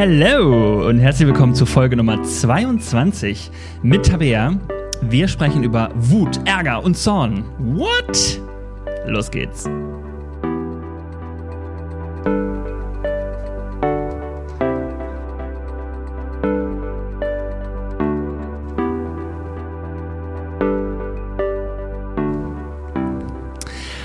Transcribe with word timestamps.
Hello 0.00 0.86
und 0.86 1.00
herzlich 1.00 1.26
willkommen 1.26 1.56
zu 1.56 1.66
Folge 1.66 1.96
Nummer 1.96 2.22
22 2.22 3.50
mit 3.82 4.06
Tabea. 4.06 4.56
Wir 5.02 5.26
sprechen 5.26 5.64
über 5.64 5.90
Wut, 5.96 6.38
Ärger 6.44 6.84
und 6.84 6.96
Zorn. 6.96 7.42
What? 7.58 8.40
Los 9.08 9.28
geht's. 9.28 9.68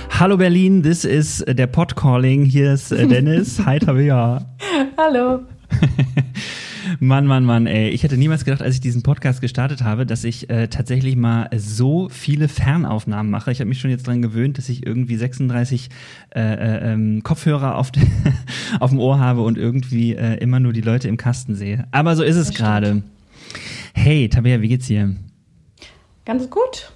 Hallo 0.09 0.37
Berlin, 0.37 0.81
this 0.81 1.05
is 1.05 1.45
der 1.47 1.67
Podcalling. 1.67 2.45
Hier 2.45 2.73
ist 2.73 2.91
äh, 2.91 3.05
Dennis. 3.05 3.63
Hi 3.63 3.77
Tabea. 3.77 4.43
Hallo. 4.97 5.41
Mann, 6.99 7.25
Mann, 7.25 7.45
Mann, 7.45 7.65
ey. 7.65 7.89
Ich 7.89 8.03
hätte 8.03 8.17
niemals 8.17 8.45
gedacht, 8.45 8.61
als 8.61 8.75
ich 8.75 8.81
diesen 8.81 9.03
Podcast 9.03 9.41
gestartet 9.41 9.83
habe, 9.83 10.05
dass 10.05 10.23
ich 10.23 10.49
äh, 10.49 10.67
tatsächlich 10.67 11.15
mal 11.15 11.49
so 11.55 12.09
viele 12.09 12.47
Fernaufnahmen 12.47 13.31
mache. 13.31 13.51
Ich 13.51 13.59
habe 13.59 13.69
mich 13.69 13.79
schon 13.79 13.91
jetzt 13.91 14.07
dran 14.07 14.21
gewöhnt, 14.21 14.57
dass 14.57 14.69
ich 14.69 14.85
irgendwie 14.85 15.15
36 15.15 15.89
äh, 16.35 16.39
äh, 16.39 16.93
ähm, 16.93 17.23
Kopfhörer 17.23 17.77
auf, 17.77 17.91
auf 18.79 18.89
dem 18.89 18.99
Ohr 18.99 19.19
habe 19.19 19.41
und 19.41 19.57
irgendwie 19.57 20.15
äh, 20.15 20.37
immer 20.37 20.59
nur 20.59 20.73
die 20.73 20.81
Leute 20.81 21.07
im 21.07 21.17
Kasten 21.17 21.55
sehe. 21.55 21.87
Aber 21.91 22.15
so 22.15 22.23
ist 22.23 22.35
es 22.35 22.53
gerade. 22.53 23.03
Hey, 23.93 24.29
Tabea, 24.29 24.61
wie 24.61 24.67
geht's 24.67 24.87
dir? 24.87 25.15
Ganz 26.25 26.49
gut. 26.49 26.91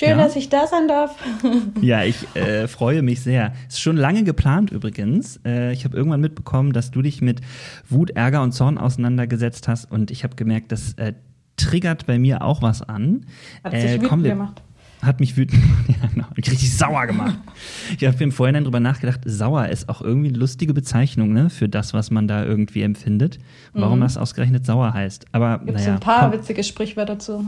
Schön, 0.00 0.08
Ja? 0.10 0.16
dass 0.16 0.34
ich 0.34 0.48
da 0.48 0.66
sein 0.66 0.88
darf. 0.88 1.14
Ja, 1.82 2.02
ich 2.04 2.24
äh, 2.34 2.66
freue 2.68 3.02
mich 3.02 3.20
sehr. 3.20 3.52
Ist 3.68 3.80
schon 3.80 3.96
lange 3.96 4.24
geplant 4.24 4.70
übrigens. 4.72 5.38
Äh, 5.44 5.72
ich 5.72 5.84
habe 5.84 5.96
irgendwann 5.96 6.20
mitbekommen, 6.22 6.72
dass 6.72 6.90
du 6.90 7.02
dich 7.02 7.20
mit 7.20 7.40
Wut, 7.88 8.10
Ärger 8.10 8.42
und 8.42 8.52
Zorn 8.52 8.78
auseinandergesetzt 8.78 9.68
hast 9.68 9.90
und 9.92 10.10
ich 10.10 10.24
habe 10.24 10.36
gemerkt, 10.36 10.72
das 10.72 10.94
äh, 10.94 11.12
triggert 11.56 12.06
bei 12.06 12.18
mir 12.18 12.42
auch 12.42 12.62
was 12.62 12.80
an. 12.82 13.26
Hat 13.62 13.74
Äh, 13.74 13.80
sich 13.82 13.90
wütend 13.92 14.08
komm, 14.08 14.22
wir- 14.24 14.30
gemacht. 14.30 14.62
Hat 15.02 15.18
mich 15.20 15.36
wütend 15.36 15.60
gemacht. 15.62 15.84
Ja, 16.02 16.08
genau. 16.12 16.26
Mich 16.36 16.50
richtig 16.50 16.74
sauer 16.76 17.06
gemacht. 17.06 17.38
Ich 17.98 18.06
habe 18.06 18.22
im 18.24 18.32
Vorhinein 18.32 18.64
drüber 18.64 18.80
nachgedacht, 18.80 19.20
sauer 19.26 19.68
ist 19.68 19.88
auch 19.90 20.00
irgendwie 20.00 20.28
eine 20.28 20.38
lustige 20.38 20.72
Bezeichnung 20.72 21.32
ne, 21.34 21.50
für 21.50 21.68
das, 21.68 21.92
was 21.92 22.10
man 22.10 22.26
da 22.28 22.44
irgendwie 22.44 22.80
empfindet. 22.82 23.38
Warum 23.74 24.00
das 24.00 24.16
ausgerechnet 24.16 24.64
sauer 24.64 24.94
heißt. 24.94 25.26
Aber 25.32 25.58
Gibt 25.58 25.76
es 25.78 25.82
naja, 25.84 25.94
ein 25.94 26.00
paar 26.00 26.30
komm, 26.30 26.38
witzige 26.40 26.62
Sprichwörter 26.64 27.18
zu. 27.18 27.44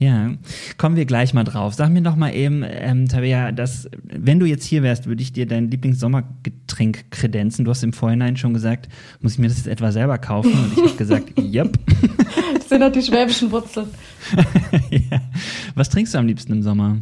Ja, 0.00 0.30
kommen 0.78 0.96
wir 0.96 1.04
gleich 1.04 1.34
mal 1.34 1.44
drauf. 1.44 1.74
Sag 1.74 1.90
mir 1.90 2.00
doch 2.00 2.16
mal 2.16 2.34
eben, 2.34 2.64
ähm, 2.66 3.06
Tabea, 3.06 3.52
dass, 3.52 3.86
wenn 4.02 4.40
du 4.40 4.46
jetzt 4.46 4.64
hier 4.64 4.82
wärst, 4.82 5.06
würde 5.06 5.20
ich 5.20 5.34
dir 5.34 5.46
dein 5.46 5.70
Lieblingssommergetränk 5.70 7.10
kredenzen. 7.10 7.66
Du 7.66 7.70
hast 7.70 7.82
im 7.82 7.92
Vorhinein 7.92 8.38
schon 8.38 8.54
gesagt, 8.54 8.88
muss 9.20 9.34
ich 9.34 9.38
mir 9.38 9.48
das 9.48 9.58
jetzt 9.58 9.66
etwa 9.66 9.92
selber 9.92 10.16
kaufen? 10.16 10.54
Und 10.54 10.72
ich 10.72 10.82
habe 10.82 10.96
gesagt, 10.96 11.38
yep. 11.38 11.78
Das 12.54 12.70
sind 12.70 12.80
doch 12.80 12.90
die 12.90 13.02
schwäbischen 13.02 13.52
Wurzeln. 13.52 13.88
ja. 14.90 15.20
Was 15.74 15.90
trinkst 15.90 16.14
du 16.14 16.18
am 16.18 16.26
liebsten 16.26 16.54
im 16.54 16.62
Sommer? 16.62 16.96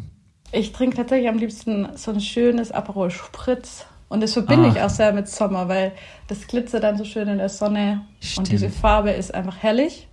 Ich 0.50 0.72
trinke 0.72 0.96
tatsächlich 0.96 1.28
am 1.28 1.38
liebsten 1.38 1.86
so 1.94 2.10
ein 2.10 2.20
schönes 2.20 2.72
Aperol 2.72 3.12
Spritz. 3.12 3.86
Und 4.08 4.24
das 4.24 4.32
verbinde 4.32 4.70
Ach. 4.70 4.74
ich 4.74 4.82
auch 4.82 4.90
sehr 4.90 5.12
mit 5.12 5.28
Sommer, 5.28 5.68
weil 5.68 5.92
das 6.26 6.48
glitzert 6.48 6.82
dann 6.82 6.98
so 6.98 7.04
schön 7.04 7.28
in 7.28 7.38
der 7.38 7.48
Sonne. 7.48 8.00
Stimmt. 8.20 8.38
Und 8.38 8.50
diese 8.50 8.70
Farbe 8.70 9.10
ist 9.10 9.32
einfach 9.32 9.58
herrlich. 9.58 10.08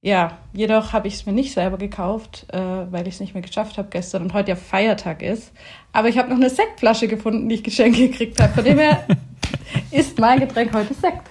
Ja, 0.00 0.38
jedoch 0.52 0.92
habe 0.92 1.08
ich 1.08 1.14
es 1.14 1.26
mir 1.26 1.32
nicht 1.32 1.52
selber 1.52 1.76
gekauft, 1.76 2.46
äh, 2.52 2.58
weil 2.58 3.08
ich 3.08 3.14
es 3.14 3.20
nicht 3.20 3.34
mehr 3.34 3.42
geschafft 3.42 3.78
habe 3.78 3.88
gestern 3.90 4.22
und 4.22 4.32
heute 4.32 4.50
ja 4.50 4.56
Feiertag 4.56 5.22
ist. 5.22 5.52
Aber 5.92 6.08
ich 6.08 6.18
habe 6.18 6.28
noch 6.28 6.36
eine 6.36 6.50
Sektflasche 6.50 7.08
gefunden, 7.08 7.48
die 7.48 7.56
ich 7.56 7.64
geschenkt 7.64 7.98
gekriegt 7.98 8.40
habe. 8.40 8.52
Von 8.52 8.64
dem 8.64 8.78
her 8.78 9.04
ist 9.90 10.18
mein 10.18 10.38
Getränk 10.38 10.72
heute 10.72 10.94
Sekt. 10.94 11.28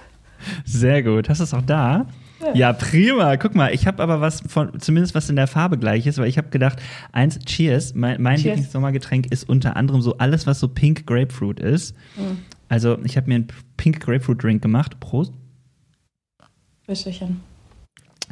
Sehr 0.64 1.02
gut. 1.02 1.30
Hast 1.30 1.38
du 1.40 1.44
es 1.44 1.54
auch 1.54 1.62
da? 1.62 2.06
Ja. 2.40 2.54
Ja, 2.54 2.72
prima. 2.72 3.36
Guck 3.36 3.54
mal, 3.54 3.72
ich 3.72 3.86
habe 3.86 4.02
aber 4.02 4.20
was 4.20 4.42
von, 4.46 4.78
zumindest 4.78 5.14
was 5.14 5.28
in 5.30 5.36
der 5.36 5.46
Farbe 5.46 5.78
gleich 5.78 6.06
ist, 6.06 6.18
weil 6.18 6.28
ich 6.28 6.38
habe 6.38 6.50
gedacht, 6.50 6.78
eins, 7.10 7.38
Cheers, 7.40 7.94
mein, 7.94 8.22
mein. 8.22 8.36
Lieblingssommergetränk 8.36 9.32
ist 9.32 9.48
unter 9.48 9.76
anderem 9.76 10.02
so 10.02 10.18
alles, 10.18 10.46
was 10.46 10.60
so 10.60 10.68
Pink 10.68 11.06
Grapefruit 11.06 11.58
ist. 11.58 11.96
Mhm. 12.16 12.38
Also 12.68 12.98
ich 13.02 13.16
habe 13.16 13.28
mir 13.28 13.36
einen 13.36 13.48
Pink 13.76 14.00
Grapefruit 14.00 14.42
Drink 14.42 14.62
gemacht. 14.62 15.00
Prost. 15.00 15.32
Wäscherchen. 16.86 17.40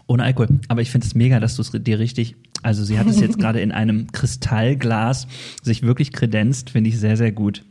Ohne 0.06 0.22
Alkohol. 0.22 0.60
Aber 0.68 0.82
ich 0.82 0.90
finde 0.90 1.06
es 1.06 1.14
mega, 1.14 1.40
dass 1.40 1.56
du 1.56 1.62
es 1.62 1.72
dir 1.72 1.98
richtig, 1.98 2.36
also 2.62 2.84
sie 2.84 2.98
hat 2.98 3.06
es 3.06 3.20
jetzt 3.20 3.38
gerade 3.40 3.60
in 3.60 3.72
einem 3.72 4.12
Kristallglas 4.12 5.26
sich 5.62 5.82
wirklich 5.82 6.12
kredenzt, 6.12 6.70
finde 6.70 6.90
ich 6.90 6.98
sehr, 6.98 7.16
sehr 7.16 7.32
gut. 7.32 7.64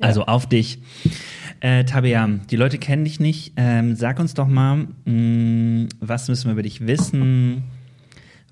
Ja. 0.00 0.08
Also 0.08 0.24
auf 0.24 0.46
dich. 0.46 0.78
Äh, 1.60 1.84
Tabea, 1.84 2.28
die 2.50 2.56
Leute 2.56 2.78
kennen 2.78 3.04
dich 3.04 3.20
nicht. 3.20 3.54
Ähm, 3.56 3.96
sag 3.96 4.18
uns 4.18 4.34
doch 4.34 4.48
mal, 4.48 4.88
mh, 5.04 5.88
was 6.00 6.28
müssen 6.28 6.46
wir 6.46 6.52
über 6.52 6.62
dich 6.62 6.86
wissen? 6.86 7.62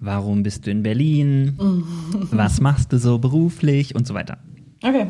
Warum 0.00 0.42
bist 0.42 0.66
du 0.66 0.70
in 0.70 0.82
Berlin? 0.82 1.54
was 2.30 2.60
machst 2.60 2.92
du 2.92 2.98
so 2.98 3.18
beruflich 3.18 3.94
und 3.94 4.06
so 4.06 4.14
weiter? 4.14 4.38
Okay. 4.82 5.06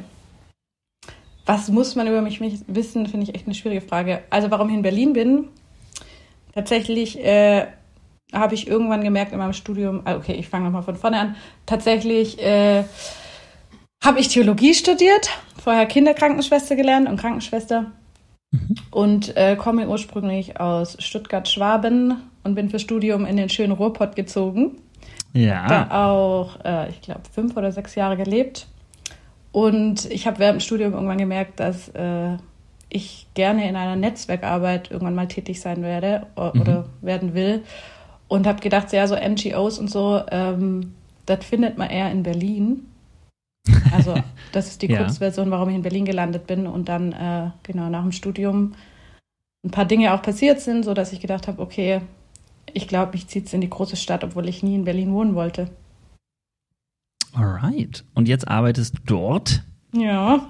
Was 1.47 1.69
muss 1.69 1.95
man 1.95 2.07
über 2.07 2.23
mich 2.23 2.41
mich 2.41 2.61
wissen, 2.67 3.07
finde 3.07 3.25
ich 3.25 3.35
echt 3.35 3.47
eine 3.47 3.55
schwierige 3.55 3.83
Frage. 3.83 4.21
Also 4.31 4.51
warum 4.51 4.71
ich 4.71 4.75
in 4.75 4.83
Berlin 4.83 5.13
bin, 5.13 5.49
tatsächlich 6.55 7.23
äh, 7.25 7.67
habe 8.33 8.55
ich 8.55 8.67
irgendwann 8.67 9.05
gemerkt 9.05 9.33
in 9.33 9.39
meinem 9.39 9.53
Studium, 9.53 10.03
ah, 10.05 10.17
okay, 10.17 10.33
ich 10.35 10.49
fange 10.49 10.65
nochmal 10.67 10.83
von 10.83 10.97
vorne 10.97 11.19
an, 11.19 11.37
tatsächlich 11.67 12.41
äh, 12.43 12.85
habe 14.03 14.21
ich 14.21 14.29
Theologie 14.29 14.75
studiert, 14.75 15.31
vorher 15.63 15.87
Kinderkrankenschwester 15.87 16.77
gelernt 16.77 17.09
und 17.09 17.19
Krankenschwester 17.19 17.93
und 18.91 19.37
äh, 19.37 19.57
komme 19.57 19.89
ursprünglich 19.89 20.61
aus 20.61 20.97
Stuttgart-Schwaben 21.01 22.17
und 22.45 22.55
bin 22.55 22.69
für 22.71 22.79
Studium 22.79 23.25
in 23.25 23.37
den 23.37 23.49
schönen 23.49 23.73
Ruhrpott 23.73 24.15
gezogen 24.15 24.77
Ja. 25.33 25.67
da 25.67 26.07
auch, 26.07 26.65
äh, 26.65 26.91
ich 26.91 27.01
glaube, 27.01 27.23
fünf 27.33 27.57
oder 27.57 27.73
sechs 27.73 27.95
Jahre 27.95 28.17
gelebt. 28.17 28.67
Und 29.51 30.05
ich 30.11 30.27
habe 30.27 30.39
während 30.39 30.61
dem 30.61 30.65
Studium 30.65 30.93
irgendwann 30.93 31.19
gemerkt, 31.19 31.61
dass 31.61 31.89
äh, 31.91 32.37
ich 32.95 33.27
gerne 33.35 33.69
in 33.69 33.75
einer 33.75 33.97
Netzwerkarbeit 33.97 34.91
irgendwann 34.91 35.17
mal 35.17 35.27
tätig 35.27 35.61
sein 35.61 35.83
werde 35.83 36.27
oder 36.37 36.87
werden 37.01 37.35
will. 37.35 37.65
Und 38.29 38.47
habe 38.47 38.61
gedacht, 38.61 38.93
ja, 38.93 39.07
so 39.07 39.17
NGOs 39.17 39.79
und 39.79 39.91
so, 39.91 40.23
ähm, 40.31 40.95
das 41.27 41.45
findet 41.45 41.77
man 41.77 41.91
eher 41.91 42.11
in 42.13 42.23
Berlin. 42.23 42.87
Also 43.93 44.15
das 44.53 44.69
ist 44.69 44.83
die 44.83 44.91
Ja. 44.91 44.99
Kurzversion, 45.03 45.51
warum 45.51 45.71
ich 45.71 45.75
in 45.75 45.83
Berlin 45.83 46.05
gelandet 46.05 46.47
bin. 46.47 46.67
Und 46.69 46.89
dann, 46.89 47.13
äh, 47.13 47.51
genau, 47.65 47.89
nach 47.89 48.03
dem 48.03 48.13
Studium 48.13 48.75
ein 49.65 49.71
paar 49.71 49.87
Dinge 49.87 50.15
auch 50.15 50.23
passiert 50.23 50.61
sind, 50.61 50.85
so 50.85 50.95
dass 50.95 51.13
ich 51.13 51.21
gedacht 51.21 51.49
habe, 51.49 51.61
okay, 51.61 52.01
ich 52.73 52.87
glaube, 52.87 53.13
mich 53.13 53.27
zieht 53.27 53.47
es 53.47 53.53
in 53.55 53.61
die 53.61 53.71
große 53.71 53.97
Stadt, 53.97 54.23
obwohl 54.23 54.49
ich 54.49 54.63
nie 54.63 54.77
in 54.77 54.85
Berlin 54.85 55.13
wohnen 55.13 55.35
wollte. 55.35 55.69
Alright. 57.33 58.05
Und 58.15 58.29
jetzt 58.29 58.47
arbeitest 58.47 58.99
du 58.99 59.03
dort? 59.07 59.63
Ja. 59.93 60.47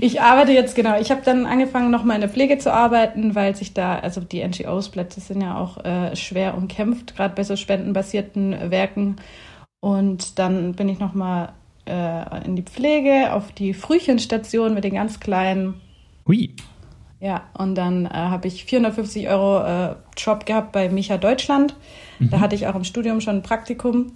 Ich 0.00 0.20
arbeite 0.20 0.52
jetzt, 0.52 0.74
genau. 0.74 0.98
Ich 1.00 1.10
habe 1.10 1.22
dann 1.24 1.46
angefangen, 1.46 1.90
nochmal 1.90 2.16
in 2.16 2.20
der 2.20 2.30
Pflege 2.30 2.58
zu 2.58 2.72
arbeiten, 2.72 3.34
weil 3.34 3.54
sich 3.56 3.74
da, 3.74 3.98
also 3.98 4.20
die 4.20 4.46
NGOs-Plätze 4.46 5.20
sind 5.20 5.40
ja 5.40 5.58
auch 5.58 5.84
äh, 5.84 6.14
schwer 6.16 6.56
umkämpft, 6.56 7.16
gerade 7.16 7.34
bei 7.34 7.44
so 7.44 7.56
spendenbasierten 7.56 8.70
Werken. 8.70 9.16
Und 9.80 10.38
dann 10.38 10.74
bin 10.74 10.88
ich 10.88 10.98
nochmal 10.98 11.52
äh, 11.86 12.44
in 12.44 12.56
die 12.56 12.62
Pflege, 12.62 13.32
auf 13.32 13.52
die 13.52 13.74
Frühchenstation 13.74 14.74
mit 14.74 14.84
den 14.84 14.94
ganz 14.94 15.20
kleinen. 15.20 15.80
Hui. 16.26 16.54
Ja, 17.20 17.44
und 17.56 17.76
dann 17.76 18.06
äh, 18.06 18.10
habe 18.10 18.48
ich 18.48 18.64
450 18.64 19.28
Euro 19.28 19.62
äh, 19.64 19.94
Job 20.16 20.44
gehabt 20.44 20.72
bei 20.72 20.88
Micha 20.88 21.16
Deutschland. 21.16 21.74
Da 22.18 22.40
hatte 22.40 22.54
ich 22.54 22.66
auch 22.66 22.74
im 22.74 22.84
Studium 22.84 23.20
schon 23.20 23.36
ein 23.36 23.42
Praktikum 23.42 24.12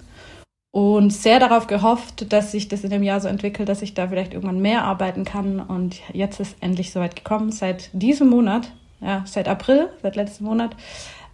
und 0.72 1.12
sehr 1.12 1.40
darauf 1.40 1.66
gehofft, 1.66 2.32
dass 2.32 2.52
sich 2.52 2.68
das 2.68 2.84
in 2.84 2.90
dem 2.90 3.02
Jahr 3.02 3.20
so 3.20 3.28
entwickelt, 3.28 3.68
dass 3.68 3.82
ich 3.82 3.94
da 3.94 4.08
vielleicht 4.08 4.34
irgendwann 4.34 4.60
mehr 4.60 4.84
arbeiten 4.84 5.24
kann. 5.24 5.60
Und 5.60 6.00
jetzt 6.12 6.38
ist 6.38 6.56
endlich 6.60 6.92
soweit 6.92 7.16
gekommen. 7.16 7.50
Seit 7.50 7.90
diesem 7.92 8.28
Monat, 8.28 8.70
ja, 9.00 9.24
seit 9.26 9.48
April, 9.48 9.88
seit 10.02 10.14
letztem 10.14 10.46
Monat, 10.46 10.76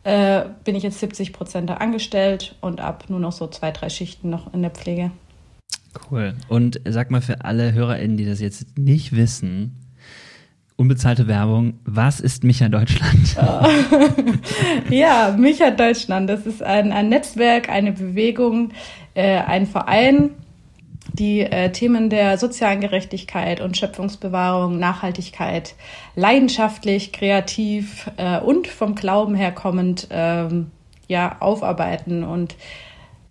äh, 0.05 0.45
bin 0.65 0.75
ich 0.75 0.83
jetzt 0.83 1.01
70 1.01 1.33
Prozent 1.33 1.69
da 1.69 1.75
angestellt 1.75 2.55
und 2.61 2.81
ab 2.81 3.05
nur 3.09 3.21
noch 3.21 3.33
so 3.33 3.47
zwei, 3.49 3.73
drei 3.73 3.91
Schichten 3.91 4.31
noch 4.31 4.55
in 4.55 4.63
der 4.63 4.71
Pflege. 4.71 5.11
Cool. 6.11 6.35
Und 6.49 6.81
sag 6.89 7.11
mal 7.11 7.21
für 7.21 7.45
alle 7.45 7.73
HörerInnen, 7.73 8.17
die 8.17 8.27
das 8.27 8.41
jetzt 8.41 8.79
nicht 8.79 9.15
wissen, 9.15 9.75
unbezahlte 10.77 11.27
Werbung, 11.27 11.81
was 11.85 12.21
ist 12.21 12.45
Micha 12.45 12.69
Deutschland? 12.69 13.37
Ja, 14.91 15.35
Micha 15.37 15.71
Deutschland, 15.71 16.31
das 16.31 16.47
ist 16.47 16.63
ein, 16.63 16.93
ein 16.93 17.09
Netzwerk, 17.09 17.69
eine 17.69 17.93
Bewegung, 17.93 18.71
äh, 19.17 19.39
ein 19.39 19.67
Verein, 19.67 20.31
die 21.13 21.41
äh, 21.41 21.73
Themen 21.73 22.11
der 22.11 22.37
sozialen 22.37 22.81
Gerechtigkeit 22.81 23.61
und 23.61 23.77
Schöpfungsbewahrung, 23.77 24.79
Nachhaltigkeit 24.79 25.75
leidenschaftlich, 26.15 27.13
kreativ 27.13 28.11
äh, 28.19 28.39
und 28.39 28.67
vom 28.67 28.95
Glauben 28.95 29.35
her 29.35 29.53
kommend 29.53 30.09
ähm, 30.11 30.71
ja, 31.09 31.37
aufarbeiten. 31.41 32.25
Und 32.25 32.57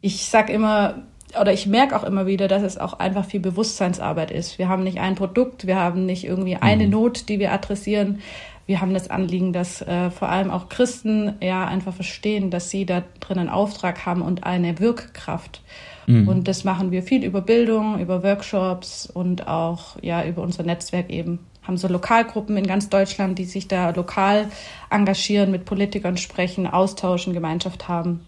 ich 0.02 0.26
sag 0.26 0.50
immer, 0.50 1.04
oder 1.40 1.54
ich 1.54 1.68
merke 1.68 1.96
auch 1.96 2.04
immer 2.04 2.26
wieder, 2.26 2.48
dass 2.48 2.64
es 2.64 2.78
auch 2.78 2.94
einfach 2.94 3.26
viel 3.26 3.42
Bewusstseinsarbeit 3.42 4.31
ist. 4.31 4.58
Wir 4.58 4.70
haben 4.70 4.84
nicht 4.84 5.00
ein 5.00 5.16
Produkt, 5.16 5.68
wir 5.68 5.76
haben 5.76 6.06
nicht 6.06 6.24
irgendwie 6.24 6.56
eine 6.56 6.88
Not, 6.88 7.30
die 7.30 7.40
wir 7.40 7.52
adressieren, 7.52 8.22
wir 8.66 8.82
haben 8.82 8.94
das 8.94 9.10
Anliegen, 9.10 9.54
dass 9.54 9.82
äh, 9.82 10.10
vor 10.10 10.30
allem 10.30 10.50
auch 10.50 10.70
Christen 10.70 11.36
ja 11.42 11.66
einfach 11.66 11.94
verstehen, 11.94 12.50
dass 12.50 12.70
sie 12.70 12.86
da 12.86 13.04
drin 13.20 13.38
einen 13.38 13.50
Auftrag 13.50 14.06
haben 14.06 14.22
und 14.22 14.44
eine 14.44 14.80
Wirkkraft. 14.80 15.62
Mhm. 16.08 16.28
Und 16.28 16.48
das 16.48 16.64
machen 16.64 16.92
wir 16.92 17.04
viel 17.04 17.24
über 17.24 17.42
Bildung, 17.42 18.00
über 18.00 18.24
Workshops 18.24 19.08
und 19.08 19.48
auch 19.48 20.02
ja 20.02 20.26
über 20.26 20.42
unser 20.42 20.64
Netzwerk 20.64 21.10
eben. 21.10 21.40
Haben 21.64 21.78
so 21.78 21.88
Lokalgruppen 21.88 22.58
in 22.58 22.68
ganz 22.68 22.90
Deutschland, 22.90 23.40
die 23.40 23.46
sich 23.46 23.68
da 23.68 23.90
lokal 23.90 24.50
engagieren, 24.90 25.52
mit 25.52 25.66
Politikern 25.66 26.18
sprechen, 26.18 26.68
austauschen, 26.68 27.34
Gemeinschaft 27.34 27.88
haben. 27.88 28.22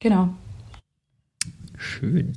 Genau. 0.00 0.30
Schön. 1.76 2.36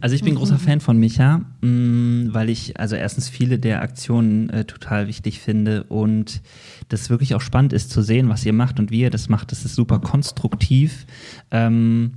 Also 0.00 0.14
ich 0.14 0.22
bin 0.22 0.34
mhm. 0.34 0.38
großer 0.38 0.58
Fan 0.58 0.80
von 0.80 0.98
Micha, 0.98 1.38
mm, 1.60 2.28
weil 2.32 2.48
ich 2.48 2.78
also 2.78 2.96
erstens 2.96 3.28
viele 3.28 3.58
der 3.58 3.82
Aktionen 3.82 4.50
äh, 4.50 4.64
total 4.64 5.06
wichtig 5.06 5.40
finde 5.40 5.84
und 5.84 6.40
das 6.88 7.10
wirklich 7.10 7.34
auch 7.34 7.40
spannend 7.40 7.72
ist 7.72 7.90
zu 7.90 8.02
sehen, 8.02 8.28
was 8.28 8.44
ihr 8.44 8.52
macht 8.52 8.78
und 8.78 8.90
wie 8.90 9.00
ihr 9.00 9.10
das 9.10 9.28
macht. 9.28 9.52
Das 9.52 9.64
ist 9.64 9.74
super 9.74 10.00
konstruktiv. 10.00 11.06
Ähm, 11.50 12.12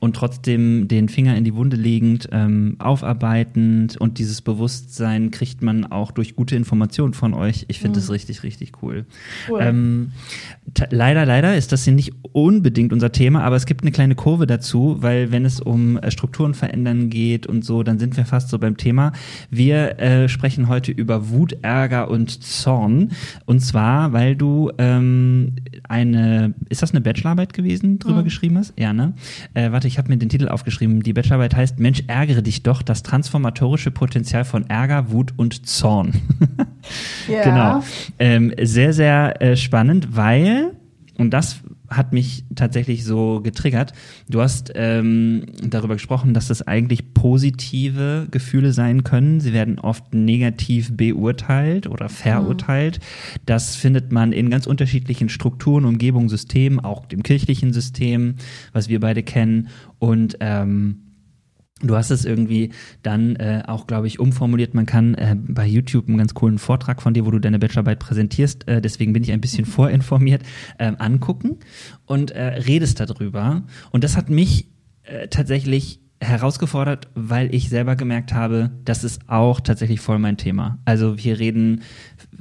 und 0.00 0.16
trotzdem 0.16 0.88
den 0.88 1.08
Finger 1.08 1.36
in 1.36 1.44
die 1.44 1.54
Wunde 1.54 1.76
legend, 1.76 2.28
ähm, 2.32 2.76
aufarbeitend 2.78 3.98
und 3.98 4.18
dieses 4.18 4.40
Bewusstsein 4.40 5.30
kriegt 5.30 5.62
man 5.62 5.84
auch 5.84 6.10
durch 6.10 6.34
gute 6.34 6.56
Informationen 6.56 7.12
von 7.12 7.34
euch. 7.34 7.66
Ich 7.68 7.78
finde 7.80 7.98
mhm. 7.98 8.02
das 8.02 8.10
richtig, 8.10 8.42
richtig 8.42 8.72
cool. 8.82 9.04
cool. 9.48 9.60
Ähm, 9.62 10.12
leider, 10.90 11.26
leider 11.26 11.54
ist 11.56 11.72
das 11.72 11.84
hier 11.84 11.92
nicht 11.92 12.12
unbedingt 12.32 12.92
unser 12.92 13.12
Thema, 13.12 13.42
aber 13.42 13.56
es 13.56 13.66
gibt 13.66 13.82
eine 13.82 13.92
kleine 13.92 14.14
Kurve 14.14 14.46
dazu, 14.46 14.96
weil 15.00 15.32
wenn 15.32 15.44
es 15.44 15.60
um 15.60 15.98
äh, 15.98 16.10
Strukturen 16.10 16.54
verändern 16.54 17.10
geht 17.10 17.46
und 17.46 17.64
so, 17.64 17.82
dann 17.82 17.98
sind 17.98 18.16
wir 18.16 18.24
fast 18.24 18.48
so 18.48 18.58
beim 18.58 18.78
Thema. 18.78 19.12
Wir 19.50 19.98
äh, 19.98 20.28
sprechen 20.28 20.68
heute 20.68 20.92
über 20.92 21.28
Wut, 21.28 21.56
Ärger 21.60 22.10
und 22.10 22.42
Zorn. 22.42 23.10
Und 23.44 23.60
zwar, 23.60 24.14
weil 24.14 24.34
du 24.34 24.70
ähm, 24.78 25.56
eine, 25.88 26.54
ist 26.70 26.82
das 26.82 26.92
eine 26.92 27.02
Bachelorarbeit 27.02 27.52
gewesen, 27.52 27.98
drüber 27.98 28.20
mhm. 28.20 28.24
geschrieben 28.24 28.56
hast? 28.56 28.72
Ja, 28.78 28.94
ne? 28.94 29.12
Äh, 29.52 29.69
warte, 29.72 29.88
ich 29.88 29.98
habe 29.98 30.08
mir 30.08 30.16
den 30.18 30.28
Titel 30.28 30.48
aufgeschrieben. 30.48 31.02
Die 31.02 31.12
Bachelorarbeit 31.12 31.54
heißt 31.54 31.78
Mensch, 31.78 32.04
ärgere 32.06 32.42
dich 32.42 32.62
doch, 32.62 32.82
das 32.82 33.02
transformatorische 33.02 33.90
Potenzial 33.90 34.44
von 34.44 34.68
Ärger, 34.68 35.10
Wut 35.10 35.32
und 35.36 35.66
Zorn. 35.66 36.12
ja. 37.28 37.42
Genau. 37.42 37.82
Ähm, 38.18 38.52
sehr, 38.62 38.92
sehr 38.92 39.40
äh, 39.42 39.56
spannend, 39.56 40.16
weil, 40.16 40.72
und 41.18 41.30
das 41.30 41.60
hat 41.90 42.12
mich 42.12 42.44
tatsächlich 42.54 43.04
so 43.04 43.40
getriggert. 43.42 43.92
Du 44.28 44.40
hast 44.40 44.72
ähm, 44.76 45.44
darüber 45.62 45.94
gesprochen, 45.94 46.34
dass 46.34 46.46
das 46.46 46.62
eigentlich 46.62 47.14
positive 47.14 48.28
Gefühle 48.30 48.72
sein 48.72 49.02
können. 49.02 49.40
Sie 49.40 49.52
werden 49.52 49.78
oft 49.80 50.14
negativ 50.14 50.96
beurteilt 50.96 51.88
oder 51.88 52.08
verurteilt. 52.08 52.98
Mhm. 52.98 53.40
Das 53.46 53.74
findet 53.74 54.12
man 54.12 54.32
in 54.32 54.50
ganz 54.50 54.66
unterschiedlichen 54.66 55.28
Strukturen, 55.28 55.84
Umgebungen, 55.84 56.28
Systemen, 56.28 56.78
auch 56.78 57.06
dem 57.06 57.24
kirchlichen 57.24 57.72
System, 57.72 58.36
was 58.72 58.88
wir 58.88 59.00
beide 59.00 59.24
kennen. 59.24 59.68
Und 59.98 60.36
ähm, 60.40 61.09
Du 61.82 61.96
hast 61.96 62.10
es 62.10 62.24
irgendwie 62.24 62.72
dann 63.02 63.36
äh, 63.36 63.62
auch, 63.66 63.86
glaube 63.86 64.06
ich, 64.06 64.20
umformuliert. 64.20 64.74
Man 64.74 64.86
kann 64.86 65.14
äh, 65.14 65.34
bei 65.38 65.66
YouTube 65.66 66.08
einen 66.08 66.18
ganz 66.18 66.34
coolen 66.34 66.58
Vortrag 66.58 67.00
von 67.00 67.14
dir, 67.14 67.24
wo 67.24 67.30
du 67.30 67.38
deine 67.38 67.58
Bachelorarbeit 67.58 67.98
präsentierst, 67.98 68.68
äh, 68.68 68.82
deswegen 68.82 69.12
bin 69.12 69.22
ich 69.22 69.32
ein 69.32 69.40
bisschen 69.40 69.64
vorinformiert, 69.66 70.42
äh, 70.78 70.92
angucken 70.98 71.58
und 72.04 72.32
äh, 72.32 72.42
redest 72.42 73.00
darüber. 73.00 73.62
Und 73.90 74.04
das 74.04 74.16
hat 74.16 74.28
mich 74.28 74.68
äh, 75.04 75.28
tatsächlich 75.28 76.00
herausgefordert, 76.22 77.08
weil 77.14 77.54
ich 77.54 77.70
selber 77.70 77.96
gemerkt 77.96 78.34
habe, 78.34 78.70
das 78.84 79.04
ist 79.04 79.22
auch 79.26 79.60
tatsächlich 79.60 80.00
voll 80.00 80.18
mein 80.18 80.36
Thema. 80.36 80.78
Also 80.84 81.16
wir 81.16 81.38
reden 81.38 81.82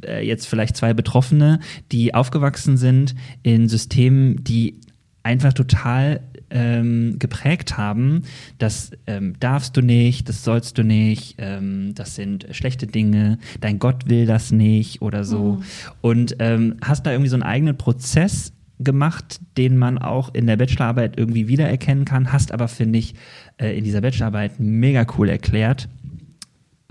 äh, 0.03 0.25
jetzt 0.25 0.47
vielleicht 0.47 0.75
zwei 0.75 0.93
Betroffene, 0.93 1.59
die 1.93 2.13
aufgewachsen 2.13 2.75
sind 2.75 3.15
in 3.41 3.69
Systemen, 3.69 4.43
die 4.43 4.81
einfach 5.23 5.53
total 5.53 6.21
ähm, 6.49 7.17
geprägt 7.19 7.77
haben, 7.77 8.23
das 8.57 8.91
ähm, 9.07 9.33
darfst 9.39 9.77
du 9.77 9.81
nicht, 9.81 10.29
das 10.29 10.43
sollst 10.43 10.77
du 10.77 10.83
nicht, 10.83 11.35
ähm, 11.37 11.93
das 11.95 12.15
sind 12.15 12.47
schlechte 12.51 12.87
Dinge, 12.87 13.37
dein 13.61 13.79
Gott 13.79 14.09
will 14.09 14.25
das 14.25 14.51
nicht 14.51 15.01
oder 15.01 15.23
so. 15.23 15.53
Mhm. 15.53 15.63
Und 16.01 16.35
ähm, 16.39 16.75
hast 16.83 17.05
da 17.05 17.11
irgendwie 17.11 17.29
so 17.29 17.35
einen 17.35 17.43
eigenen 17.43 17.77
Prozess 17.77 18.53
gemacht, 18.79 19.41
den 19.57 19.77
man 19.77 19.97
auch 19.97 20.33
in 20.33 20.47
der 20.47 20.55
Bachelorarbeit 20.55 21.17
irgendwie 21.17 21.47
wiedererkennen 21.47 22.05
kann, 22.05 22.31
hast 22.31 22.53
aber, 22.53 22.67
finde 22.67 22.99
ich, 22.99 23.13
äh, 23.57 23.77
in 23.77 23.83
dieser 23.83 24.01
Bachelorarbeit 24.01 24.59
mega 24.59 25.05
cool 25.17 25.29
erklärt 25.29 25.89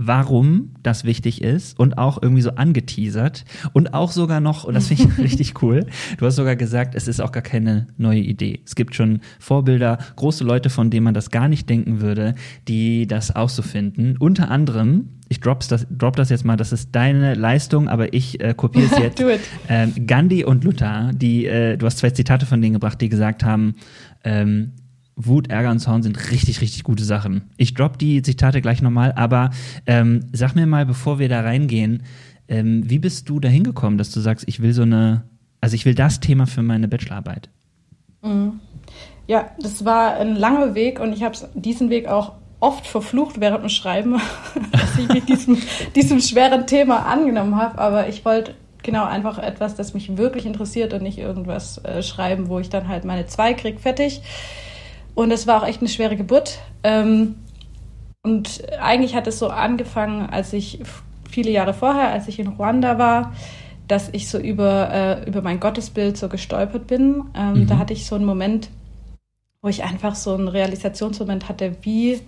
warum 0.00 0.70
das 0.84 1.02
wichtig 1.02 1.42
ist 1.42 1.78
und 1.78 1.98
auch 1.98 2.22
irgendwie 2.22 2.42
so 2.42 2.50
angeteasert 2.50 3.44
und 3.72 3.94
auch 3.94 4.12
sogar 4.12 4.40
noch, 4.40 4.62
und 4.62 4.74
das 4.74 4.86
finde 4.86 5.12
ich 5.12 5.18
richtig 5.24 5.60
cool, 5.60 5.86
du 6.16 6.24
hast 6.24 6.36
sogar 6.36 6.54
gesagt, 6.54 6.94
es 6.94 7.08
ist 7.08 7.20
auch 7.20 7.32
gar 7.32 7.42
keine 7.42 7.88
neue 7.96 8.20
Idee. 8.20 8.60
Es 8.64 8.76
gibt 8.76 8.94
schon 8.94 9.20
Vorbilder, 9.40 9.98
große 10.14 10.44
Leute, 10.44 10.70
von 10.70 10.90
denen 10.90 11.02
man 11.02 11.14
das 11.14 11.30
gar 11.30 11.48
nicht 11.48 11.68
denken 11.68 12.00
würde, 12.00 12.36
die 12.68 13.08
das 13.08 13.34
auch 13.34 13.48
so 13.48 13.62
finden. 13.62 14.16
Unter 14.18 14.52
anderem, 14.52 15.08
ich 15.28 15.40
drop's 15.40 15.66
das, 15.66 15.84
drop 15.90 16.14
das 16.14 16.30
jetzt 16.30 16.44
mal, 16.44 16.56
das 16.56 16.72
ist 16.72 16.94
deine 16.94 17.34
Leistung, 17.34 17.88
aber 17.88 18.14
ich 18.14 18.40
äh, 18.40 18.54
kopiere 18.54 18.86
es 18.86 18.98
jetzt. 19.18 19.22
ähm, 19.68 20.06
Gandhi 20.06 20.44
und 20.44 20.62
Luther, 20.62 21.10
die, 21.12 21.46
äh, 21.46 21.76
du 21.76 21.86
hast 21.86 21.98
zwei 21.98 22.10
Zitate 22.10 22.46
von 22.46 22.62
denen 22.62 22.74
gebracht, 22.74 23.00
die 23.00 23.08
gesagt 23.08 23.42
haben, 23.42 23.74
ähm, 24.22 24.72
Wut, 25.20 25.50
Ärger 25.50 25.70
und 25.70 25.80
Zorn 25.80 26.04
sind 26.04 26.30
richtig, 26.30 26.60
richtig 26.60 26.84
gute 26.84 27.02
Sachen. 27.02 27.50
Ich 27.56 27.74
drop 27.74 27.98
die 27.98 28.22
Zitate 28.22 28.62
gleich 28.62 28.82
nochmal, 28.82 29.12
aber 29.16 29.50
ähm, 29.84 30.20
sag 30.32 30.54
mir 30.54 30.66
mal, 30.66 30.86
bevor 30.86 31.18
wir 31.18 31.28
da 31.28 31.40
reingehen, 31.40 32.04
ähm, 32.46 32.88
wie 32.88 33.00
bist 33.00 33.28
du 33.28 33.40
da 33.40 33.48
hingekommen, 33.48 33.98
dass 33.98 34.12
du 34.12 34.20
sagst, 34.20 34.44
ich 34.46 34.62
will 34.62 34.72
so 34.72 34.82
eine, 34.82 35.24
also 35.60 35.74
ich 35.74 35.84
will 35.84 35.96
das 35.96 36.20
Thema 36.20 36.46
für 36.46 36.62
meine 36.62 36.86
Bachelorarbeit? 36.86 37.50
Mhm. 38.22 38.60
Ja, 39.26 39.50
das 39.60 39.84
war 39.84 40.14
ein 40.14 40.36
langer 40.36 40.74
Weg 40.74 41.00
und 41.00 41.12
ich 41.12 41.24
habe 41.24 41.36
diesen 41.54 41.90
Weg 41.90 42.06
auch 42.06 42.32
oft 42.60 42.86
verflucht 42.86 43.40
während 43.40 43.62
dem 43.62 43.68
Schreiben, 43.68 44.20
dass 44.72 44.98
ich 44.98 45.08
mich 45.08 45.24
diesem, 45.24 45.58
diesem 45.96 46.20
schweren 46.20 46.66
Thema 46.66 47.06
angenommen 47.06 47.56
habe, 47.56 47.78
aber 47.78 48.08
ich 48.08 48.24
wollte 48.24 48.54
genau 48.84 49.04
einfach 49.04 49.38
etwas, 49.38 49.74
das 49.74 49.94
mich 49.94 50.16
wirklich 50.16 50.46
interessiert 50.46 50.94
und 50.94 51.02
nicht 51.02 51.18
irgendwas 51.18 51.78
äh, 51.84 52.02
schreiben, 52.02 52.48
wo 52.48 52.60
ich 52.60 52.70
dann 52.70 52.88
halt 52.88 53.04
meine 53.04 53.26
zwei 53.26 53.52
krieg 53.52 53.80
fertig. 53.80 54.22
Und 55.18 55.32
es 55.32 55.48
war 55.48 55.60
auch 55.60 55.66
echt 55.66 55.80
eine 55.80 55.88
schwere 55.88 56.14
Geburt. 56.14 56.60
Ähm, 56.84 57.34
und 58.22 58.62
eigentlich 58.78 59.16
hat 59.16 59.26
es 59.26 59.40
so 59.40 59.48
angefangen, 59.48 60.30
als 60.30 60.52
ich 60.52 60.78
viele 61.28 61.50
Jahre 61.50 61.74
vorher, 61.74 62.10
als 62.10 62.28
ich 62.28 62.38
in 62.38 62.46
Ruanda 62.46 63.00
war, 63.00 63.32
dass 63.88 64.10
ich 64.10 64.28
so 64.28 64.38
über, 64.38 64.92
äh, 64.92 65.28
über 65.28 65.42
mein 65.42 65.58
Gottesbild 65.58 66.16
so 66.16 66.28
gestolpert 66.28 66.86
bin. 66.86 67.24
Ähm, 67.34 67.62
mhm. 67.62 67.66
Da 67.66 67.78
hatte 67.78 67.94
ich 67.94 68.06
so 68.06 68.14
einen 68.14 68.26
Moment, 68.26 68.70
wo 69.60 69.68
ich 69.68 69.82
einfach 69.82 70.14
so 70.14 70.34
einen 70.34 70.46
Realisationsmoment 70.46 71.48
hatte, 71.48 71.74
wie 71.82 72.20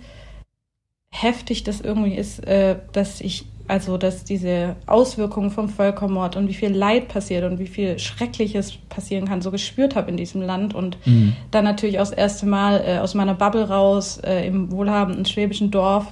heftig 1.11 1.63
das 1.63 1.79
irgendwie 1.79 2.15
ist, 2.15 2.45
äh, 2.45 2.75
dass 2.91 3.21
ich 3.21 3.45
also, 3.71 3.97
dass 3.97 4.25
diese 4.25 4.75
Auswirkungen 4.85 5.49
vom 5.49 5.69
Völkermord 5.69 6.35
und 6.35 6.49
wie 6.49 6.53
viel 6.53 6.75
Leid 6.75 7.07
passiert 7.07 7.49
und 7.49 7.57
wie 7.57 7.67
viel 7.67 7.99
Schreckliches 7.99 8.73
passieren 8.89 9.29
kann, 9.29 9.41
so 9.41 9.49
gespürt 9.49 9.95
habe 9.95 10.11
in 10.11 10.17
diesem 10.17 10.41
Land. 10.41 10.75
Und 10.75 10.97
mhm. 11.05 11.37
dann 11.51 11.63
natürlich 11.63 11.97
auch 11.97 12.03
das 12.03 12.11
erste 12.11 12.45
Mal 12.47 12.83
äh, 12.85 12.97
aus 12.97 13.13
meiner 13.13 13.33
Bubble 13.33 13.69
raus 13.69 14.17
äh, 14.25 14.45
im 14.45 14.73
wohlhabenden 14.73 15.23
schwäbischen 15.23 15.71
Dorf. 15.71 16.05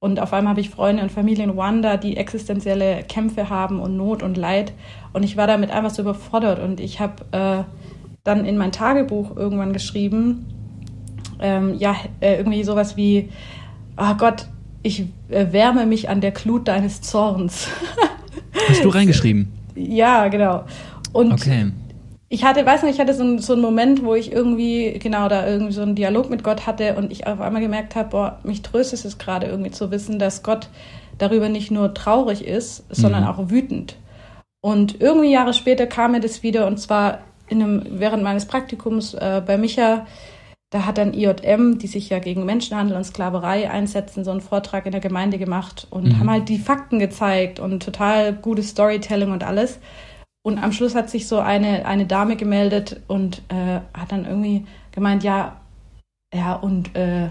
Und 0.00 0.18
auf 0.18 0.32
einmal 0.32 0.50
habe 0.50 0.60
ich 0.60 0.70
Freunde 0.70 1.04
und 1.04 1.12
Familie 1.12 1.44
in 1.44 1.50
Ruanda, 1.50 1.98
die 1.98 2.16
existenzielle 2.16 3.04
Kämpfe 3.04 3.48
haben 3.48 3.78
und 3.78 3.96
Not 3.96 4.24
und 4.24 4.36
Leid. 4.36 4.72
Und 5.12 5.22
ich 5.22 5.36
war 5.36 5.46
damit 5.46 5.70
einfach 5.70 5.90
so 5.90 6.02
überfordert. 6.02 6.58
Und 6.58 6.80
ich 6.80 6.98
habe 6.98 7.22
äh, 7.30 7.62
dann 8.24 8.44
in 8.44 8.58
mein 8.58 8.72
Tagebuch 8.72 9.36
irgendwann 9.36 9.72
geschrieben, 9.72 10.46
ähm, 11.38 11.76
ja, 11.78 11.94
äh, 12.18 12.38
irgendwie 12.38 12.64
sowas 12.64 12.96
wie, 12.96 13.28
oh 13.96 14.14
Gott, 14.18 14.48
ich 14.88 15.04
äh, 15.28 15.52
wärme 15.52 15.86
mich 15.86 16.08
an 16.08 16.20
der 16.20 16.32
Glut 16.32 16.66
deines 16.68 17.00
Zorns. 17.02 17.68
Hast 18.68 18.84
du 18.84 18.88
reingeschrieben? 18.88 19.52
ja, 19.74 20.28
genau. 20.28 20.64
Und 21.12 21.32
okay. 21.32 21.70
ich 22.28 22.44
hatte, 22.44 22.66
weiß 22.66 22.82
nicht, 22.82 22.94
ich 22.94 23.00
hatte 23.00 23.14
so, 23.14 23.38
so 23.38 23.52
einen 23.52 23.62
Moment, 23.62 24.04
wo 24.04 24.14
ich 24.14 24.32
irgendwie, 24.32 24.98
genau, 24.98 25.28
da 25.28 25.46
irgendwie 25.46 25.72
so 25.72 25.82
einen 25.82 25.94
Dialog 25.94 26.28
mit 26.30 26.42
Gott 26.42 26.66
hatte 26.66 26.96
und 26.96 27.12
ich 27.12 27.26
auf 27.26 27.40
einmal 27.40 27.62
gemerkt 27.62 27.94
habe, 27.94 28.10
boah, 28.10 28.38
mich 28.42 28.62
tröstet 28.62 29.04
es 29.04 29.18
gerade 29.18 29.46
irgendwie 29.46 29.70
zu 29.70 29.90
wissen, 29.90 30.18
dass 30.18 30.42
Gott 30.42 30.68
darüber 31.18 31.48
nicht 31.48 31.70
nur 31.70 31.94
traurig 31.94 32.44
ist, 32.44 32.84
sondern 32.90 33.22
mhm. 33.22 33.28
auch 33.28 33.50
wütend. 33.50 33.96
Und 34.60 35.00
irgendwie 35.00 35.32
Jahre 35.32 35.54
später 35.54 35.86
kam 35.86 36.12
mir 36.12 36.20
das 36.20 36.42
wieder 36.42 36.66
und 36.66 36.78
zwar 36.78 37.20
in 37.48 37.62
einem, 37.62 37.86
während 37.90 38.22
meines 38.22 38.46
Praktikums 38.46 39.14
äh, 39.14 39.40
bei 39.44 39.56
Micha 39.56 40.06
da 40.70 40.84
hat 40.84 40.98
dann 40.98 41.14
IJM, 41.14 41.78
die 41.78 41.86
sich 41.86 42.10
ja 42.10 42.18
gegen 42.18 42.44
Menschenhandel 42.44 42.96
und 42.96 43.04
Sklaverei 43.04 43.70
einsetzen, 43.70 44.24
so 44.24 44.30
einen 44.30 44.42
Vortrag 44.42 44.84
in 44.84 44.92
der 44.92 45.00
Gemeinde 45.00 45.38
gemacht 45.38 45.86
und 45.90 46.04
mhm. 46.04 46.18
haben 46.18 46.30
halt 46.30 46.48
die 46.48 46.58
Fakten 46.58 46.98
gezeigt 46.98 47.58
und 47.58 47.82
total 47.82 48.34
gutes 48.34 48.70
Storytelling 48.70 49.32
und 49.32 49.44
alles. 49.44 49.78
Und 50.42 50.58
am 50.58 50.72
Schluss 50.72 50.94
hat 50.94 51.10
sich 51.10 51.26
so 51.26 51.38
eine, 51.38 51.86
eine 51.86 52.06
Dame 52.06 52.36
gemeldet 52.36 53.00
und 53.08 53.42
äh, 53.48 53.80
hat 53.94 54.12
dann 54.12 54.26
irgendwie 54.26 54.66
gemeint, 54.92 55.22
ja, 55.22 55.60
ja, 56.34 56.54
und 56.54 56.94
äh, 56.94 57.28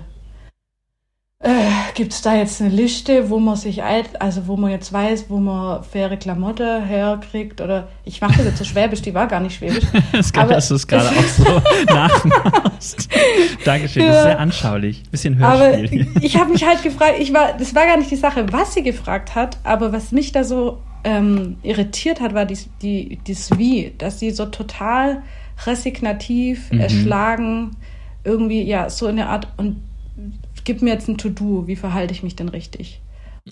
äh, 1.39 1.69
gibt 1.93 2.13
es 2.13 2.21
da 2.23 2.35
jetzt 2.35 2.61
eine 2.61 2.71
Liste, 2.71 3.29
wo 3.29 3.37
man 3.37 3.55
sich, 3.55 3.83
also 3.83 4.47
wo 4.47 4.57
man 4.57 4.71
jetzt 4.71 4.91
weiß, 4.91 5.25
wo 5.29 5.37
man 5.37 5.83
faire 5.83 6.17
Klamotte 6.17 6.81
herkriegt? 6.83 7.61
Oder 7.61 7.89
ich 8.05 8.21
mache 8.21 8.37
das 8.37 8.45
jetzt 8.45 8.57
so 8.57 8.63
schwäbisch, 8.63 9.03
die 9.03 9.13
war 9.13 9.27
gar 9.27 9.39
nicht 9.39 9.55
schwäbisch. 9.55 9.83
Es 10.13 10.27
ist 10.27 10.33
geil, 10.33 10.47
dass 10.47 10.67
du 10.69 10.75
es 10.75 10.87
gerade 10.87 11.09
auch 11.09 11.23
so 11.23 11.61
nachmachst. 11.93 13.07
Dankeschön, 13.65 14.07
das 14.07 14.15
ist 14.17 14.23
sehr 14.23 14.39
anschaulich. 14.39 15.03
Bisschen 15.11 15.37
Hörspiel. 15.37 16.07
Aber 16.11 16.25
ich 16.25 16.37
habe 16.37 16.51
mich 16.51 16.65
halt 16.65 16.81
gefragt, 16.81 17.15
ich 17.19 17.31
war, 17.33 17.53
das 17.53 17.75
war 17.75 17.85
gar 17.85 17.97
nicht 17.97 18.09
die 18.09 18.15
Sache, 18.15 18.51
was 18.51 18.73
sie 18.73 18.81
gefragt 18.81 19.35
hat, 19.35 19.57
aber 19.63 19.91
was 19.91 20.11
mich 20.11 20.31
da 20.31 20.43
so 20.43 20.79
ähm, 21.03 21.57
irritiert 21.61 22.19
hat, 22.19 22.33
war 22.33 22.45
dies, 22.45 22.67
die, 22.81 23.19
dies 23.27 23.51
Wie, 23.57 23.93
dass 23.97 24.19
sie 24.19 24.31
so 24.31 24.47
total 24.47 25.21
resignativ, 25.67 26.71
mhm. 26.71 26.79
erschlagen, 26.79 27.71
irgendwie, 28.23 28.63
ja, 28.63 28.89
so 28.89 29.07
in 29.07 29.17
der 29.17 29.29
Art, 29.29 29.47
und 29.57 29.77
gib 30.67 30.81
mir 30.81 30.91
jetzt 30.91 31.07
ein 31.07 31.17
To-Do, 31.17 31.65
wie 31.65 31.77
verhalte 31.77 32.13
ich 32.13 32.23
mich 32.23 32.35
denn 32.35 32.49
richtig? 32.49 32.99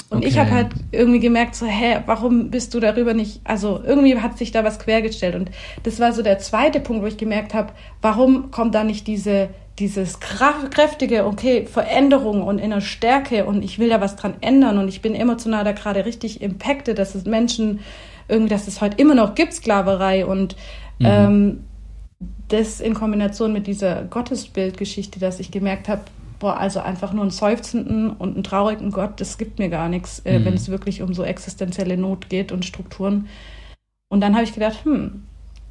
Und 0.10 0.18
okay. 0.18 0.28
ich 0.28 0.38
habe 0.38 0.52
halt 0.52 0.68
irgendwie 0.92 1.22
gemerkt, 1.22 1.56
so, 1.56 1.66
hä, 1.66 2.00
warum 2.06 2.52
bist 2.52 2.74
du 2.74 2.82
darüber 2.82 3.14
nicht, 3.14 3.40
also 3.46 3.82
irgendwie 3.82 4.20
hat 4.20 4.38
sich 4.38 4.52
da 4.52 4.66
was 4.66 4.80
quergestellt. 4.80 5.34
Und 5.36 5.50
das 5.84 6.02
war 6.02 6.12
so 6.12 6.22
der 6.22 6.40
zweite 6.40 6.82
Punkt, 6.82 7.02
wo 7.02 7.08
ich 7.08 7.16
gemerkt 7.16 7.54
habe, 7.54 7.72
warum 8.02 8.52
kommt 8.52 8.76
da 8.76 8.84
nicht 8.84 9.08
diese, 9.08 9.48
dieses 9.80 10.20
kräftige, 10.20 11.26
okay, 11.26 11.66
Veränderung 11.66 12.44
und 12.44 12.60
inner 12.60 12.82
Stärke 12.82 13.46
und 13.46 13.64
ich 13.64 13.80
will 13.80 13.88
da 13.88 14.02
was 14.02 14.18
dran 14.18 14.34
ändern 14.42 14.78
und 14.78 14.90
ich 14.90 15.02
bin 15.02 15.16
emotional 15.16 15.64
da 15.64 15.72
gerade 15.72 16.06
richtig 16.06 16.42
impacted, 16.42 17.00
dass 17.00 17.16
es 17.16 17.24
Menschen 17.24 17.80
irgendwie, 18.28 18.50
dass 18.50 18.68
es 18.68 18.82
heute 18.82 18.98
immer 18.98 19.16
noch 19.16 19.36
gibt, 19.36 19.54
Sklaverei 19.54 20.26
und 20.26 20.58
mhm. 21.00 21.06
ähm, 21.06 21.60
das 22.50 22.82
in 22.82 22.94
Kombination 22.94 23.54
mit 23.54 23.68
dieser 23.68 24.04
Gottesbildgeschichte, 24.04 25.22
dass 25.22 25.40
ich 25.40 25.52
gemerkt 25.52 25.88
habe, 25.88 26.02
boah, 26.46 26.58
also 26.60 26.80
einfach 26.80 27.12
nur 27.12 27.24
einen 27.24 27.32
seufzenden 27.32 28.12
und 28.12 28.36
einen 28.36 28.44
traurigen 28.44 28.92
Gott, 28.92 29.20
das 29.20 29.40
gibt 29.40 29.58
mir 29.58 29.68
gar 29.68 29.90
nichts, 29.90 30.20
äh, 30.20 30.38
mhm. 30.38 30.46
wenn 30.46 30.54
es 30.54 30.70
wirklich 30.70 31.02
um 31.02 31.12
so 31.12 31.24
existenzielle 31.24 31.98
Not 31.98 32.30
geht 32.30 32.52
und 32.52 32.64
Strukturen. 32.64 33.28
Und 34.10 34.22
dann 34.22 34.36
habe 34.36 34.44
ich 34.44 34.54
gedacht, 34.54 34.86
hm, 34.86 35.24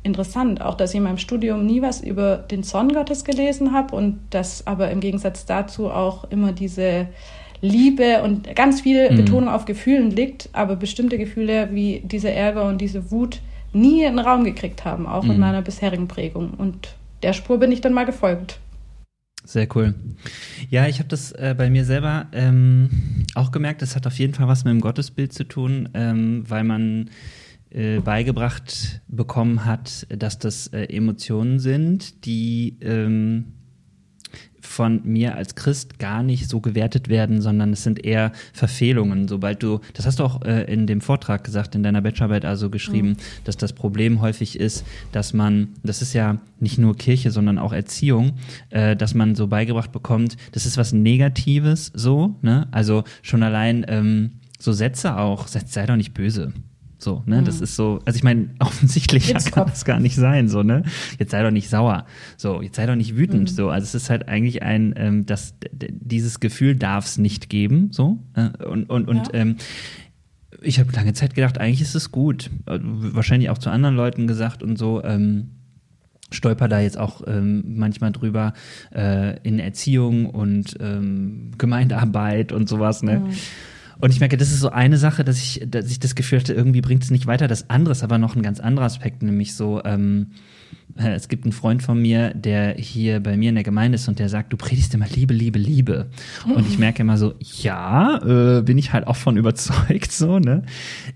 interessant, 0.02 0.60
auch 0.60 0.74
dass 0.74 0.90
ich 0.90 0.96
in 0.96 1.04
meinem 1.04 1.18
Studium 1.18 1.64
nie 1.64 1.80
was 1.80 2.00
über 2.00 2.38
den 2.38 2.64
Zorn 2.64 2.92
Gottes 2.92 3.24
gelesen 3.24 3.72
habe 3.72 3.94
und 3.94 4.18
dass 4.30 4.66
aber 4.66 4.90
im 4.90 4.98
Gegensatz 4.98 5.46
dazu 5.46 5.90
auch 5.90 6.24
immer 6.30 6.50
diese 6.50 7.06
Liebe 7.60 8.24
und 8.24 8.56
ganz 8.56 8.80
viel 8.80 9.12
mhm. 9.12 9.16
Betonung 9.16 9.50
auf 9.50 9.66
Gefühlen 9.66 10.10
liegt, 10.10 10.48
aber 10.54 10.74
bestimmte 10.74 11.18
Gefühle 11.18 11.68
wie 11.70 12.02
diese 12.04 12.32
Ärger 12.32 12.64
und 12.64 12.80
diese 12.80 13.12
Wut 13.12 13.38
nie 13.72 14.04
einen 14.04 14.18
Raum 14.18 14.42
gekriegt 14.42 14.84
haben, 14.84 15.06
auch 15.06 15.22
mhm. 15.22 15.30
in 15.30 15.38
meiner 15.38 15.62
bisherigen 15.62 16.08
Prägung. 16.08 16.50
Und 16.58 16.96
der 17.22 17.32
Spur 17.32 17.58
bin 17.58 17.70
ich 17.70 17.80
dann 17.80 17.92
mal 17.92 18.06
gefolgt. 18.06 18.58
Sehr 19.44 19.68
cool. 19.76 19.94
Ja, 20.70 20.88
ich 20.88 20.98
habe 20.98 21.08
das 21.08 21.32
äh, 21.32 21.54
bei 21.56 21.68
mir 21.68 21.84
selber 21.84 22.28
ähm, 22.32 22.88
auch 23.34 23.50
gemerkt. 23.50 23.82
Das 23.82 23.94
hat 23.94 24.06
auf 24.06 24.18
jeden 24.18 24.32
Fall 24.32 24.48
was 24.48 24.64
mit 24.64 24.72
dem 24.72 24.80
Gottesbild 24.80 25.34
zu 25.34 25.44
tun, 25.44 25.90
ähm, 25.92 26.44
weil 26.48 26.64
man 26.64 27.10
äh, 27.68 28.00
beigebracht 28.00 29.02
bekommen 29.06 29.66
hat, 29.66 30.06
dass 30.08 30.38
das 30.38 30.68
äh, 30.68 30.84
Emotionen 30.84 31.58
sind, 31.58 32.24
die 32.24 32.78
ähm, 32.80 33.52
von 34.66 35.00
mir 35.04 35.36
als 35.36 35.54
Christ 35.54 35.98
gar 35.98 36.22
nicht 36.22 36.48
so 36.48 36.60
gewertet 36.60 37.08
werden, 37.08 37.40
sondern 37.40 37.72
es 37.72 37.82
sind 37.82 38.04
eher 38.04 38.32
Verfehlungen. 38.52 39.28
Sobald 39.28 39.62
du, 39.62 39.80
das 39.92 40.06
hast 40.06 40.18
du 40.18 40.24
auch 40.24 40.42
äh, 40.42 40.64
in 40.72 40.86
dem 40.86 41.00
Vortrag 41.00 41.44
gesagt, 41.44 41.74
in 41.74 41.82
deiner 41.82 42.02
Bachelorarbeit 42.02 42.44
also 42.44 42.70
geschrieben, 42.70 43.10
mhm. 43.10 43.16
dass 43.44 43.56
das 43.56 43.72
Problem 43.72 44.20
häufig 44.20 44.58
ist, 44.58 44.84
dass 45.12 45.32
man, 45.32 45.68
das 45.82 46.02
ist 46.02 46.12
ja 46.12 46.38
nicht 46.60 46.78
nur 46.78 46.96
Kirche, 46.96 47.30
sondern 47.30 47.58
auch 47.58 47.72
Erziehung, 47.72 48.32
äh, 48.70 48.96
dass 48.96 49.14
man 49.14 49.34
so 49.34 49.46
beigebracht 49.46 49.92
bekommt, 49.92 50.36
das 50.52 50.66
ist 50.66 50.76
was 50.76 50.92
Negatives 50.92 51.92
so, 51.94 52.36
ne? 52.42 52.68
Also 52.70 53.04
schon 53.22 53.42
allein 53.42 53.84
ähm, 53.88 54.32
so 54.58 54.72
Sätze 54.72 55.16
auch, 55.16 55.46
sei 55.46 55.86
doch 55.86 55.96
nicht 55.96 56.14
böse. 56.14 56.52
So, 57.04 57.22
ne? 57.26 57.42
Mhm. 57.42 57.44
Das 57.44 57.60
ist 57.60 57.76
so, 57.76 58.00
also 58.06 58.16
ich 58.16 58.24
meine, 58.24 58.48
offensichtlich 58.60 59.34
kann 59.52 59.66
das 59.68 59.84
gar 59.84 60.00
nicht 60.00 60.16
sein, 60.16 60.48
so, 60.48 60.62
ne? 60.62 60.84
Jetzt 61.18 61.32
sei 61.32 61.42
doch 61.42 61.50
nicht 61.50 61.68
sauer. 61.68 62.06
So, 62.38 62.62
jetzt 62.62 62.76
sei 62.76 62.86
doch 62.86 62.96
nicht 62.96 63.14
wütend. 63.14 63.50
Mhm. 63.50 63.54
So, 63.54 63.68
also 63.68 63.84
es 63.84 63.94
ist 63.94 64.08
halt 64.08 64.26
eigentlich 64.26 64.62
ein, 64.62 64.94
ähm, 64.96 65.26
das, 65.26 65.54
dieses 65.70 66.40
Gefühl 66.40 66.76
darf 66.76 67.04
es 67.04 67.18
nicht 67.18 67.50
geben, 67.50 67.88
so. 67.92 68.18
Ne? 68.34 68.54
Und, 68.66 68.88
und, 68.88 69.06
und 69.06 69.28
ja. 69.28 69.34
ähm, 69.34 69.56
ich 70.62 70.80
habe 70.80 70.92
lange 70.92 71.12
Zeit 71.12 71.34
gedacht, 71.34 71.58
eigentlich 71.58 71.82
ist 71.82 71.94
es 71.94 72.10
gut. 72.10 72.50
Äh, 72.64 72.78
wahrscheinlich 72.80 73.50
auch 73.50 73.58
zu 73.58 73.68
anderen 73.68 73.96
Leuten 73.96 74.26
gesagt 74.26 74.62
und 74.62 74.78
so, 74.78 75.04
ähm, 75.04 75.50
stolper 76.30 76.68
da 76.68 76.80
jetzt 76.80 76.96
auch 76.96 77.20
ähm, 77.26 77.76
manchmal 77.76 78.12
drüber 78.12 78.54
äh, 78.94 79.38
in 79.42 79.58
Erziehung 79.58 80.24
und 80.24 80.78
ähm, 80.80 81.50
Gemeindearbeit 81.58 82.50
und 82.50 82.66
sowas, 82.66 83.02
ne? 83.02 83.20
Mhm. 83.20 83.30
Und 83.98 84.12
ich 84.12 84.20
merke, 84.20 84.36
das 84.36 84.50
ist 84.50 84.60
so 84.60 84.70
eine 84.70 84.98
Sache, 84.98 85.24
dass 85.24 85.38
ich, 85.38 85.62
dass 85.66 85.90
ich 85.90 86.00
das 86.00 86.14
Gefühl 86.14 86.40
hatte, 86.40 86.52
irgendwie 86.52 86.80
bringt 86.80 87.02
es 87.02 87.10
nicht 87.10 87.26
weiter. 87.26 87.48
Das 87.48 87.70
andere 87.70 87.92
ist 87.92 88.02
aber 88.02 88.18
noch 88.18 88.36
ein 88.36 88.42
ganz 88.42 88.60
anderer 88.60 88.86
Aspekt, 88.86 89.22
nämlich 89.22 89.54
so, 89.54 89.82
ähm, 89.84 90.32
äh, 90.83 90.83
es 90.96 91.28
gibt 91.28 91.44
einen 91.44 91.52
Freund 91.52 91.82
von 91.82 92.00
mir, 92.00 92.32
der 92.34 92.74
hier 92.74 93.18
bei 93.20 93.36
mir 93.36 93.48
in 93.48 93.56
der 93.56 93.64
Gemeinde 93.64 93.96
ist 93.96 94.06
und 94.06 94.20
der 94.20 94.28
sagt, 94.28 94.52
du 94.52 94.56
predigst 94.56 94.94
immer 94.94 95.06
Liebe, 95.08 95.34
Liebe, 95.34 95.58
Liebe. 95.58 96.06
Und 96.54 96.68
ich 96.68 96.78
merke 96.78 97.02
immer 97.02 97.18
so, 97.18 97.34
ja, 97.40 98.18
äh, 98.58 98.62
bin 98.62 98.78
ich 98.78 98.92
halt 98.92 99.06
auch 99.08 99.16
von 99.16 99.36
überzeugt, 99.44 100.12
so, 100.12 100.38
ne? 100.38 100.62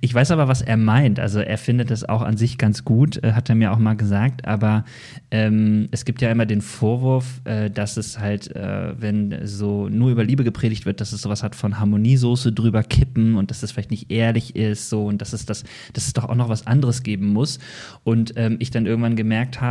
Ich 0.00 0.12
weiß 0.12 0.32
aber, 0.32 0.48
was 0.48 0.62
er 0.62 0.76
meint. 0.76 1.20
Also 1.20 1.38
er 1.38 1.58
findet 1.58 1.92
es 1.92 2.08
auch 2.08 2.22
an 2.22 2.36
sich 2.36 2.58
ganz 2.58 2.84
gut, 2.84 3.22
äh, 3.22 3.34
hat 3.34 3.48
er 3.48 3.54
mir 3.54 3.72
auch 3.72 3.78
mal 3.78 3.94
gesagt. 3.94 4.46
Aber 4.46 4.84
ähm, 5.30 5.88
es 5.92 6.04
gibt 6.04 6.22
ja 6.22 6.30
immer 6.30 6.46
den 6.46 6.60
Vorwurf, 6.60 7.40
äh, 7.44 7.70
dass 7.70 7.96
es 7.96 8.18
halt, 8.18 8.54
äh, 8.56 9.00
wenn 9.00 9.46
so 9.46 9.88
nur 9.88 10.10
über 10.10 10.24
Liebe 10.24 10.42
gepredigt 10.42 10.86
wird, 10.86 11.00
dass 11.00 11.12
es 11.12 11.22
sowas 11.22 11.44
hat 11.44 11.54
von 11.54 11.78
Harmoniesoße 11.78 12.52
drüber 12.52 12.82
kippen 12.82 13.36
und 13.36 13.50
dass 13.50 13.62
es 13.62 13.70
vielleicht 13.70 13.92
nicht 13.92 14.10
ehrlich 14.10 14.56
ist, 14.56 14.90
so 14.90 15.06
und 15.06 15.20
dass 15.20 15.32
es 15.32 15.46
das, 15.46 15.62
dass 15.92 16.06
es 16.08 16.14
doch 16.14 16.28
auch 16.28 16.34
noch 16.34 16.48
was 16.48 16.66
anderes 16.66 17.04
geben 17.04 17.28
muss. 17.28 17.60
Und 18.02 18.32
ähm, 18.34 18.56
ich 18.58 18.72
dann 18.72 18.84
irgendwann 18.84 19.14
gemerkt 19.14 19.60
habe, 19.60 19.67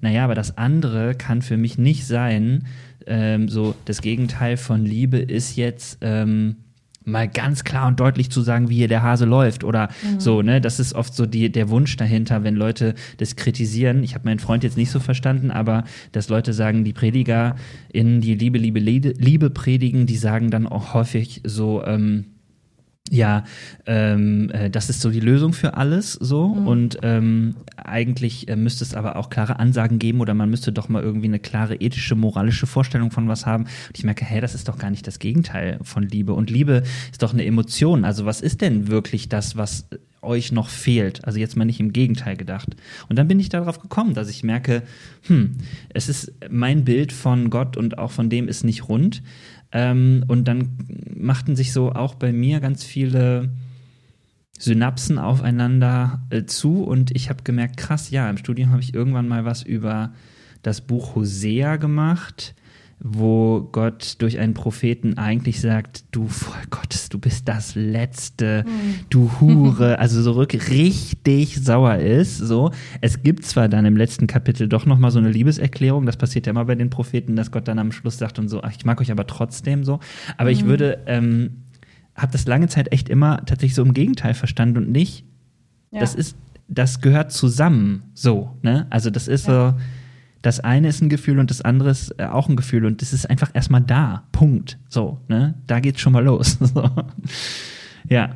naja, 0.00 0.24
aber 0.24 0.34
das 0.34 0.58
andere 0.58 1.14
kann 1.14 1.42
für 1.42 1.56
mich 1.56 1.78
nicht 1.78 2.06
sein. 2.06 2.64
Ähm, 3.06 3.48
so, 3.48 3.74
das 3.86 4.02
Gegenteil 4.02 4.56
von 4.56 4.84
Liebe 4.84 5.18
ist 5.18 5.56
jetzt, 5.56 5.98
ähm, 6.02 6.56
mal 7.08 7.28
ganz 7.28 7.64
klar 7.64 7.88
und 7.88 7.98
deutlich 7.98 8.30
zu 8.30 8.42
sagen, 8.42 8.68
wie 8.68 8.76
hier 8.76 8.88
der 8.88 9.02
Hase 9.02 9.24
läuft 9.24 9.64
oder 9.64 9.88
mhm. 10.02 10.20
so, 10.20 10.42
ne? 10.42 10.60
Das 10.60 10.78
ist 10.78 10.94
oft 10.94 11.14
so 11.14 11.26
die, 11.26 11.50
der 11.50 11.70
Wunsch 11.70 11.96
dahinter, 11.96 12.44
wenn 12.44 12.54
Leute 12.54 12.94
das 13.16 13.36
kritisieren. 13.36 14.04
Ich 14.04 14.14
habe 14.14 14.26
meinen 14.26 14.38
Freund 14.38 14.62
jetzt 14.62 14.76
nicht 14.76 14.90
so 14.90 15.00
verstanden, 15.00 15.50
aber 15.50 15.84
dass 16.12 16.28
Leute 16.28 16.52
sagen, 16.52 16.84
die 16.84 16.92
Prediger 16.92 17.56
in 17.92 18.20
die 18.20 18.34
Liebe, 18.34 18.58
Liebe, 18.58 18.80
Liebe 18.80 19.50
predigen, 19.50 20.06
die 20.06 20.16
sagen 20.16 20.50
dann 20.50 20.66
auch 20.66 20.94
häufig 20.94 21.40
so, 21.44 21.82
ähm, 21.84 22.26
ja, 23.10 23.44
ähm, 23.86 24.50
äh, 24.50 24.70
das 24.70 24.90
ist 24.90 25.00
so 25.00 25.10
die 25.10 25.20
Lösung 25.20 25.52
für 25.52 25.74
alles 25.74 26.12
so 26.12 26.48
mhm. 26.48 26.66
und 26.66 26.98
ähm, 27.02 27.56
eigentlich 27.76 28.48
äh, 28.48 28.56
müsste 28.56 28.84
es 28.84 28.94
aber 28.94 29.16
auch 29.16 29.30
klare 29.30 29.58
Ansagen 29.58 29.98
geben 29.98 30.20
oder 30.20 30.34
man 30.34 30.50
müsste 30.50 30.72
doch 30.72 30.88
mal 30.88 31.02
irgendwie 31.02 31.26
eine 31.26 31.38
klare 31.38 31.76
ethische, 31.76 32.14
moralische 32.14 32.66
Vorstellung 32.66 33.10
von 33.10 33.28
was 33.28 33.46
haben. 33.46 33.64
Und 33.64 33.98
ich 33.98 34.04
merke, 34.04 34.24
hä, 34.24 34.40
das 34.40 34.54
ist 34.54 34.68
doch 34.68 34.78
gar 34.78 34.90
nicht 34.90 35.06
das 35.06 35.18
Gegenteil 35.18 35.78
von 35.82 36.02
Liebe 36.02 36.34
und 36.34 36.50
Liebe 36.50 36.82
ist 37.10 37.22
doch 37.22 37.32
eine 37.32 37.44
Emotion. 37.44 38.04
Also 38.04 38.26
was 38.26 38.40
ist 38.40 38.60
denn 38.60 38.88
wirklich 38.88 39.28
das, 39.28 39.56
was 39.56 39.86
euch 40.20 40.52
noch 40.52 40.68
fehlt? 40.68 41.24
Also 41.24 41.38
jetzt 41.38 41.56
mal 41.56 41.64
nicht 41.64 41.80
im 41.80 41.92
Gegenteil 41.92 42.36
gedacht. 42.36 42.76
Und 43.08 43.18
dann 43.18 43.28
bin 43.28 43.40
ich 43.40 43.48
darauf 43.48 43.80
gekommen, 43.80 44.14
dass 44.14 44.28
ich 44.28 44.42
merke, 44.42 44.82
hm, 45.22 45.56
es 45.90 46.08
ist 46.08 46.32
mein 46.50 46.84
Bild 46.84 47.12
von 47.12 47.50
Gott 47.50 47.76
und 47.76 47.98
auch 47.98 48.10
von 48.10 48.28
dem 48.28 48.48
ist 48.48 48.64
nicht 48.64 48.88
rund. 48.88 49.22
Ähm, 49.72 50.24
und 50.28 50.48
dann 50.48 50.78
machten 51.14 51.56
sich 51.56 51.72
so 51.72 51.92
auch 51.92 52.14
bei 52.14 52.32
mir 52.32 52.60
ganz 52.60 52.84
viele 52.84 53.50
Synapsen 54.58 55.18
aufeinander 55.18 56.22
äh, 56.30 56.44
zu. 56.44 56.82
Und 56.82 57.14
ich 57.14 57.28
habe 57.30 57.42
gemerkt, 57.42 57.76
krass, 57.76 58.10
ja, 58.10 58.28
im 58.28 58.38
Studium 58.38 58.70
habe 58.70 58.82
ich 58.82 58.94
irgendwann 58.94 59.28
mal 59.28 59.44
was 59.44 59.62
über 59.62 60.12
das 60.62 60.80
Buch 60.80 61.14
Hosea 61.14 61.76
gemacht 61.76 62.54
wo 63.00 63.68
Gott 63.70 64.16
durch 64.18 64.38
einen 64.38 64.54
Propheten 64.54 65.18
eigentlich 65.18 65.60
sagt, 65.60 66.04
du 66.10 66.26
Volk 66.26 66.70
Gottes, 66.70 67.08
du 67.08 67.18
bist 67.18 67.46
das 67.46 67.76
Letzte, 67.76 68.64
mhm. 68.66 68.94
du 69.08 69.30
Hure, 69.40 69.98
also 70.00 70.20
so 70.20 70.32
richtig 70.32 71.60
sauer 71.62 71.96
ist. 71.96 72.38
So, 72.38 72.72
es 73.00 73.22
gibt 73.22 73.44
zwar 73.44 73.68
dann 73.68 73.84
im 73.84 73.96
letzten 73.96 74.26
Kapitel 74.26 74.68
doch 74.68 74.84
noch 74.84 74.98
mal 74.98 75.10
so 75.10 75.20
eine 75.20 75.30
Liebeserklärung, 75.30 76.06
das 76.06 76.16
passiert 76.16 76.46
ja 76.46 76.50
immer 76.50 76.64
bei 76.64 76.74
den 76.74 76.90
Propheten, 76.90 77.36
dass 77.36 77.52
Gott 77.52 77.68
dann 77.68 77.78
am 77.78 77.92
Schluss 77.92 78.18
sagt 78.18 78.38
und 78.38 78.48
so, 78.48 78.62
ach, 78.62 78.72
ich 78.76 78.84
mag 78.84 79.00
euch 79.00 79.12
aber 79.12 79.26
trotzdem 79.26 79.84
so. 79.84 80.00
Aber 80.36 80.50
mhm. 80.50 80.56
ich 80.56 80.64
würde, 80.64 80.98
ähm, 81.06 81.50
habe 82.16 82.32
das 82.32 82.46
lange 82.46 82.66
Zeit 82.66 82.92
echt 82.92 83.08
immer 83.08 83.36
tatsächlich 83.46 83.74
so 83.74 83.82
im 83.82 83.94
Gegenteil 83.94 84.34
verstanden 84.34 84.78
und 84.78 84.90
nicht. 84.90 85.24
Ja. 85.92 86.00
Das 86.00 86.16
ist, 86.16 86.36
das 86.66 87.00
gehört 87.00 87.30
zusammen, 87.30 88.02
so, 88.12 88.56
ne? 88.62 88.86
Also 88.90 89.10
das 89.10 89.28
ist 89.28 89.46
ja. 89.46 89.70
so 89.70 89.80
das 90.42 90.60
eine 90.60 90.88
ist 90.88 91.00
ein 91.00 91.08
Gefühl 91.08 91.38
und 91.38 91.50
das 91.50 91.62
andere 91.62 91.90
ist 91.90 92.14
äh, 92.18 92.24
auch 92.24 92.48
ein 92.48 92.56
Gefühl 92.56 92.84
und 92.84 93.02
das 93.02 93.12
ist 93.12 93.28
einfach 93.28 93.50
erstmal 93.54 93.80
da. 93.80 94.24
Punkt. 94.32 94.78
So, 94.88 95.18
ne? 95.28 95.54
Da 95.66 95.80
geht's 95.80 96.00
schon 96.00 96.12
mal 96.12 96.24
los. 96.24 96.58
so. 96.60 96.88
Ja. 98.08 98.30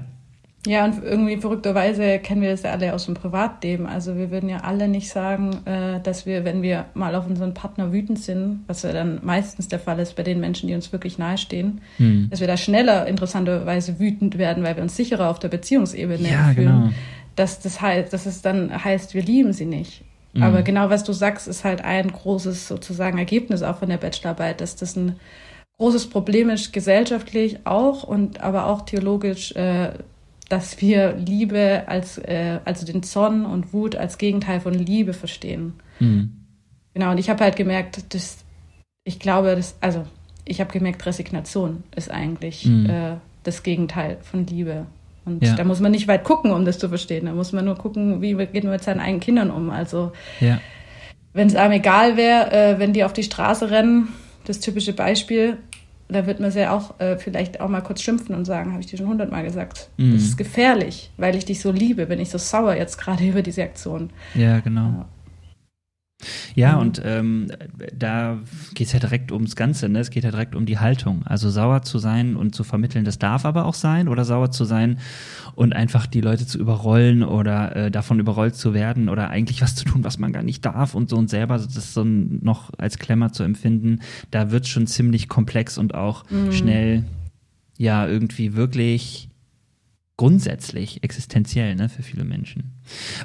Ja, 0.65 0.85
und 0.85 1.03
irgendwie 1.03 1.39
verrückterweise 1.39 2.21
kennen 2.21 2.41
wir 2.41 2.51
das 2.51 2.63
ja 2.63 2.71
alle 2.71 2.95
aus 2.95 3.07
dem 3.07 3.15
Privatleben. 3.15 3.87
Also 3.87 4.17
wir 4.17 4.31
würden 4.31 4.49
ja 4.49 4.59
alle 4.59 4.87
nicht 4.87 5.09
sagen, 5.09 5.59
äh, 5.65 6.01
dass 6.01 6.25
wir, 6.25 6.45
wenn 6.45 6.63
wir 6.63 6.87
mal 6.95 7.17
auf 7.17 7.27
unseren 7.27 7.53
Partner 7.53 7.93
wütend 7.93 8.21
sind, 8.21 8.61
was 8.69 8.83
ja 8.83 8.93
dann 8.93 9.19
meistens 9.25 9.67
der 9.67 9.81
Fall 9.81 9.99
ist 9.99 10.15
bei 10.15 10.23
den 10.23 10.39
Menschen, 10.39 10.69
die 10.69 10.75
uns 10.75 10.93
wirklich 10.93 11.19
nahestehen, 11.19 11.81
hm. 11.97 12.29
dass 12.31 12.39
wir 12.39 12.47
da 12.47 12.57
schneller 12.57 13.09
interessanterweise 13.09 13.99
wütend 13.99 14.39
werden, 14.39 14.63
weil 14.63 14.77
wir 14.77 14.85
uns 14.85 14.95
sicherer 14.95 15.31
auf 15.31 15.41
der 15.41 15.49
Beziehungsebene 15.49 16.31
ja, 16.31 16.53
fühlen. 16.55 16.83
Genau. 16.83 16.91
Dass 17.35 17.59
das 17.59 17.81
heißt, 17.81 18.13
dass 18.13 18.27
es 18.27 18.41
dann 18.43 18.85
heißt, 18.85 19.15
wir 19.15 19.23
lieben 19.23 19.53
sie 19.53 19.67
nicht. 19.67 20.05
Mhm. 20.33 20.43
Aber 20.43 20.63
genau 20.63 20.91
was 20.91 21.05
du 21.05 21.13
sagst, 21.13 21.49
ist 21.49 21.65
halt 21.65 21.83
ein 21.83 22.11
großes 22.11 22.69
sozusagen 22.69 23.19
Ergebnis 23.19 23.63
auch 23.63 23.79
von 23.79 23.89
der 23.89 23.99
Bachelorarbeit, 23.99 24.61
dass 24.61 24.77
das 24.77 24.97
ein 24.97 25.17
großes 25.79 26.11
Problem 26.11 26.49
ist, 26.51 26.73
gesellschaftlich 26.73 27.67
auch 27.67 28.05
und 28.05 28.41
aber 28.41 28.67
auch 28.67 28.83
theologisch, 28.83 29.53
äh, 29.53 29.93
dass 30.49 30.81
wir 30.81 31.15
Liebe 31.15 31.85
als, 31.87 32.19
äh, 32.19 32.61
also 32.65 32.87
den 32.87 33.03
Zorn 33.03 33.47
und 33.47 33.73
Wut 33.73 33.97
als 33.97 34.19
Gegenteil 34.19 34.61
von 34.61 34.75
Liebe 34.75 35.13
verstehen. 35.13 35.75
Mhm. 35.99 36.33
Genau, 36.95 37.11
und 37.11 37.19
ich 37.19 37.31
habe 37.31 37.43
halt 37.43 37.57
gemerkt, 37.57 38.15
dass 38.15 38.39
ich 39.05 39.19
glaube, 39.19 39.57
dass, 39.57 39.77
also 39.81 40.07
ich 40.45 40.61
habe 40.61 40.73
gemerkt, 40.73 41.05
Resignation 41.07 41.83
ist 41.97 42.11
eigentlich 42.11 42.67
mhm. 42.67 42.89
äh, 42.89 43.17
das 43.45 43.63
Gegenteil 43.63 44.19
von 44.23 44.47
Liebe. 44.47 44.87
Und 45.25 45.45
ja. 45.45 45.55
da 45.55 45.65
muss 45.65 45.81
man 45.81 45.93
nicht 45.93 46.09
weit 46.09 46.25
gucken, 46.25 46.51
um 46.51 46.65
das 46.65 46.79
zu 46.79 46.89
verstehen. 46.89 47.27
Da 47.27 47.33
muss 47.33 47.53
man 47.53 47.65
nur 47.65 47.77
gucken, 47.77 48.21
wie 48.21 48.35
geht 48.35 48.65
man 48.65 48.73
mit 48.73 48.83
seinen 48.83 49.01
eigenen 49.01 49.21
Kindern 49.21 49.51
um. 49.51 49.71
Also 49.71 50.13
ja. 50.41 50.61
wenn 51.33 51.47
es 51.47 51.55
einem 51.55 51.73
egal 51.73 52.17
wäre, 52.17 52.51
äh, 52.53 52.79
wenn 52.79 52.93
die 52.93 53.05
auf 53.05 53.13
die 53.13 53.23
Straße 53.23 53.71
rennen, 53.71 54.09
das 54.45 54.59
typische 54.59 54.93
Beispiel, 54.93 55.59
da 56.09 56.27
wird 56.27 56.41
man 56.41 56.51
sehr 56.51 56.73
auch 56.73 56.99
äh, 57.01 57.17
vielleicht 57.17 57.61
auch 57.61 57.69
mal 57.69 57.81
kurz 57.81 58.03
schimpfen 58.03 58.35
und 58.35 58.45
sagen, 58.45 58.73
habe 58.73 58.81
ich 58.81 58.87
dir 58.87 58.99
schon 58.99 59.09
hundertmal 59.09 59.45
gesagt. 59.45 59.89
Mhm. 59.97 60.13
Das 60.13 60.23
ist 60.23 60.37
gefährlich, 60.37 61.11
weil 61.17 61.37
ich 61.37 61.45
dich 61.45 61.61
so 61.61 61.71
liebe, 61.71 62.07
bin 62.07 62.21
ich 62.21 62.31
so 62.31 62.39
sauer 62.39 62.75
jetzt 62.75 62.99
gerade 62.99 63.25
über 63.29 63.43
diese 63.43 63.63
Aktion. 63.63 64.11
Ja, 64.35 64.61
genau. 64.61 64.89
Ja. 64.89 65.09
Ja, 66.55 66.75
mhm. 66.75 66.81
und 66.81 67.03
ähm, 67.05 67.53
da 67.97 68.39
geht 68.75 68.87
es 68.87 68.93
ja 68.93 68.99
direkt 68.99 69.33
ums 69.33 69.57
Ganze, 69.57 69.89
ne? 69.89 70.01
Es 70.01 70.11
geht 70.11 70.25
ja 70.25 70.31
direkt 70.31 70.55
um 70.55 70.67
die 70.67 70.79
Haltung. 70.79 71.23
Also 71.25 71.51
sauer 71.51 71.83
zu 71.83 71.99
sein 71.99 72.37
und 72.37 72.55
zu 72.55 72.65
vermitteln, 72.65 73.05
das 73.05 73.19
darf 73.19 73.45
aber 73.45 73.67
auch 73.67 73.75
sein, 73.75 74.09
oder 74.09 74.25
sauer 74.25 74.51
zu 74.51 74.65
sein 74.65 74.99
und 75.55 75.73
einfach 75.73 76.07
die 76.07 76.21
Leute 76.21 76.47
zu 76.47 76.59
überrollen 76.59 77.23
oder 77.23 77.77
äh, 77.77 77.91
davon 77.91 78.21
überrollt 78.21 78.55
zu 78.55 78.75
werden 78.75 79.09
oder 79.09 79.31
eigentlich 79.31 79.63
was 79.63 79.75
zu 79.75 79.85
tun, 79.85 80.05
was 80.05 80.19
man 80.19 80.33
gar 80.33 80.43
nicht 80.43 80.65
darf 80.65 80.95
und 80.95 81.11
so 81.11 81.17
und 81.17 81.31
selber 81.31 81.59
das 81.59 81.95
so 81.95 82.05
noch 82.05 82.71
als 82.79 82.99
Klemmer 82.99 83.33
zu 83.33 83.43
empfinden, 83.43 84.01
da 84.31 84.51
wird 84.51 84.67
schon 84.67 84.87
ziemlich 84.87 85.29
komplex 85.29 85.79
und 85.79 85.95
auch 85.95 86.29
mhm. 86.31 86.53
schnell 86.53 87.05
ja 87.79 88.07
irgendwie 88.07 88.55
wirklich 88.55 89.29
grundsätzlich 90.17 91.03
existenziell 91.03 91.75
ne, 91.75 91.89
für 91.89 92.03
viele 92.03 92.25
Menschen. 92.25 92.72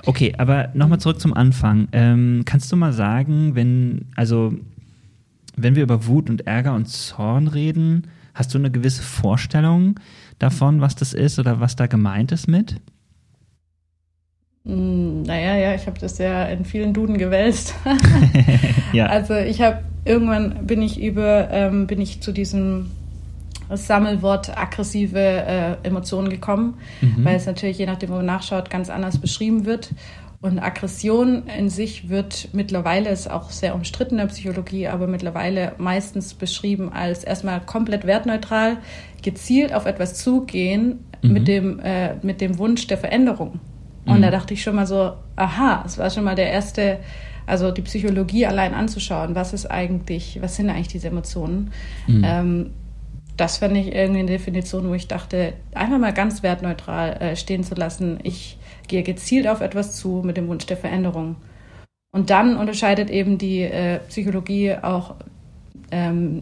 Okay, 0.06 0.34
aber 0.38 0.70
nochmal 0.74 1.00
zurück 1.00 1.20
zum 1.20 1.34
Anfang. 1.34 1.88
Ähm, 1.92 2.44
kannst 2.46 2.72
du 2.72 2.76
mal 2.76 2.94
sagen, 2.94 3.56
wenn, 3.56 4.06
also, 4.16 4.54
wenn 5.56 5.76
wir 5.76 5.84
über 5.84 6.06
Wut 6.06 6.30
und 6.30 6.48
Ärger 6.48 6.74
und 6.74 6.88
Zorn 6.88 7.48
reden, 7.48 8.08
hast 8.34 8.54
du 8.54 8.58
eine 8.58 8.72
gewisse 8.72 9.04
Vorstellung 9.04 10.00
davon, 10.40 10.82
was 10.82 10.96
das 10.96 11.14
ist 11.14 11.40
oder 11.40 11.60
was 11.60 11.76
da 11.76 11.88
gemeint 11.88 12.32
ist 12.32 12.48
mit? 12.48 12.76
Hm, 14.66 15.24
naja, 15.24 15.56
ja, 15.56 15.74
ich 15.74 15.88
habe 15.88 16.00
das 16.00 16.18
ja 16.18 16.44
in 16.46 16.66
vielen 16.66 16.94
Duden 16.94 17.18
gewälzt. 17.18 17.74
ja. 18.94 19.08
Also 19.08 19.34
ich 19.36 19.62
habe 19.62 19.80
irgendwann 20.06 20.68
bin 20.68 20.82
ich 20.82 21.02
über, 21.02 21.50
ähm, 21.52 21.88
bin 21.88 22.02
ich 22.02 22.22
zu 22.22 22.32
diesem 22.32 22.92
das 23.70 23.88
Sammelwort 23.88 24.58
aggressive 24.58 25.20
äh, 25.20 25.76
Emotionen 25.84 26.30
gekommen, 26.30 26.76
mhm. 27.02 27.26
weil 27.26 27.36
es 27.36 27.46
natürlich, 27.46 27.78
je 27.78 27.86
nachdem, 27.86 28.10
wo 28.10 28.16
man 28.16 28.26
nachschaut, 28.26 28.70
ganz 28.70 28.90
anders 28.90 29.18
beschrieben 29.18 29.66
wird. 29.66 29.94
Und 30.40 30.60
Aggression 30.60 31.48
in 31.48 31.70
sich 31.70 32.10
wird 32.10 32.50
mittlerweile, 32.54 33.10
ist 33.10 33.30
auch 33.30 33.50
sehr 33.50 33.74
umstritten 33.74 34.16
in 34.16 34.20
der 34.20 34.28
Psychologie, 34.28 34.88
aber 34.88 35.08
mittlerweile 35.08 35.74
meistens 35.78 36.36
beschrieben 36.36 36.92
als 36.94 37.24
erstmal 37.24 37.60
komplett 37.60 38.06
wertneutral, 38.06 38.78
gezielt 39.24 39.74
auf 39.74 39.88
etwas 39.88 40.14
zugehen 40.14 41.00
mhm. 41.24 41.34
mit, 41.34 41.48
dem, 41.48 41.80
äh, 41.80 42.16
mit 42.22 42.40
dem 42.40 42.60
Wunsch 42.60 42.86
der 42.86 43.00
Veränderung. 43.00 43.60
Und 44.06 44.20
mhm. 44.20 44.22
da 44.22 44.32
dachte 44.32 44.54
ich 44.54 44.62
schon 44.62 44.76
mal 44.76 44.86
so, 44.86 45.14
aha, 45.36 45.84
es 45.86 45.98
war 45.98 46.10
schon 46.12 46.24
mal 46.24 46.36
der 46.36 46.52
erste, 46.52 47.00
also 47.48 47.72
die 47.72 47.82
Psychologie 47.82 48.46
allein 48.46 48.76
anzuschauen, 48.76 49.34
was 49.34 49.54
ist 49.54 49.66
eigentlich, 49.66 50.40
was 50.42 50.56
sind 50.56 50.70
eigentlich 50.70 50.88
diese 50.88 51.08
Emotionen? 51.08 51.72
Mhm. 52.06 52.22
Ähm, 52.24 52.70
das 53.38 53.58
fand 53.58 53.78
ich 53.78 53.94
irgendwie 53.94 54.20
eine 54.20 54.32
Definition, 54.32 54.90
wo 54.90 54.94
ich 54.94 55.08
dachte, 55.08 55.54
einfach 55.74 56.00
mal 56.00 56.14
ganz 56.14 56.44
wertneutral 56.44 57.14
äh, 57.22 57.36
stehen 57.36 57.64
zu 57.64 57.76
lassen. 57.76 58.20
Ich 58.24 58.58
gehe 58.88 59.04
gezielt 59.04 59.48
auf 59.48 59.62
etwas 59.62 59.96
zu 59.96 60.22
mit 60.26 60.38
dem 60.38 60.48
Wunsch 60.48 60.66
der 60.66 60.78
Veränderung. 60.78 61.36
Und 62.12 62.32
dann 62.32 62.58
unterscheidet 62.58 63.10
eben 63.12 63.38
die 63.38 63.62
äh, 63.62 64.00
Psychologie 64.10 64.76
auch 64.82 65.16
ähm, 65.92 66.42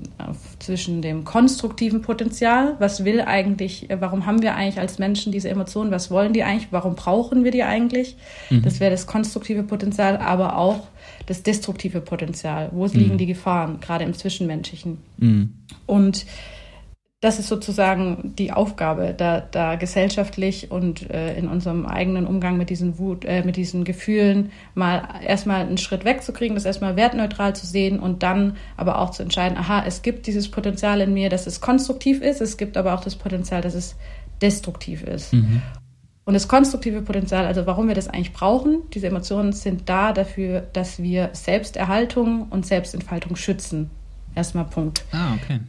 zwischen 0.59 1.01
dem 1.01 1.23
konstruktiven 1.23 2.01
Potenzial, 2.01 2.75
was 2.79 3.05
will 3.05 3.21
eigentlich, 3.21 3.89
äh, 3.89 3.99
warum 3.99 4.25
haben 4.25 4.41
wir 4.41 4.55
eigentlich 4.55 4.79
als 4.79 4.97
Menschen 4.97 5.31
diese 5.31 5.49
Emotionen, 5.49 5.91
was 5.91 6.09
wollen 6.09 6.33
die 6.33 6.43
eigentlich, 6.43 6.69
warum 6.71 6.95
brauchen 6.95 7.43
wir 7.43 7.51
die 7.51 7.63
eigentlich? 7.63 8.15
Mhm. 8.49 8.63
Das 8.63 8.79
wäre 8.79 8.91
das 8.91 9.05
konstruktive 9.05 9.63
Potenzial, 9.63 10.17
aber 10.17 10.57
auch 10.57 10.87
das 11.25 11.43
destruktive 11.43 12.01
Potenzial. 12.01 12.69
Wo 12.71 12.85
mhm. 12.87 12.93
liegen 12.93 13.17
die 13.17 13.27
Gefahren, 13.27 13.79
gerade 13.81 14.03
im 14.03 14.13
Zwischenmenschlichen? 14.13 14.97
Mhm. 15.17 15.53
Und 15.85 16.25
das 17.21 17.39
ist 17.39 17.47
sozusagen 17.47 18.33
die 18.37 18.51
Aufgabe, 18.51 19.15
da, 19.17 19.39
da 19.39 19.75
gesellschaftlich 19.75 20.69
und 20.69 21.09
äh, 21.09 21.35
in 21.37 21.47
unserem 21.47 21.85
eigenen 21.85 22.27
Umgang 22.27 22.57
mit 22.57 22.69
diesen 22.69 22.99
Wut, 22.99 23.25
äh, 23.25 23.43
mit 23.43 23.55
diesen 23.55 23.83
Gefühlen 23.83 24.51
mal 24.75 25.07
erstmal 25.25 25.61
einen 25.61 25.77
Schritt 25.77 26.03
wegzukriegen, 26.03 26.55
das 26.55 26.65
erstmal 26.65 26.95
wertneutral 26.95 27.55
zu 27.55 27.65
sehen 27.65 27.99
und 27.99 28.21
dann 28.21 28.57
aber 28.75 28.99
auch 28.99 29.11
zu 29.11 29.23
entscheiden, 29.23 29.57
aha, 29.57 29.83
es 29.87 30.01
gibt 30.01 30.27
dieses 30.27 30.51
Potenzial 30.51 31.01
in 31.01 31.13
mir, 31.13 31.29
dass 31.29 31.47
es 31.47 31.61
konstruktiv 31.61 32.21
ist, 32.21 32.41
es 32.41 32.57
gibt 32.57 32.75
aber 32.75 32.93
auch 32.93 33.01
das 33.01 33.15
Potenzial, 33.15 33.61
dass 33.61 33.75
es 33.75 33.95
destruktiv 34.41 35.01
ist. 35.03 35.33
Mhm. 35.33 35.61
Und 36.25 36.33
das 36.33 36.47
konstruktive 36.47 37.01
Potenzial, 37.01 37.45
also 37.45 37.65
warum 37.65 37.87
wir 37.87 37.95
das 37.95 38.07
eigentlich 38.07 38.33
brauchen, 38.33 38.81
diese 38.93 39.07
Emotionen 39.07 39.53
sind 39.53 39.87
da 39.89 40.11
dafür, 40.11 40.61
dass 40.73 41.01
wir 41.01 41.29
Selbsterhaltung 41.33 42.47
und 42.49 42.65
Selbstentfaltung 42.65 43.35
schützen. 43.35 43.89
Erstmal 44.35 44.65
Punkt. 44.65 45.05
Ah, 45.11 45.35
okay 45.35 45.59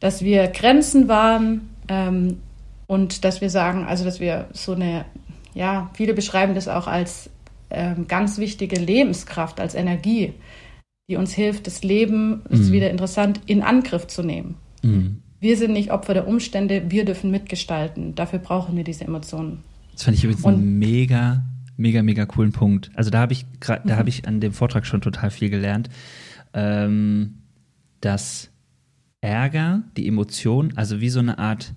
dass 0.00 0.22
wir 0.22 0.48
Grenzen 0.48 1.08
wahren 1.08 1.68
ähm, 1.88 2.38
und 2.86 3.24
dass 3.24 3.40
wir 3.40 3.50
sagen, 3.50 3.84
also 3.84 4.04
dass 4.04 4.20
wir 4.20 4.48
so 4.52 4.72
eine, 4.72 5.04
ja, 5.54 5.90
viele 5.94 6.14
beschreiben 6.14 6.54
das 6.54 6.68
auch 6.68 6.86
als 6.86 7.30
ähm, 7.70 8.06
ganz 8.08 8.38
wichtige 8.38 8.76
Lebenskraft, 8.76 9.60
als 9.60 9.74
Energie, 9.74 10.34
die 11.10 11.16
uns 11.16 11.32
hilft, 11.32 11.66
das 11.66 11.82
Leben, 11.82 12.42
das 12.48 12.60
ist 12.60 12.68
mhm. 12.68 12.72
wieder 12.72 12.90
interessant, 12.90 13.40
in 13.46 13.62
Angriff 13.62 14.06
zu 14.06 14.22
nehmen. 14.22 14.56
Mhm. 14.82 15.22
Wir 15.40 15.56
sind 15.56 15.72
nicht 15.72 15.92
Opfer 15.92 16.14
der 16.14 16.26
Umstände, 16.26 16.90
wir 16.90 17.04
dürfen 17.04 17.30
mitgestalten. 17.30 18.14
Dafür 18.14 18.40
brauchen 18.40 18.76
wir 18.76 18.84
diese 18.84 19.04
Emotionen. 19.04 19.62
Das 19.92 20.04
fand 20.04 20.16
ich 20.16 20.24
übrigens 20.24 20.44
und, 20.44 20.54
einen 20.54 20.78
mega, 20.78 21.44
mega, 21.76 22.02
mega 22.02 22.26
coolen 22.26 22.52
Punkt. 22.52 22.90
Also 22.94 23.10
da 23.10 23.18
habe 23.18 23.32
ich, 23.32 23.46
da 23.60 23.80
mhm. 23.84 23.90
habe 23.92 24.08
ich 24.08 24.26
an 24.26 24.40
dem 24.40 24.52
Vortrag 24.52 24.86
schon 24.86 25.00
total 25.00 25.30
viel 25.30 25.50
gelernt, 25.50 25.90
ähm, 26.54 27.34
dass 28.00 28.50
Ärger, 29.20 29.82
die 29.96 30.06
Emotion, 30.06 30.72
also 30.76 31.00
wie 31.00 31.08
so 31.08 31.18
eine 31.18 31.38
Art 31.38 31.74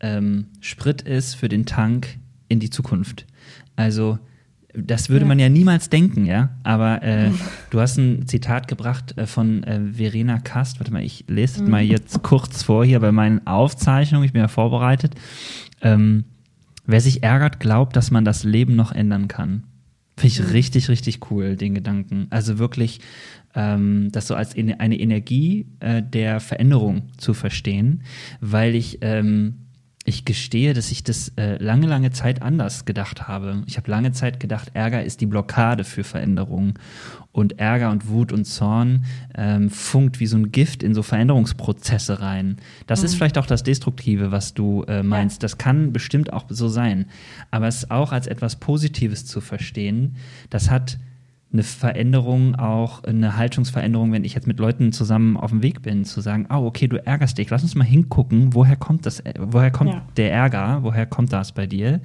ähm, 0.00 0.46
Sprit 0.60 1.02
ist 1.02 1.34
für 1.34 1.48
den 1.48 1.66
Tank 1.66 2.18
in 2.48 2.60
die 2.60 2.70
Zukunft. 2.70 3.26
Also 3.76 4.18
das 4.74 5.08
würde 5.08 5.24
ja. 5.24 5.28
man 5.28 5.38
ja 5.38 5.48
niemals 5.48 5.88
denken, 5.88 6.26
ja. 6.26 6.50
Aber 6.62 7.02
äh, 7.02 7.30
du 7.70 7.80
hast 7.80 7.96
ein 7.96 8.26
Zitat 8.26 8.68
gebracht 8.68 9.16
äh, 9.16 9.26
von 9.26 9.64
äh, 9.64 9.80
Verena 9.92 10.38
Kast. 10.38 10.78
Warte 10.78 10.92
mal, 10.92 11.02
ich 11.02 11.24
lese 11.26 11.62
mhm. 11.62 11.70
mal 11.70 11.82
jetzt 11.82 12.22
kurz 12.22 12.62
vor 12.62 12.84
hier 12.84 13.00
bei 13.00 13.12
meinen 13.12 13.46
Aufzeichnungen. 13.46 14.24
Ich 14.24 14.32
bin 14.32 14.42
ja 14.42 14.48
vorbereitet. 14.48 15.14
Ähm, 15.80 16.24
wer 16.86 17.00
sich 17.00 17.22
ärgert, 17.22 17.60
glaubt, 17.60 17.96
dass 17.96 18.10
man 18.10 18.24
das 18.24 18.44
Leben 18.44 18.76
noch 18.76 18.92
ändern 18.92 19.26
kann. 19.26 19.64
Finde 20.16 20.34
ich 20.34 20.40
mhm. 20.40 20.50
richtig, 20.50 20.88
richtig 20.88 21.30
cool, 21.30 21.56
den 21.56 21.74
Gedanken. 21.74 22.26
Also 22.30 22.58
wirklich 22.58 23.00
ähm, 23.54 24.08
das 24.12 24.26
so 24.26 24.34
als 24.34 24.54
eine 24.56 25.00
Energie 25.00 25.66
äh, 25.80 26.02
der 26.02 26.40
Veränderung 26.40 27.08
zu 27.16 27.34
verstehen, 27.34 28.02
weil 28.40 28.74
ich 28.74 28.98
ähm, 29.02 29.68
ich 30.08 30.24
gestehe, 30.24 30.72
dass 30.72 30.90
ich 30.90 31.04
das 31.04 31.32
äh, 31.36 31.62
lange, 31.62 31.86
lange 31.86 32.10
Zeit 32.10 32.40
anders 32.40 32.86
gedacht 32.86 33.28
habe. 33.28 33.62
Ich 33.66 33.76
habe 33.76 33.90
lange 33.90 34.12
Zeit 34.12 34.40
gedacht, 34.40 34.70
Ärger 34.72 35.04
ist 35.04 35.20
die 35.20 35.26
Blockade 35.26 35.84
für 35.84 36.02
Veränderung. 36.02 36.78
Und 37.30 37.58
Ärger 37.60 37.90
und 37.90 38.08
Wut 38.08 38.32
und 38.32 38.46
Zorn 38.46 39.04
ähm, 39.36 39.70
funkt 39.70 40.18
wie 40.18 40.26
so 40.26 40.38
ein 40.38 40.50
Gift 40.50 40.82
in 40.82 40.94
so 40.94 41.02
Veränderungsprozesse 41.02 42.20
rein. 42.20 42.56
Das 42.86 43.00
mhm. 43.00 43.06
ist 43.06 43.14
vielleicht 43.16 43.38
auch 43.38 43.46
das 43.46 43.62
Destruktive, 43.62 44.32
was 44.32 44.54
du 44.54 44.82
äh, 44.84 45.02
meinst. 45.02 45.36
Ja. 45.36 45.40
Das 45.42 45.58
kann 45.58 45.92
bestimmt 45.92 46.32
auch 46.32 46.46
so 46.48 46.68
sein. 46.68 47.06
Aber 47.50 47.68
es 47.68 47.90
auch 47.90 48.10
als 48.10 48.26
etwas 48.26 48.56
Positives 48.56 49.26
zu 49.26 49.40
verstehen, 49.40 50.16
das 50.48 50.70
hat 50.70 50.98
eine 51.52 51.62
Veränderung, 51.62 52.56
auch 52.56 53.04
eine 53.04 53.36
Haltungsveränderung, 53.36 54.12
wenn 54.12 54.24
ich 54.24 54.34
jetzt 54.34 54.46
mit 54.46 54.58
Leuten 54.58 54.92
zusammen 54.92 55.36
auf 55.36 55.50
dem 55.50 55.62
Weg 55.62 55.80
bin, 55.82 56.04
zu 56.04 56.20
sagen, 56.20 56.46
oh, 56.50 56.66
okay, 56.66 56.88
du 56.88 57.04
ärgerst 57.04 57.38
dich, 57.38 57.48
lass 57.48 57.62
uns 57.62 57.74
mal 57.74 57.84
hingucken, 57.84 58.54
woher 58.54 58.76
kommt 58.76 59.06
das, 59.06 59.22
woher 59.38 59.70
kommt 59.70 59.92
ja. 59.92 60.02
der 60.16 60.32
Ärger, 60.32 60.80
woher 60.82 61.06
kommt 61.06 61.32
das 61.32 61.52
bei 61.52 61.66
dir? 61.66 62.00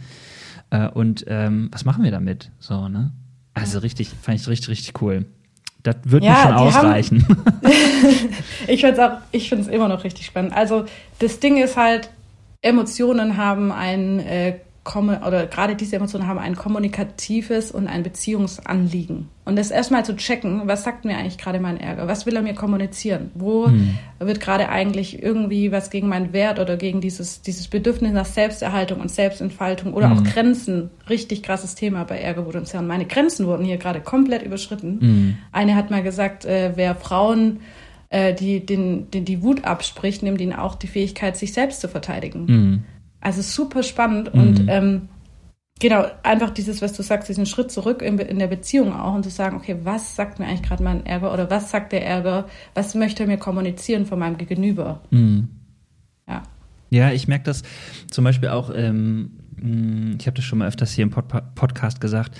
Äh, 0.69 0.87
und 0.87 1.25
ähm, 1.27 1.69
was 1.71 1.83
machen 1.83 2.03
wir 2.03 2.11
damit? 2.11 2.51
So, 2.59 2.87
ne? 2.87 3.11
Also 3.53 3.79
richtig, 3.79 4.09
fand 4.09 4.39
ich 4.39 4.47
richtig, 4.47 4.69
richtig 4.69 5.01
cool. 5.01 5.25
Das 5.83 5.97
wird 6.05 6.23
ja, 6.23 6.31
mir 6.31 6.41
schon 6.41 6.53
ausreichen. 6.53 7.25
ich 8.67 8.79
finde 9.49 9.61
es 9.61 9.67
immer 9.67 9.89
noch 9.89 10.05
richtig 10.05 10.25
spannend. 10.25 10.53
Also 10.53 10.85
das 11.19 11.41
Ding 11.41 11.61
ist 11.61 11.75
halt, 11.75 12.09
Emotionen 12.61 13.35
haben 13.35 13.73
ein 13.73 14.19
äh, 14.19 14.55
oder 14.85 15.47
gerade 15.47 15.75
diese 15.75 15.95
Emotionen 15.95 16.27
haben 16.27 16.39
ein 16.39 16.55
kommunikatives 16.55 17.71
und 17.71 17.87
ein 17.87 18.03
Beziehungsanliegen. 18.03 19.29
Und 19.45 19.57
das 19.57 19.71
erstmal 19.71 20.03
zu 20.03 20.15
checken, 20.15 20.63
was 20.65 20.83
sagt 20.83 21.05
mir 21.05 21.17
eigentlich 21.17 21.37
gerade 21.37 21.59
mein 21.59 21.79
Ärger? 21.79 22.07
Was 22.07 22.25
will 22.25 22.35
er 22.35 22.41
mir 22.41 22.53
kommunizieren? 22.53 23.31
Wo 23.33 23.67
hm. 23.67 23.97
wird 24.19 24.41
gerade 24.41 24.69
eigentlich 24.69 25.23
irgendwie 25.23 25.71
was 25.71 25.89
gegen 25.89 26.09
meinen 26.09 26.33
Wert 26.33 26.59
oder 26.59 26.75
gegen 26.75 26.99
dieses, 26.99 27.41
dieses 27.41 27.69
Bedürfnis 27.69 28.11
nach 28.11 28.25
Selbsterhaltung 28.25 28.99
und 28.99 29.09
Selbstentfaltung 29.09 29.93
oder 29.93 30.09
hm. 30.09 30.17
auch 30.17 30.23
Grenzen? 30.23 30.89
Richtig 31.09 31.43
krasses 31.43 31.75
Thema 31.75 32.03
bei 32.03 32.19
Ärger, 32.19 32.45
Wut 32.45 32.55
und 32.55 32.67
Zorn. 32.67 32.85
Meine 32.85 33.05
Grenzen 33.05 33.47
wurden 33.47 33.65
hier 33.65 33.77
gerade 33.77 34.01
komplett 34.01 34.43
überschritten. 34.43 34.99
Hm. 34.99 35.37
Eine 35.53 35.75
hat 35.75 35.91
mal 35.91 36.03
gesagt, 36.03 36.43
äh, 36.43 36.73
wer 36.75 36.95
Frauen 36.95 37.61
äh, 38.09 38.33
die, 38.33 38.65
den, 38.65 39.09
den, 39.11 39.23
die 39.23 39.41
Wut 39.43 39.63
abspricht, 39.63 40.23
nimmt 40.23 40.39
ihnen 40.39 40.53
auch 40.53 40.75
die 40.75 40.87
Fähigkeit, 40.87 41.35
sich 41.35 41.53
selbst 41.53 41.81
zu 41.81 41.87
verteidigen. 41.87 42.83
Also 43.23 43.41
super 43.41 43.83
spannend 43.83 44.33
mhm. 44.33 44.41
und 44.41 44.65
ähm, 44.67 45.09
genau, 45.79 46.05
einfach 46.23 46.49
dieses, 46.49 46.81
was 46.81 46.91
du 46.93 47.03
sagst, 47.03 47.29
diesen 47.29 47.45
Schritt 47.45 47.71
zurück 47.71 48.01
in, 48.01 48.19
in 48.19 48.37
der 48.37 48.47
Beziehung 48.47 48.93
auch 48.93 49.13
und 49.13 49.23
zu 49.23 49.29
sagen, 49.29 49.55
okay, 49.55 49.77
was 49.83 50.15
sagt 50.15 50.39
mir 50.39 50.45
eigentlich 50.45 50.63
gerade 50.63 50.83
mein 50.83 51.05
Ärger 51.05 51.33
oder 51.33 51.49
was 51.49 51.71
sagt 51.71 51.93
der 51.93 52.05
Ärger, 52.05 52.47
was 52.73 52.95
möchte 52.95 53.23
er 53.23 53.27
mir 53.27 53.37
kommunizieren 53.37 54.05
von 54.05 54.19
meinem 54.19 54.37
Gegenüber? 54.37 55.01
Mhm. 55.09 55.47
Ja. 56.27 56.43
Ja, 56.89 57.11
ich 57.11 57.27
merke 57.29 57.45
das 57.45 57.63
zum 58.11 58.25
Beispiel 58.25 58.49
auch, 58.49 58.69
ähm, 58.75 59.31
ich 60.19 60.27
habe 60.27 60.35
das 60.35 60.43
schon 60.43 60.59
mal 60.59 60.67
öfters 60.67 60.91
hier 60.91 61.03
im 61.03 61.09
Pod 61.09 61.25
Podcast 61.55 62.01
gesagt, 62.01 62.37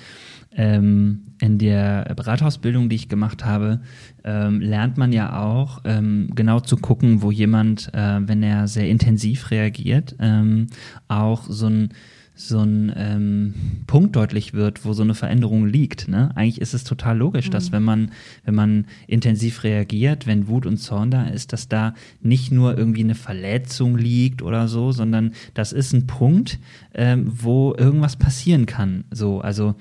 ähm, 0.55 1.33
in 1.39 1.57
der 1.57 2.13
Beraterausbildung, 2.15 2.89
die 2.89 2.95
ich 2.95 3.09
gemacht 3.09 3.43
habe, 3.43 3.81
ähm, 4.23 4.61
lernt 4.61 4.97
man 4.97 5.11
ja 5.11 5.41
auch 5.41 5.81
ähm, 5.83 6.29
genau 6.35 6.59
zu 6.59 6.77
gucken, 6.77 7.21
wo 7.21 7.31
jemand, 7.31 7.93
äh, 7.93 8.19
wenn 8.27 8.43
er 8.43 8.67
sehr 8.67 8.89
intensiv 8.89 9.51
reagiert, 9.51 10.15
ähm, 10.19 10.67
auch 11.07 11.43
so 11.49 11.67
ein 11.67 11.89
so 12.35 12.59
ein 12.61 12.91
ähm, 12.95 13.53
Punkt 13.85 14.15
deutlich 14.15 14.53
wird, 14.53 14.85
wo 14.85 14.93
so 14.93 15.03
eine 15.03 15.13
Veränderung 15.13 15.67
liegt. 15.67 16.07
Ne? 16.07 16.31
Eigentlich 16.35 16.61
ist 16.61 16.73
es 16.73 16.83
total 16.83 17.17
logisch, 17.17 17.47
mhm. 17.47 17.51
dass 17.51 17.71
wenn 17.71 17.83
man, 17.83 18.11
wenn 18.43 18.55
man 18.55 18.87
intensiv 19.07 19.63
reagiert, 19.63 20.25
wenn 20.25 20.47
Wut 20.47 20.65
und 20.65 20.77
Zorn 20.77 21.11
da 21.11 21.25
ist, 21.25 21.53
dass 21.53 21.67
da 21.67 21.93
nicht 22.21 22.51
nur 22.51 22.75
irgendwie 22.77 23.03
eine 23.03 23.15
Verletzung 23.15 23.97
liegt 23.97 24.41
oder 24.41 24.67
so, 24.67 24.91
sondern 24.91 25.33
das 25.53 25.73
ist 25.73 25.93
ein 25.93 26.07
Punkt, 26.07 26.59
ähm, 26.95 27.31
wo 27.31 27.75
irgendwas 27.77 28.15
passieren 28.15 28.65
kann. 28.65 29.03
So, 29.11 29.39
also 29.39 29.75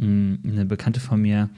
eine 0.00 0.64
Bekannte 0.66 1.00
von 1.00 1.20
mir 1.20 1.50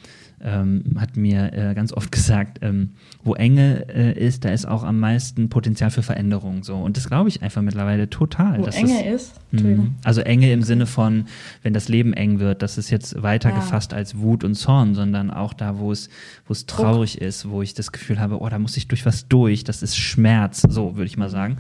ähm, 0.45 0.83
hat 0.99 1.17
mir 1.17 1.53
äh, 1.53 1.75
ganz 1.75 1.93
oft 1.93 2.13
gesagt, 2.13 2.59
ähm, 2.61 2.91
wo 3.23 3.35
Enge 3.35 3.87
äh, 3.89 4.13
ist, 4.13 4.45
da 4.45 4.51
ist 4.51 4.67
auch 4.67 4.85
am 4.85 5.01
meisten 5.01 5.49
Potenzial 5.49 5.91
für 5.91 6.03
Veränderung. 6.03 6.63
So. 6.63 6.77
Und 6.77 6.97
das 6.97 7.09
glaube 7.09 7.31
ich 7.31 7.43
einfach 7.43 7.63
mittlerweile 7.63 8.11
total. 8.11 8.59
Wo 8.59 8.67
Enge 8.67 9.05
das, 9.05 9.23
ist? 9.23 9.41
Mh, 9.53 9.87
also 10.05 10.21
Enge 10.21 10.53
im 10.53 10.63
Sinne 10.63 10.87
von, 10.87 11.25
wenn 11.63 11.73
das 11.73 11.89
Leben 11.89 12.13
eng 12.13 12.41
wird, 12.41 12.61
das 12.61 12.77
ist 12.77 12.91
jetzt 12.91 13.23
weiter 13.23 13.51
ja. 13.51 13.57
gefasst 13.57 13.95
als 13.95 14.19
Wut 14.19 14.45
und 14.45 14.55
Zorn, 14.55 14.95
sondern 14.95 15.31
auch 15.31 15.55
da, 15.55 15.79
wo 15.79 15.91
es, 15.91 16.11
wo 16.47 16.53
es 16.53 16.67
traurig 16.67 17.15
Druck. 17.15 17.23
ist, 17.23 17.49
wo 17.49 17.63
ich 17.63 17.73
das 17.73 17.91
Gefühl 17.91 18.21
habe, 18.21 18.41
oh, 18.41 18.49
da 18.49 18.59
muss 18.59 18.77
ich 18.77 18.87
durch 18.87 19.07
was 19.07 19.29
durch, 19.29 19.65
das 19.65 19.83
ist 19.83 19.97
Schmerz, 19.97 20.63
so 20.69 20.97
würde 20.97 21.07
ich 21.07 21.17
mal 21.17 21.31
sagen. 21.31 21.57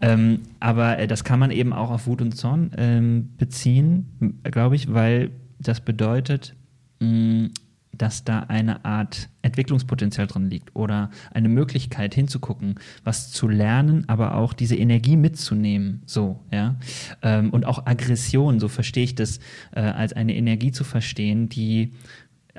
Ähm, 0.00 0.42
aber 0.60 0.98
äh, 0.98 1.08
das 1.08 1.24
kann 1.24 1.40
man 1.40 1.50
eben 1.50 1.72
auch 1.72 1.90
auf 1.90 2.06
Wut 2.06 2.22
und 2.22 2.36
Zorn 2.36 2.70
ähm, 2.76 3.30
beziehen, 3.38 4.06
glaube 4.44 4.76
ich, 4.76 4.92
weil 4.92 5.30
das 5.60 5.80
bedeutet, 5.80 6.54
mm, 7.00 7.46
dass 7.92 8.24
da 8.24 8.40
eine 8.40 8.84
Art 8.84 9.28
Entwicklungspotenzial 9.42 10.26
drin 10.26 10.48
liegt 10.48 10.74
oder 10.74 11.10
eine 11.32 11.48
Möglichkeit 11.48 12.14
hinzugucken, 12.14 12.76
was 13.04 13.30
zu 13.30 13.46
lernen, 13.46 14.08
aber 14.08 14.36
auch 14.36 14.52
diese 14.54 14.76
Energie 14.76 15.16
mitzunehmen, 15.16 16.02
so, 16.06 16.40
ja. 16.50 16.76
Ähm, 17.22 17.50
und 17.50 17.66
auch 17.66 17.86
Aggression, 17.86 18.58
so 18.58 18.68
verstehe 18.68 19.04
ich 19.04 19.14
das, 19.16 19.38
äh, 19.72 19.80
als 19.80 20.12
eine 20.14 20.34
Energie 20.34 20.72
zu 20.72 20.84
verstehen, 20.84 21.48
die 21.48 21.92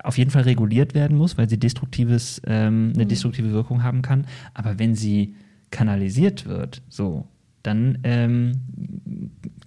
auf 0.04 0.18
jeden 0.18 0.32
Fall 0.32 0.44
reguliert 0.44 0.94
werden 0.94 1.18
muss, 1.18 1.38
weil 1.38 1.50
sie 1.50 1.60
destruktives, 1.60 2.42
ähm, 2.46 2.92
eine 2.94 3.06
mhm. 3.06 3.10
destruktive 3.10 3.52
Wirkung 3.52 3.84
haben 3.84 4.02
kann. 4.02 4.28
Aber 4.54 4.80
wenn 4.80 4.96
sie 4.96 5.36
kanalisiert 5.70 6.46
wird, 6.46 6.82
so, 6.90 7.28
dann 7.64 8.00
ähm, 8.04 8.54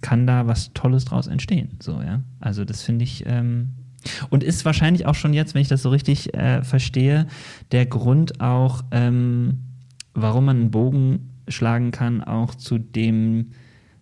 kann 0.05 0.27
da 0.27 0.45
was 0.45 0.71
Tolles 0.73 1.05
draus 1.05 1.25
entstehen. 1.25 1.79
So, 1.81 1.99
ja. 1.99 2.21
Also 2.39 2.63
das 2.63 2.83
finde 2.83 3.03
ich. 3.03 3.23
Ähm, 3.25 3.69
und 4.29 4.43
ist 4.43 4.63
wahrscheinlich 4.63 5.07
auch 5.07 5.15
schon 5.15 5.33
jetzt, 5.33 5.55
wenn 5.55 5.63
ich 5.63 5.67
das 5.67 5.81
so 5.81 5.89
richtig 5.89 6.35
äh, 6.35 6.61
verstehe, 6.61 7.25
der 7.71 7.87
Grund 7.87 8.39
auch, 8.39 8.83
ähm, 8.91 9.61
warum 10.13 10.45
man 10.45 10.57
einen 10.57 10.69
Bogen 10.69 11.31
schlagen 11.47 11.89
kann, 11.89 12.23
auch 12.23 12.53
zu 12.53 12.77
dem, 12.77 13.47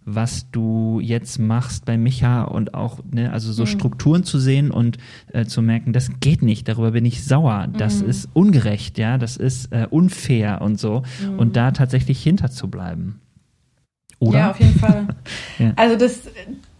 was 0.03 0.51
du 0.51 0.99
jetzt 1.01 1.39
machst 1.39 1.85
bei 1.85 1.97
Micha 1.97 2.43
und 2.43 2.73
auch, 2.73 2.99
ne, 3.09 3.31
also 3.31 3.53
so 3.53 3.63
mhm. 3.63 3.67
Strukturen 3.67 4.23
zu 4.25 4.39
sehen 4.39 4.71
und 4.71 4.97
äh, 5.31 5.45
zu 5.45 5.61
merken, 5.61 5.93
das 5.93 6.19
geht 6.19 6.41
nicht, 6.41 6.67
darüber 6.67 6.91
bin 6.91 7.05
ich 7.05 7.23
sauer, 7.23 7.69
das 7.71 8.03
mhm. 8.03 8.09
ist 8.09 8.29
ungerecht, 8.33 8.97
ja, 8.97 9.17
das 9.17 9.37
ist 9.37 9.71
äh, 9.71 9.87
unfair 9.89 10.61
und 10.61 10.77
so. 10.81 11.03
Mhm. 11.25 11.39
Und 11.39 11.55
da 11.55 11.71
tatsächlich 11.71 12.21
hinter 12.21 12.51
zu 12.51 12.69
bleiben. 12.69 13.21
Oder? 14.23 14.39
Ja, 14.39 14.51
auf 14.51 14.59
jeden 14.59 14.79
Fall. 14.79 15.07
ja. 15.59 15.73
Also 15.75 15.95
das, 15.95 16.21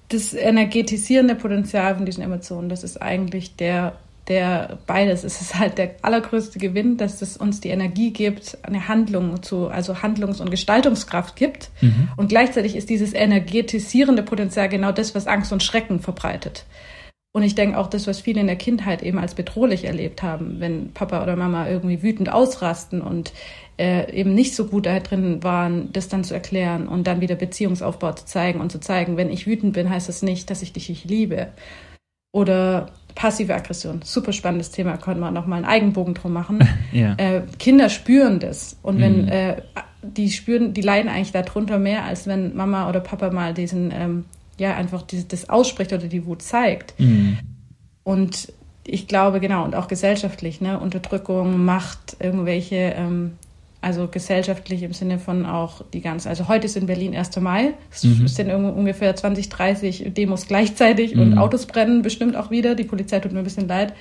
das 0.09 0.33
energetisierende 0.33 1.35
Potenzial 1.35 1.95
von 1.95 2.05
diesen 2.05 2.23
Emotionen, 2.23 2.69
das 2.69 2.83
ist 2.83 3.01
eigentlich 3.01 3.55
der, 3.55 3.93
der 4.27 4.77
beides. 4.87 5.23
Es 5.23 5.41
ist 5.41 5.57
halt 5.57 5.77
der 5.77 5.95
allergrößte 6.01 6.59
Gewinn, 6.59 6.97
dass 6.97 7.21
es 7.21 7.37
uns 7.37 7.59
die 7.59 7.69
Energie 7.69 8.11
gibt, 8.11 8.57
eine 8.63 8.87
Handlung 8.87 9.41
zu, 9.43 9.67
also 9.67 10.01
Handlungs- 10.01 10.39
und 10.39 10.51
Gestaltungskraft 10.51 11.35
gibt. 11.35 11.69
Mhm. 11.81 12.09
Und 12.15 12.29
gleichzeitig 12.29 12.75
ist 12.75 12.89
dieses 12.89 13.13
energetisierende 13.13 14.23
Potenzial 14.23 14.69
genau 14.69 14.91
das, 14.91 15.15
was 15.15 15.27
Angst 15.27 15.51
und 15.51 15.63
Schrecken 15.63 15.99
verbreitet. 15.99 16.65
Und 17.35 17.41
ich 17.41 17.55
denke 17.55 17.79
auch 17.79 17.87
das, 17.87 18.05
was 18.05 18.21
viele 18.21 18.41
in 18.41 18.47
der 18.47 18.55
Kindheit 18.55 19.01
eben 19.01 19.17
als 19.17 19.33
bedrohlich 19.33 19.85
erlebt 19.85 20.21
haben, 20.21 20.59
wenn 20.59 20.93
Papa 20.93 21.23
oder 21.23 21.35
Mama 21.35 21.67
irgendwie 21.67 22.03
wütend 22.03 22.31
ausrasten 22.31 23.01
und 23.01 23.33
äh, 23.77 24.11
eben 24.13 24.33
nicht 24.33 24.55
so 24.55 24.65
gut 24.65 24.85
da 24.85 24.99
drin 24.99 25.43
waren, 25.43 25.91
das 25.93 26.07
dann 26.07 26.23
zu 26.23 26.33
erklären 26.33 26.87
und 26.87 27.07
dann 27.07 27.21
wieder 27.21 27.35
Beziehungsaufbau 27.35 28.13
zu 28.13 28.25
zeigen 28.25 28.61
und 28.61 28.71
zu 28.71 28.79
zeigen, 28.79 29.17
wenn 29.17 29.31
ich 29.31 29.47
wütend 29.47 29.73
bin, 29.73 29.89
heißt 29.89 30.09
das 30.09 30.21
nicht, 30.21 30.49
dass 30.49 30.61
ich 30.61 30.73
dich 30.73 30.89
nicht 30.89 31.05
liebe. 31.05 31.47
Oder 32.31 32.87
passive 33.15 33.53
Aggression, 33.53 34.01
super 34.03 34.33
spannendes 34.33 34.71
Thema, 34.71 34.97
können 34.97 35.19
wir 35.19 35.31
noch 35.31 35.45
mal 35.45 35.57
einen 35.57 35.65
Eigenbogen 35.65 36.13
drum 36.13 36.33
machen. 36.33 36.67
ja. 36.91 37.13
äh, 37.17 37.41
Kinder 37.59 37.89
spüren 37.89 38.39
das 38.39 38.77
und 38.81 38.99
wenn 38.99 39.23
mhm. 39.23 39.27
äh, 39.29 39.55
die 40.01 40.31
spüren, 40.31 40.73
die 40.73 40.81
leiden 40.81 41.09
eigentlich 41.09 41.31
darunter 41.31 41.79
mehr, 41.79 42.03
als 42.03 42.27
wenn 42.27 42.55
Mama 42.55 42.89
oder 42.89 42.99
Papa 42.99 43.29
mal 43.29 43.53
diesen 43.53 43.91
ähm, 43.91 44.25
ja 44.57 44.75
einfach 44.75 45.01
dieses, 45.03 45.27
das 45.27 45.49
ausspricht 45.49 45.93
oder 45.93 46.07
die 46.07 46.25
Wut 46.25 46.41
zeigt. 46.41 46.99
Mhm. 46.99 47.39
Und 48.03 48.51
ich 48.85 49.07
glaube, 49.07 49.39
genau, 49.39 49.63
und 49.63 49.75
auch 49.75 49.87
gesellschaftlich, 49.87 50.61
ne, 50.61 50.79
Unterdrückung, 50.79 51.63
Macht, 51.63 52.17
irgendwelche, 52.19 52.93
ähm, 52.97 53.33
also 53.83 54.07
gesellschaftlich 54.07 54.81
im 54.83 54.93
Sinne 54.93 55.19
von 55.19 55.45
auch 55.45 55.83
die 55.93 56.01
ganze, 56.01 56.29
also 56.29 56.47
heute 56.47 56.65
ist 56.65 56.77
in 56.77 56.85
Berlin 56.85 57.15
1. 57.15 57.35
Mai, 57.41 57.73
es 57.91 58.03
mhm. 58.03 58.27
sind 58.27 58.51
ungefähr 58.51 59.15
20, 59.15 59.49
30 59.49 60.13
Demos 60.13 60.47
gleichzeitig 60.47 61.15
mhm. 61.15 61.21
und 61.21 61.37
Autos 61.37 61.65
brennen 61.65 62.01
bestimmt 62.01 62.35
auch 62.35 62.49
wieder, 62.49 62.75
die 62.75 62.85
Polizei 62.85 63.19
tut 63.19 63.33
mir 63.33 63.39
ein 63.39 63.43
bisschen 63.43 63.67
leid. 63.67 63.93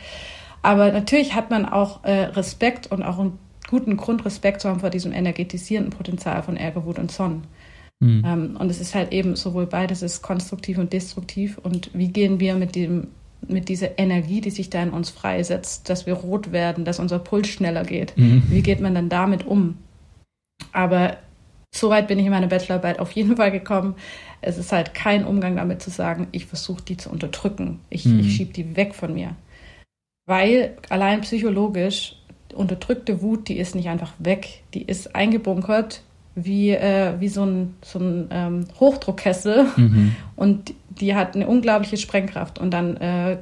Aber 0.62 0.92
natürlich 0.92 1.35
hat 1.35 1.51
man 1.51 1.66
auch 1.66 2.05
äh, 2.05 2.27
Respekt 2.27 2.92
und 2.92 3.03
auch 3.03 3.18
einen 3.18 3.38
guten 3.68 3.97
Grund, 3.97 4.25
Respekt 4.25 4.61
zu 4.61 4.68
haben 4.68 4.81
vor 4.81 4.90
diesem 4.90 5.12
energetisierenden 5.12 5.92
Potenzial 5.92 6.42
von 6.45 6.57
Ärger, 6.57 6.85
Wut 6.85 7.01
und 7.01 7.11
Sonnen. 7.11 7.42
Mhm. 7.99 8.23
Ähm, 8.25 8.57
und 8.59 8.71
es 8.71 8.81
ist 8.81 8.95
halt 8.95 9.12
eben 9.12 9.35
sowohl 9.35 9.66
beides 9.66 10.03
ist 10.03 10.23
konstruktiv 10.23 10.79
und 10.79 10.92
destruktiv. 10.92 11.59
Und 11.59 11.90
wie 11.92 12.09
gehen 12.09 12.38
wir 12.38 12.55
mit 12.55 12.77
dem 12.77 13.09
mit 13.48 13.68
dieser 13.68 13.98
Energie, 13.98 14.40
die 14.40 14.50
sich 14.50 14.70
da 14.70 14.83
in 14.83 14.90
uns 14.90 15.11
freisetzt, 15.11 15.88
dass 15.88 16.07
wir 16.07 16.14
rot 16.14 16.52
werden, 16.52 16.85
dass 16.85 16.98
unser 16.98 17.18
Puls 17.18 17.48
schneller 17.48 17.85
geht. 17.85 18.16
Mhm. 18.16 18.44
Wie 18.48 18.62
geht 18.62 18.81
man 18.81 18.94
dann 18.94 19.09
damit 19.09 19.46
um? 19.46 19.78
Aber 20.72 21.16
so 21.74 21.90
weit 21.90 22.07
bin 22.07 22.18
ich 22.18 22.26
in 22.26 22.31
meiner 22.31 22.46
Bachelorarbeit 22.46 22.98
auf 22.98 23.12
jeden 23.12 23.37
Fall 23.37 23.50
gekommen. 23.50 23.96
Es 24.40 24.59
ist 24.59 24.72
halt 24.72 24.94
kein 24.94 25.24
Umgang 25.24 25.57
damit 25.57 25.83
zu 25.83 25.90
sagen, 25.90 26.28
ich 26.33 26.46
versuche 26.46 26.83
die 26.83 26.96
zu 26.96 27.11
unterdrücken. 27.11 27.81
Ich, 27.90 28.05
mhm. 28.05 28.20
ich 28.20 28.37
schiebe 28.37 28.52
die 28.52 28.76
weg 28.76 28.94
von 28.94 29.14
mir. 29.14 29.35
Weil 30.26 30.76
allein 30.88 31.22
psychologisch 31.22 32.16
unterdrückte 32.55 33.22
Wut, 33.22 33.48
die 33.48 33.59
ist 33.59 33.74
nicht 33.74 33.88
einfach 33.88 34.12
weg. 34.18 34.62
Die 34.74 34.83
ist 34.83 35.16
eingebunkert 35.16 36.02
wie, 36.35 36.70
äh, 36.70 37.14
wie 37.20 37.28
so 37.28 37.44
ein, 37.44 37.74
so 37.83 37.98
ein 37.98 38.28
ähm, 38.31 38.64
Hochdruckkessel 38.78 39.66
mhm. 39.76 40.16
und 40.37 40.74
die 41.00 41.14
hat 41.14 41.35
eine 41.35 41.46
unglaubliche 41.46 41.96
Sprengkraft 41.96 42.59
und 42.59 42.70
dann 42.72 42.96
äh, 42.96 43.38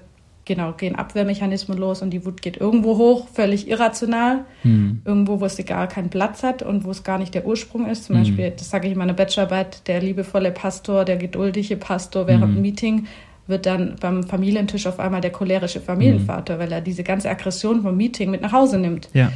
genau, 0.46 0.72
gehen 0.72 0.96
Abwehrmechanismen 0.96 1.78
los 1.78 2.02
und 2.02 2.10
die 2.10 2.24
Wut 2.26 2.42
geht 2.42 2.56
irgendwo 2.56 2.96
hoch, 2.96 3.28
völlig 3.28 3.68
irrational, 3.68 4.44
Hm. 4.62 5.02
irgendwo, 5.04 5.40
wo 5.40 5.44
es 5.44 5.56
gar 5.64 5.86
keinen 5.86 6.10
Platz 6.10 6.42
hat 6.42 6.62
und 6.62 6.84
wo 6.84 6.90
es 6.90 7.04
gar 7.04 7.18
nicht 7.18 7.34
der 7.34 7.46
Ursprung 7.46 7.86
ist. 7.88 8.04
Zum 8.04 8.16
Mhm. 8.16 8.20
Beispiel, 8.20 8.50
das 8.50 8.68
sage 8.70 8.86
ich 8.88 8.92
in 8.92 8.98
meiner 8.98 9.12
Bachelorarbeit, 9.14 9.86
der 9.86 10.00
liebevolle 10.00 10.50
Pastor, 10.50 11.04
der 11.04 11.18
geduldige 11.18 11.76
Pastor 11.76 12.26
während 12.26 12.56
Mhm. 12.56 12.62
Meeting 12.62 13.06
wird 13.46 13.66
dann 13.66 13.96
beim 14.00 14.22
Familientisch 14.24 14.86
auf 14.86 14.98
einmal 15.00 15.20
der 15.20 15.30
cholerische 15.32 15.80
Familienvater, 15.80 16.58
weil 16.58 16.70
er 16.72 16.80
diese 16.80 17.02
ganze 17.04 17.28
Aggression 17.30 17.82
vom 17.82 17.96
Meeting 17.96 18.30
mit 18.30 18.42
nach 18.42 18.52
Hause 18.52 18.78
nimmt. 18.78 19.08
Ja. 19.12 19.30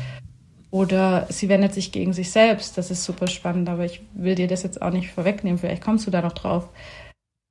Oder 0.71 1.27
sie 1.31 1.49
wendet 1.49 1.73
sich 1.75 1.93
gegen 1.93 2.13
sich 2.13 2.31
selbst. 2.33 2.77
Das 2.77 2.91
ist 2.91 3.05
super 3.05 3.29
spannend, 3.29 3.69
aber 3.69 3.85
ich 3.85 4.03
will 4.15 4.35
dir 4.35 4.49
das 4.49 4.63
jetzt 4.65 4.83
auch 4.83 4.91
nicht 4.91 5.11
vorwegnehmen. 5.11 5.59
Vielleicht 5.59 5.83
kommst 5.85 6.07
du 6.07 6.11
da 6.11 6.21
noch 6.21 6.33
drauf, 6.33 6.69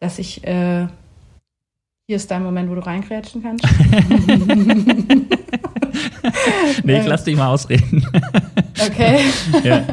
dass 0.04 0.20
ich. 0.20 0.46
Äh, 0.46 0.88
hier 2.06 2.18
ist 2.18 2.30
dein 2.30 2.44
Moment, 2.44 2.70
wo 2.70 2.76
du 2.76 2.86
reingrätschen 2.86 3.42
kannst. 3.42 3.64
nee, 6.84 7.00
ich 7.00 7.08
lass 7.08 7.24
dich 7.24 7.38
mal 7.38 7.48
ausreden. 7.48 8.06
Okay. 8.86 9.20
ja. 9.64 9.86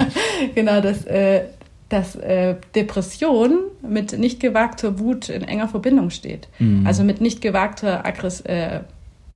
genau, 0.55 0.81
dass, 0.81 1.05
äh, 1.05 1.43
dass 1.91 2.17
äh, 2.17 2.57
Depression 2.75 3.59
mit 3.87 4.19
nicht 4.19 4.41
gewagter 4.41 4.99
Wut 4.99 5.29
in 5.29 5.43
enger 5.43 5.69
Verbindung 5.69 6.11
steht. 6.11 6.49
Mhm. 6.59 6.87
Also 6.87 7.05
mit 7.05 7.21
nicht 7.21 7.43
gewagter 7.43 8.05
Aggress 8.05 8.41
äh, 8.41 8.81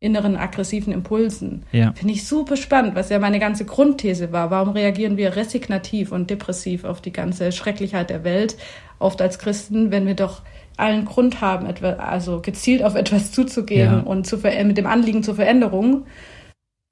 inneren 0.01 0.37
aggressiven 0.37 0.93
Impulsen. 0.93 1.63
Ja. 1.73 1.93
Finde 1.93 2.15
ich 2.15 2.27
super 2.27 2.57
spannend, 2.57 2.97
was 2.97 3.11
ja 3.11 3.21
meine 3.21 3.39
ganze 3.39 3.65
Grundthese 3.65 4.33
war. 4.33 4.51
Warum 4.51 4.71
reagieren 4.71 5.19
wir 5.19 5.37
resignativ 5.37 6.11
und 6.11 6.31
depressiv 6.31 6.85
auf 6.85 7.01
die 7.01 7.13
ganze 7.13 7.53
Schrecklichkeit 7.53 8.11
der 8.11 8.25
Welt, 8.25 8.57
oft 8.99 9.23
als 9.23 9.39
Christen, 9.39 9.93
wenn 9.93 10.07
wir 10.07 10.15
doch 10.15 10.43
allen 10.77 11.05
Grund 11.05 11.41
haben, 11.41 11.67
etwa, 11.67 11.91
also 11.95 12.41
gezielt 12.41 12.83
auf 12.83 12.95
etwas 12.95 13.33
zuzugehen 13.33 13.93
Ja. 13.93 14.01
und 14.01 14.27
zu 14.27 14.39
mit 14.39 14.77
dem 14.77 14.87
Anliegen 14.87 15.23
zur 15.23 15.35
Veränderung. 15.37 16.05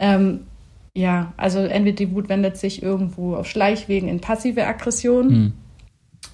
Ähm, 0.01 0.40
ja, 0.97 1.33
also 1.37 1.59
entweder 1.61 1.97
die 1.97 2.12
Wut 2.14 2.29
wendet 2.29 2.57
sich 2.57 2.83
irgendwo 2.83 3.35
auf 3.37 3.49
Schleichwegen 3.49 4.09
in 4.09 4.21
passive 4.21 4.66
Aggression 4.66 5.29
Mhm. 5.29 5.53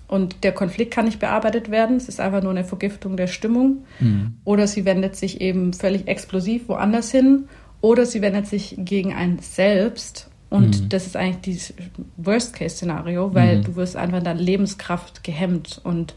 und 0.09 0.43
der 0.43 0.53
Konflikt 0.53 0.93
kann 0.93 1.05
nicht 1.05 1.21
bearbeitet 1.21 1.71
werden. 1.71 1.97
Es 1.97 2.09
ist 2.09 2.21
einfach 2.21 2.43
nur 2.43 2.51
eine 2.51 2.65
Vergiftung 2.65 3.17
der 3.17 3.29
Stimmung. 3.29 3.85
Mhm. 4.01 4.35
Oder 4.45 4.67
sie 4.67 4.85
wendet 4.85 5.17
sich 5.17 5.41
eben 5.41 5.73
völlig 5.73 6.09
explosiv 6.09 6.69
woanders 6.69 7.11
hin. 7.13 7.45
Oder 7.81 8.05
sie 8.07 8.21
wendet 8.23 8.47
sich 8.49 8.75
gegen 8.79 9.15
ein 9.15 9.39
selbst. 9.41 10.29
Und 10.51 10.83
Mhm. 10.83 10.89
das 10.89 11.07
ist 11.07 11.17
eigentlich 11.17 11.41
dieses 11.43 11.75
Worst-Case-Szenario, 12.17 13.35
weil 13.35 13.59
Mhm. 13.59 13.65
du 13.65 13.77
wirst 13.77 13.97
einfach 13.97 14.19
in 14.19 14.25
deiner 14.25 14.41
Lebenskraft 14.41 15.23
gehemmt 15.23 15.81
und 15.85 16.15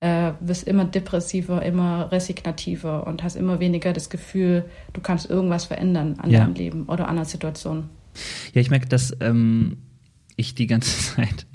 äh, 0.00 0.32
wirst 0.40 0.66
immer 0.66 0.84
depressiver, 0.86 1.62
immer 1.62 2.10
resignativer 2.10 3.06
und 3.06 3.22
hast 3.22 3.36
immer 3.36 3.60
weniger 3.60 3.92
das 3.92 4.08
Gefühl, 4.10 4.64
du 4.94 5.00
kannst 5.00 5.28
irgendwas 5.28 5.66
verändern 5.66 6.14
an 6.18 6.30
Ja. 6.30 6.40
deinem 6.40 6.54
Leben 6.54 6.84
oder 6.86 7.06
an 7.08 7.16
der 7.16 7.26
Situation. 7.26 7.84
Ja, 8.54 8.60
ich 8.60 8.70
merke, 8.70 8.88
dass 8.88 9.14
ähm, 9.20 9.76
ich 10.36 10.54
die 10.54 10.66
ganze 10.66 10.98
Zeit 11.16 11.46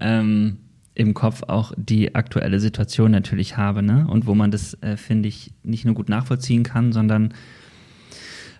ähm, 0.00 0.58
im 0.94 1.14
Kopf 1.14 1.42
auch 1.44 1.72
die 1.76 2.14
aktuelle 2.14 2.58
Situation 2.58 3.10
natürlich 3.10 3.56
habe, 3.56 3.82
ne? 3.82 4.06
Und 4.08 4.26
wo 4.26 4.34
man 4.34 4.50
das, 4.50 4.74
äh, 4.82 4.96
finde 4.96 5.28
ich, 5.28 5.52
nicht 5.62 5.84
nur 5.84 5.94
gut 5.94 6.08
nachvollziehen 6.08 6.62
kann, 6.62 6.92
sondern 6.92 7.34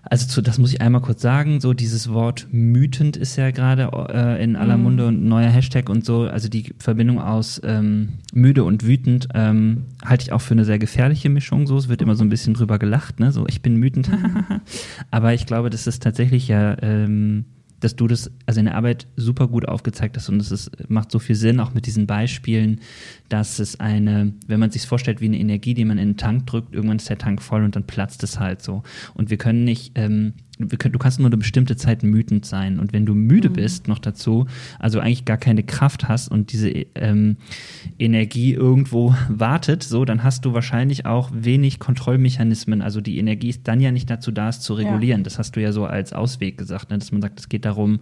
also 0.02 0.26
zu, 0.26 0.40
das 0.40 0.58
muss 0.58 0.72
ich 0.72 0.80
einmal 0.80 1.02
kurz 1.02 1.20
sagen, 1.20 1.60
so 1.60 1.74
dieses 1.74 2.10
Wort 2.10 2.48
mütend 2.50 3.16
ist 3.16 3.36
ja 3.36 3.50
gerade 3.50 3.90
äh, 4.12 4.42
in 4.42 4.56
aller 4.56 4.76
Mhm. 4.76 4.82
Munde 4.82 5.06
und 5.06 5.24
neuer 5.24 5.50
Hashtag 5.50 5.88
und 5.88 6.04
so, 6.04 6.22
also 6.22 6.48
die 6.48 6.72
Verbindung 6.78 7.20
aus 7.20 7.60
ähm, 7.64 8.10
müde 8.32 8.64
und 8.64 8.86
wütend 8.86 9.28
ähm, 9.34 9.84
halte 10.04 10.22
ich 10.22 10.32
auch 10.32 10.40
für 10.40 10.54
eine 10.54 10.64
sehr 10.64 10.78
gefährliche 10.78 11.28
Mischung. 11.28 11.66
So, 11.66 11.76
es 11.76 11.88
wird 11.88 12.00
immer 12.02 12.16
so 12.16 12.24
ein 12.24 12.30
bisschen 12.30 12.54
drüber 12.54 12.78
gelacht, 12.78 13.20
ne, 13.20 13.30
so 13.32 13.46
ich 13.46 13.60
bin 13.62 13.82
wütend, 13.82 14.10
aber 15.10 15.34
ich 15.34 15.46
glaube, 15.46 15.70
das 15.70 15.86
ist 15.86 16.02
tatsächlich 16.02 16.48
ja, 16.48 16.76
ähm, 16.82 17.44
dass 17.80 17.96
du 17.96 18.06
das 18.06 18.30
also 18.46 18.60
in 18.60 18.66
der 18.66 18.76
Arbeit 18.76 19.06
super 19.16 19.48
gut 19.48 19.66
aufgezeigt 19.66 20.16
hast 20.16 20.28
und 20.28 20.40
es 20.40 20.50
ist, 20.50 20.70
macht 20.88 21.10
so 21.10 21.18
viel 21.18 21.34
Sinn, 21.34 21.60
auch 21.60 21.74
mit 21.74 21.86
diesen 21.86 22.06
Beispielen, 22.06 22.80
dass 23.28 23.58
es 23.58 23.80
eine, 23.80 24.32
wenn 24.46 24.60
man 24.60 24.70
sich 24.70 24.86
vorstellt 24.86 25.20
wie 25.20 25.26
eine 25.26 25.38
Energie, 25.38 25.74
die 25.74 25.84
man 25.84 25.98
in 25.98 26.10
den 26.10 26.16
Tank 26.16 26.46
drückt, 26.46 26.74
irgendwann 26.74 26.98
ist 26.98 27.08
der 27.08 27.18
Tank 27.18 27.42
voll 27.42 27.64
und 27.64 27.76
dann 27.76 27.84
platzt 27.84 28.22
es 28.22 28.38
halt 28.38 28.62
so. 28.62 28.82
Und 29.14 29.30
wir 29.30 29.38
können 29.38 29.64
nicht, 29.64 29.92
ähm, 29.94 30.34
du 30.60 30.98
kannst 30.98 31.18
nur 31.18 31.28
eine 31.28 31.36
bestimmte 31.36 31.76
Zeit 31.76 32.02
mütend 32.02 32.44
sein. 32.46 32.78
Und 32.78 32.92
wenn 32.92 33.06
du 33.06 33.14
müde 33.14 33.50
bist, 33.50 33.88
noch 33.88 33.98
dazu, 33.98 34.46
also 34.78 35.00
eigentlich 35.00 35.24
gar 35.24 35.36
keine 35.36 35.62
Kraft 35.62 36.08
hast 36.08 36.28
und 36.28 36.52
diese 36.52 36.70
ähm, 36.94 37.36
Energie 37.98 38.52
irgendwo 38.52 39.14
wartet, 39.28 39.82
so, 39.82 40.04
dann 40.04 40.22
hast 40.22 40.44
du 40.44 40.52
wahrscheinlich 40.52 41.06
auch 41.06 41.30
wenig 41.32 41.78
Kontrollmechanismen. 41.78 42.82
Also 42.82 43.00
die 43.00 43.18
Energie 43.18 43.48
ist 43.48 43.66
dann 43.66 43.80
ja 43.80 43.90
nicht 43.90 44.10
dazu 44.10 44.30
da, 44.30 44.48
es 44.48 44.60
zu 44.60 44.74
regulieren. 44.74 45.24
Das 45.24 45.38
hast 45.38 45.56
du 45.56 45.60
ja 45.60 45.72
so 45.72 45.86
als 45.86 46.12
Ausweg 46.12 46.58
gesagt, 46.58 46.90
ne? 46.90 46.98
dass 46.98 47.12
man 47.12 47.22
sagt, 47.22 47.40
es 47.40 47.48
geht 47.48 47.64
darum, 47.64 48.00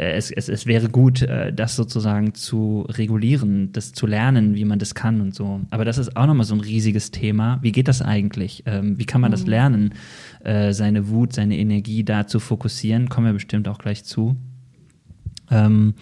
äh, 0.00 0.12
es, 0.12 0.30
es, 0.30 0.48
es 0.48 0.66
wäre 0.66 0.88
gut, 0.88 1.22
äh, 1.22 1.52
das 1.52 1.76
sozusagen 1.76 2.34
zu 2.34 2.86
regulieren, 2.88 3.72
das 3.72 3.92
zu 3.92 4.06
lernen, 4.06 4.54
wie 4.54 4.64
man 4.64 4.78
das 4.78 4.94
kann 4.94 5.20
und 5.20 5.34
so. 5.34 5.60
Aber 5.70 5.84
das 5.84 5.98
ist 5.98 6.16
auch 6.16 6.26
nochmal 6.26 6.46
so 6.46 6.54
ein 6.54 6.60
riesiges 6.60 7.10
Thema. 7.10 7.58
Wie 7.62 7.72
geht 7.72 7.88
das 7.88 8.02
eigentlich? 8.02 8.62
Ähm, 8.66 8.98
wie 8.98 9.04
kann 9.04 9.20
man 9.20 9.30
das 9.30 9.46
lernen, 9.46 9.94
äh, 10.44 10.72
seine 10.72 11.08
Wut, 11.08 11.32
seine 11.32 11.56
Energie 11.58 12.04
da 12.04 12.26
zu 12.26 12.40
fokussieren? 12.40 13.08
Kommen 13.08 13.26
wir 13.26 13.32
bestimmt 13.34 13.68
auch 13.68 13.78
gleich 13.78 14.04
zu. 14.04 14.36
Ähm, 15.50 15.94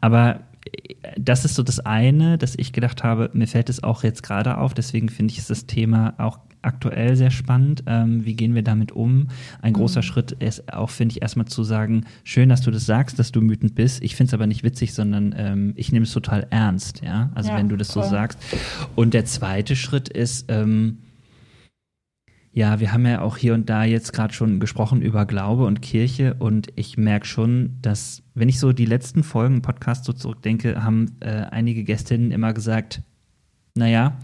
aber 0.00 0.40
äh, 0.72 0.94
das 1.18 1.44
ist 1.44 1.54
so 1.54 1.62
das 1.62 1.80
eine, 1.80 2.38
dass 2.38 2.54
ich 2.56 2.72
gedacht 2.72 3.04
habe, 3.04 3.30
mir 3.32 3.46
fällt 3.46 3.68
es 3.70 3.82
auch 3.82 4.02
jetzt 4.02 4.22
gerade 4.22 4.58
auf, 4.58 4.74
deswegen 4.74 5.08
finde 5.08 5.34
ich 5.34 5.46
das 5.46 5.66
Thema 5.66 6.14
auch 6.18 6.40
aktuell 6.60 7.14
sehr 7.14 7.30
spannend. 7.30 7.84
Ähm, 7.86 8.24
wie 8.24 8.34
gehen 8.34 8.56
wir 8.56 8.62
damit 8.62 8.90
um? 8.90 9.28
Ein 9.62 9.74
großer 9.74 10.02
Schritt 10.02 10.32
ist 10.32 10.72
auch, 10.72 10.90
finde 10.90 11.12
ich, 11.12 11.22
erstmal 11.22 11.46
zu 11.46 11.62
sagen, 11.62 12.04
schön, 12.24 12.48
dass 12.48 12.62
du 12.62 12.72
das 12.72 12.84
sagst, 12.84 13.18
dass 13.20 13.30
du 13.30 13.40
wütend 13.42 13.76
bist. 13.76 14.02
Ich 14.02 14.16
finde 14.16 14.30
es 14.30 14.34
aber 14.34 14.48
nicht 14.48 14.64
witzig, 14.64 14.92
sondern 14.92 15.32
ähm, 15.38 15.72
ich 15.76 15.92
nehme 15.92 16.02
es 16.02 16.12
total 16.12 16.48
ernst, 16.50 17.00
ja. 17.04 17.30
Also 17.34 17.50
Ja, 17.50 17.56
wenn 17.56 17.68
du 17.68 17.76
das 17.76 17.88
so 17.88 18.00
voll. 18.00 18.10
sagst. 18.10 18.40
Und 18.96 19.14
der 19.14 19.24
zweite 19.24 19.76
Schritt 19.76 20.08
ist, 20.08 20.46
ähm, 20.48 20.98
ja, 22.52 22.80
wir 22.80 22.92
haben 22.92 23.06
ja 23.06 23.20
auch 23.20 23.36
hier 23.36 23.54
und 23.54 23.68
da 23.68 23.84
jetzt 23.84 24.12
gerade 24.12 24.32
schon 24.32 24.58
gesprochen 24.58 25.02
über 25.02 25.26
Glaube 25.26 25.64
und 25.64 25.82
Kirche 25.82 26.34
und 26.38 26.68
ich 26.76 26.96
merke 26.96 27.26
schon, 27.26 27.76
dass, 27.82 28.22
wenn 28.34 28.48
ich 28.48 28.58
so 28.58 28.72
die 28.72 28.86
letzten 28.86 29.22
Folgen 29.22 29.62
Podcast 29.62 30.04
so 30.04 30.12
zurückdenke, 30.12 30.82
haben 30.82 31.16
äh, 31.20 31.46
einige 31.50 31.84
Gästinnen 31.84 32.30
immer 32.30 32.52
gesagt, 32.52 33.02
naja, 33.74 34.18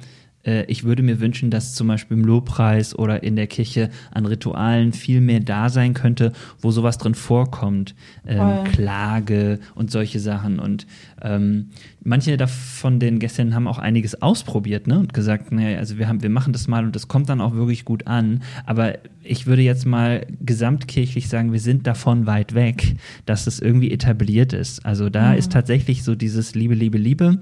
äh, 0.44 0.64
ich 0.66 0.85
würde 0.85 1.02
mir 1.02 1.20
wünschen, 1.20 1.50
dass 1.50 1.74
zum 1.74 1.88
Beispiel 1.88 2.16
im 2.16 2.24
Lobpreis 2.24 2.96
oder 2.96 3.22
in 3.22 3.37
der 3.37 3.46
Kirche 3.46 3.90
an 4.11 4.26
Ritualen 4.26 4.92
viel 4.92 5.20
mehr 5.20 5.40
da 5.40 5.68
sein 5.68 5.94
könnte, 5.94 6.33
wo 6.61 6.70
sowas 6.70 6.98
drin 6.98 7.14
vorkommt. 7.14 7.94
Ähm, 8.26 8.38
Voll. 8.38 8.64
Klage 8.72 9.59
und 9.74 9.90
solche 9.90 10.20
Sachen. 10.20 10.59
Und 10.59 10.87
ähm, 11.22 11.70
manche 12.02 12.37
davon 12.37 13.00
den 13.00 13.18
Gästinnen 13.18 13.54
haben 13.54 13.66
auch 13.66 13.78
einiges 13.78 14.20
ausprobiert 14.22 14.87
ne? 14.87 14.98
und 14.98 15.14
gesagt, 15.14 15.52
naja, 15.52 15.78
also 15.78 15.98
wir 15.98 16.09
haben, 16.09 16.22
wir 16.22 16.30
machen 16.30 16.52
das 16.52 16.68
mal 16.68 16.85
und 16.85 16.94
das 16.94 17.09
kommt 17.09 17.28
dann 17.28 17.40
auch 17.40 17.54
wirklich 17.54 17.85
gut 17.85 18.07
an. 18.07 18.42
Aber 18.66 18.94
ich 19.22 19.46
würde 19.46 19.62
jetzt 19.62 19.87
mal 19.87 20.26
gesamtkirchlich 20.40 21.28
sagen, 21.28 21.52
wir 21.52 21.61
sind 21.61 21.87
davon 21.87 22.26
weit 22.26 22.54
weg, 22.54 22.96
dass 23.26 23.46
es 23.46 23.59
irgendwie 23.59 23.90
etabliert 23.90 24.52
ist. 24.52 24.85
Also 24.85 25.09
da 25.09 25.35
ist 25.35 25.52
tatsächlich 25.52 26.04
so 26.04 26.14
dieses 26.14 26.54
Liebe, 26.54 26.74
Liebe, 26.74 26.98
Liebe 26.98 27.40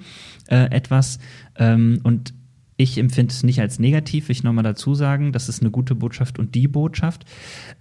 äh, 0.49 0.71
etwas. 0.71 1.19
Ähm, 1.59 2.01
und 2.05 2.33
ich 2.83 2.99
empfinde 2.99 3.33
es 3.33 3.43
nicht 3.43 3.61
als 3.61 3.79
negativ, 3.79 4.29
will 4.29 4.33
ich 4.33 4.43
nochmal 4.43 4.65
dazu 4.65 4.95
sagen. 4.95 5.33
Das 5.33 5.49
ist 5.49 5.63
eine 5.63 5.71
gute 5.71 5.95
Botschaft 5.95 6.39
und 6.39 6.55
die 6.55 6.69
Botschaft. 6.69 7.25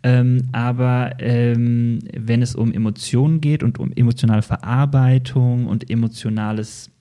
Ähm, 0.04 0.50
aber 0.52 1.14
ähm, 1.20 2.00
wenn 2.16 2.42
es 2.42 2.56
um 2.56 2.72
Emotionen 2.72 3.42
geht 3.42 3.64
und 3.64 3.80
um 3.80 3.92
emotionale 3.94 4.42
Verarbeitung 4.42 5.68
und 5.68 5.90
emotionales 5.90 6.92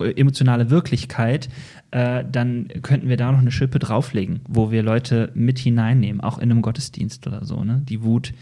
äh, 0.00 0.10
emotionale 0.12 0.70
Wirklichkeit, 0.70 1.48
äh, 1.90 2.24
dann 2.30 2.68
könnten 2.82 3.08
wir 3.08 3.16
da 3.16 3.32
noch 3.32 3.40
eine 3.40 3.50
Schippe 3.50 3.78
drauflegen, 3.78 4.40
wo 4.48 4.70
wir 4.70 4.82
Leute 4.82 5.32
mit 5.34 5.58
hineinnehmen, 5.58 6.20
auch 6.20 6.38
in 6.38 6.50
einem 6.50 6.62
Gottesdienst 6.62 7.26
oder 7.26 7.44
so, 7.44 7.64
ne? 7.64 7.82
Die 7.88 8.02
Wut. 8.02 8.32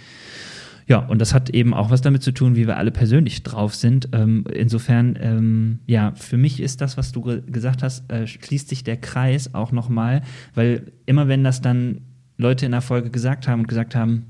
Ja, 0.88 0.98
und 0.98 1.20
das 1.20 1.34
hat 1.34 1.50
eben 1.50 1.74
auch 1.74 1.90
was 1.90 2.00
damit 2.00 2.22
zu 2.22 2.32
tun, 2.32 2.54
wie 2.54 2.66
wir 2.66 2.76
alle 2.76 2.92
persönlich 2.92 3.42
drauf 3.42 3.74
sind. 3.74 4.08
Ähm, 4.12 4.44
insofern, 4.52 5.18
ähm, 5.20 5.78
ja, 5.86 6.12
für 6.14 6.36
mich 6.36 6.60
ist 6.60 6.80
das, 6.80 6.96
was 6.96 7.10
du 7.10 7.22
ge 7.22 7.42
gesagt 7.44 7.82
hast, 7.82 8.10
äh, 8.10 8.26
schließt 8.26 8.68
sich 8.68 8.84
der 8.84 8.96
Kreis 8.96 9.52
auch 9.54 9.72
nochmal, 9.72 10.22
weil 10.54 10.92
immer 11.04 11.26
wenn 11.26 11.42
das 11.42 11.60
dann 11.60 12.02
Leute 12.38 12.66
in 12.66 12.72
der 12.72 12.82
Folge 12.82 13.10
gesagt 13.10 13.48
haben 13.48 13.60
und 13.60 13.68
gesagt 13.68 13.96
haben, 13.96 14.26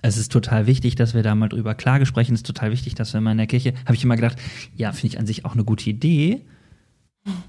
es 0.00 0.16
ist 0.16 0.32
total 0.32 0.66
wichtig, 0.66 0.94
dass 0.94 1.14
wir 1.14 1.22
da 1.22 1.34
mal 1.34 1.48
drüber 1.48 1.74
Klage 1.74 2.06
sprechen, 2.06 2.34
es 2.34 2.40
ist 2.40 2.46
total 2.46 2.70
wichtig, 2.70 2.94
dass 2.94 3.12
wir 3.12 3.20
mal 3.20 3.32
in 3.32 3.38
der 3.38 3.46
Kirche, 3.46 3.74
habe 3.84 3.94
ich 3.94 4.04
immer 4.04 4.16
gedacht, 4.16 4.38
ja, 4.76 4.92
finde 4.92 5.08
ich 5.08 5.18
an 5.18 5.26
sich 5.26 5.44
auch 5.44 5.54
eine 5.54 5.64
gute 5.64 5.90
Idee. 5.90 6.42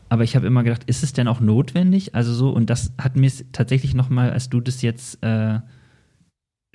Aber 0.09 0.23
ich 0.23 0.35
habe 0.35 0.47
immer 0.47 0.63
gedacht, 0.63 0.83
ist 0.85 1.03
es 1.03 1.13
denn 1.13 1.27
auch 1.27 1.39
notwendig? 1.39 2.15
Also 2.15 2.33
so, 2.33 2.49
und 2.49 2.69
das 2.69 2.93
hat 2.97 3.15
mir 3.15 3.31
tatsächlich 3.51 3.93
nochmal, 3.93 4.31
als 4.31 4.49
du 4.49 4.59
das 4.59 4.81
jetzt 4.81 5.23
äh, 5.23 5.59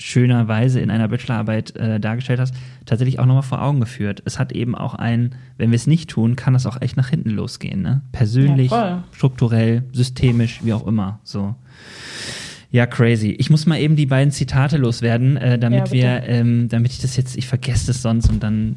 schönerweise 0.02 0.80
in 0.80 0.90
einer 0.90 1.08
Bachelorarbeit 1.08 1.76
äh, 1.76 2.00
dargestellt 2.00 2.40
hast, 2.40 2.54
tatsächlich 2.86 3.18
auch 3.18 3.26
nochmal 3.26 3.42
vor 3.42 3.62
Augen 3.62 3.80
geführt. 3.80 4.22
Es 4.24 4.38
hat 4.38 4.52
eben 4.52 4.74
auch 4.74 4.94
ein, 4.94 5.34
wenn 5.58 5.70
wir 5.70 5.76
es 5.76 5.86
nicht 5.86 6.10
tun, 6.10 6.36
kann 6.36 6.52
das 6.52 6.66
auch 6.66 6.80
echt 6.80 6.96
nach 6.96 7.08
hinten 7.08 7.30
losgehen, 7.30 7.82
ne? 7.82 8.02
Persönlich, 8.12 8.70
Ja, 8.70 9.04
strukturell, 9.12 9.84
systemisch, 9.92 10.60
wie 10.64 10.72
auch 10.72 10.86
immer. 10.86 11.20
So. 11.22 11.54
Ja, 12.70 12.86
crazy. 12.86 13.30
Ich 13.38 13.50
muss 13.50 13.66
mal 13.66 13.78
eben 13.78 13.96
die 13.96 14.06
beiden 14.06 14.30
Zitate 14.32 14.78
loswerden, 14.78 15.36
äh, 15.36 15.58
damit 15.58 15.88
ja, 15.88 15.92
wir, 15.92 16.28
ähm, 16.28 16.68
damit 16.68 16.92
ich 16.92 17.00
das 17.00 17.16
jetzt, 17.16 17.36
ich 17.36 17.46
vergesse 17.46 17.88
das 17.88 18.02
sonst 18.02 18.30
und 18.30 18.42
dann 18.42 18.76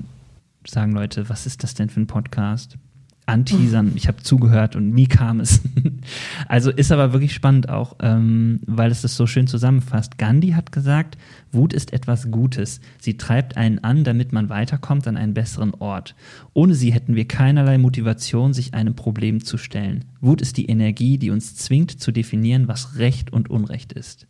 sagen 0.67 0.91
Leute, 0.91 1.29
was 1.29 1.45
ist 1.45 1.63
das 1.63 1.73
denn 1.75 1.89
für 1.89 2.01
ein 2.01 2.07
Podcast? 2.07 2.77
Anteasern. 3.25 3.93
Ich 3.95 4.07
habe 4.07 4.21
zugehört 4.21 4.75
und 4.75 4.91
nie 4.91 5.07
kam 5.07 5.39
es. 5.39 5.61
also 6.47 6.71
ist 6.71 6.91
aber 6.91 7.13
wirklich 7.13 7.33
spannend 7.33 7.69
auch, 7.69 7.95
ähm, 8.01 8.59
weil 8.65 8.91
es 8.91 9.01
das 9.01 9.15
so 9.15 9.25
schön 9.25 9.47
zusammenfasst. 9.47 10.17
Gandhi 10.17 10.51
hat 10.51 10.71
gesagt, 10.71 11.17
Wut 11.51 11.73
ist 11.73 11.93
etwas 11.93 12.29
Gutes. 12.29 12.81
Sie 12.99 13.17
treibt 13.17 13.57
einen 13.57 13.79
an, 13.79 14.03
damit 14.03 14.31
man 14.31 14.49
weiterkommt 14.49 15.07
an 15.07 15.17
einen 15.17 15.33
besseren 15.33 15.73
Ort. 15.73 16.15
Ohne 16.53 16.75
sie 16.75 16.93
hätten 16.93 17.15
wir 17.15 17.27
keinerlei 17.27 17.77
Motivation, 17.77 18.53
sich 18.53 18.73
einem 18.73 18.95
Problem 18.95 19.43
zu 19.43 19.57
stellen. 19.57 20.05
Wut 20.21 20.41
ist 20.41 20.57
die 20.57 20.67
Energie, 20.67 21.17
die 21.17 21.31
uns 21.31 21.55
zwingt 21.55 21.99
zu 21.99 22.11
definieren, 22.11 22.67
was 22.67 22.97
Recht 22.97 23.33
und 23.33 23.49
Unrecht 23.49 23.93
ist. 23.93 24.27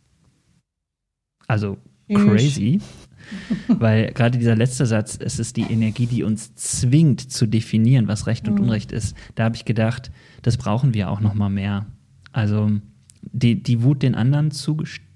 Also 1.46 1.78
crazy. 2.08 2.80
Weil 3.68 4.12
gerade 4.12 4.38
dieser 4.38 4.56
letzte 4.56 4.86
Satz, 4.86 5.18
es 5.20 5.38
ist 5.38 5.56
die 5.56 5.62
Energie, 5.62 6.06
die 6.06 6.22
uns 6.22 6.54
zwingt 6.54 7.20
zu 7.30 7.46
definieren, 7.46 8.08
was 8.08 8.26
Recht 8.26 8.48
und 8.48 8.54
mhm. 8.54 8.64
Unrecht 8.64 8.92
ist. 8.92 9.16
Da 9.34 9.44
habe 9.44 9.56
ich 9.56 9.64
gedacht, 9.64 10.10
das 10.42 10.56
brauchen 10.56 10.94
wir 10.94 11.10
auch 11.10 11.20
noch 11.20 11.34
mal 11.34 11.48
mehr. 11.48 11.86
Also 12.32 12.70
die, 13.22 13.62
die 13.62 13.82
Wut 13.82 14.02
den 14.02 14.14
anderen 14.14 14.50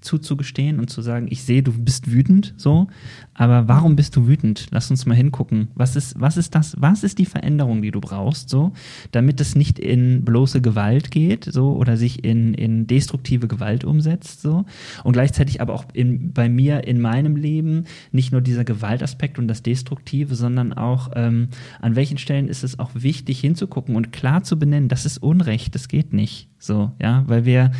zuzugestehen 0.01 0.79
und 0.79 0.89
zu 0.89 1.01
sagen, 1.01 1.27
ich 1.29 1.43
sehe, 1.43 1.63
du 1.63 1.71
bist 1.71 2.11
wütend, 2.11 2.53
so, 2.57 2.87
aber 3.33 3.67
warum 3.67 3.95
bist 3.95 4.15
du 4.15 4.27
wütend? 4.27 4.67
Lass 4.71 4.89
uns 4.91 5.05
mal 5.05 5.15
hingucken. 5.15 5.69
Was 5.75 5.95
ist, 5.95 6.19
was 6.19 6.37
ist 6.37 6.55
das, 6.55 6.75
was 6.79 7.03
ist 7.03 7.19
die 7.19 7.25
Veränderung, 7.25 7.81
die 7.81 7.91
du 7.91 8.01
brauchst, 8.01 8.49
so, 8.49 8.73
damit 9.11 9.39
es 9.39 9.55
nicht 9.55 9.79
in 9.79 10.25
bloße 10.25 10.61
Gewalt 10.61 11.11
geht, 11.11 11.45
so, 11.45 11.73
oder 11.73 11.97
sich 11.97 12.23
in, 12.23 12.53
in 12.53 12.87
destruktive 12.87 13.47
Gewalt 13.47 13.83
umsetzt, 13.83 14.41
so, 14.41 14.65
und 15.03 15.13
gleichzeitig 15.13 15.61
aber 15.61 15.73
auch 15.73 15.85
in, 15.93 16.33
bei 16.33 16.49
mir 16.49 16.87
in 16.87 16.99
meinem 16.99 17.35
Leben 17.35 17.85
nicht 18.11 18.31
nur 18.31 18.41
dieser 18.41 18.63
Gewaltaspekt 18.63 19.37
und 19.37 19.47
das 19.47 19.63
Destruktive, 19.63 20.35
sondern 20.35 20.73
auch, 20.73 21.11
ähm, 21.15 21.49
an 21.79 21.95
welchen 21.95 22.17
Stellen 22.17 22.47
ist 22.47 22.63
es 22.63 22.79
auch 22.79 22.91
wichtig 22.93 23.39
hinzugucken 23.39 23.95
und 23.95 24.11
klar 24.11 24.43
zu 24.43 24.57
benennen, 24.57 24.89
das 24.89 25.05
ist 25.05 25.19
Unrecht, 25.19 25.75
das 25.75 25.87
geht 25.87 26.11
nicht, 26.11 26.49
so, 26.57 26.91
ja, 26.99 27.23
weil 27.27 27.45
wir, 27.45 27.71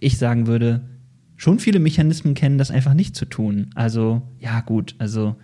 ich 0.00 0.18
sagen 0.18 0.46
würde, 0.46 0.82
schon 1.36 1.58
viele 1.58 1.78
Mechanismen 1.78 2.34
kennen, 2.34 2.58
das 2.58 2.70
einfach 2.70 2.94
nicht 2.94 3.16
zu 3.16 3.24
tun. 3.24 3.70
Also, 3.74 4.22
ja, 4.38 4.60
gut, 4.60 4.94
also 4.98 5.36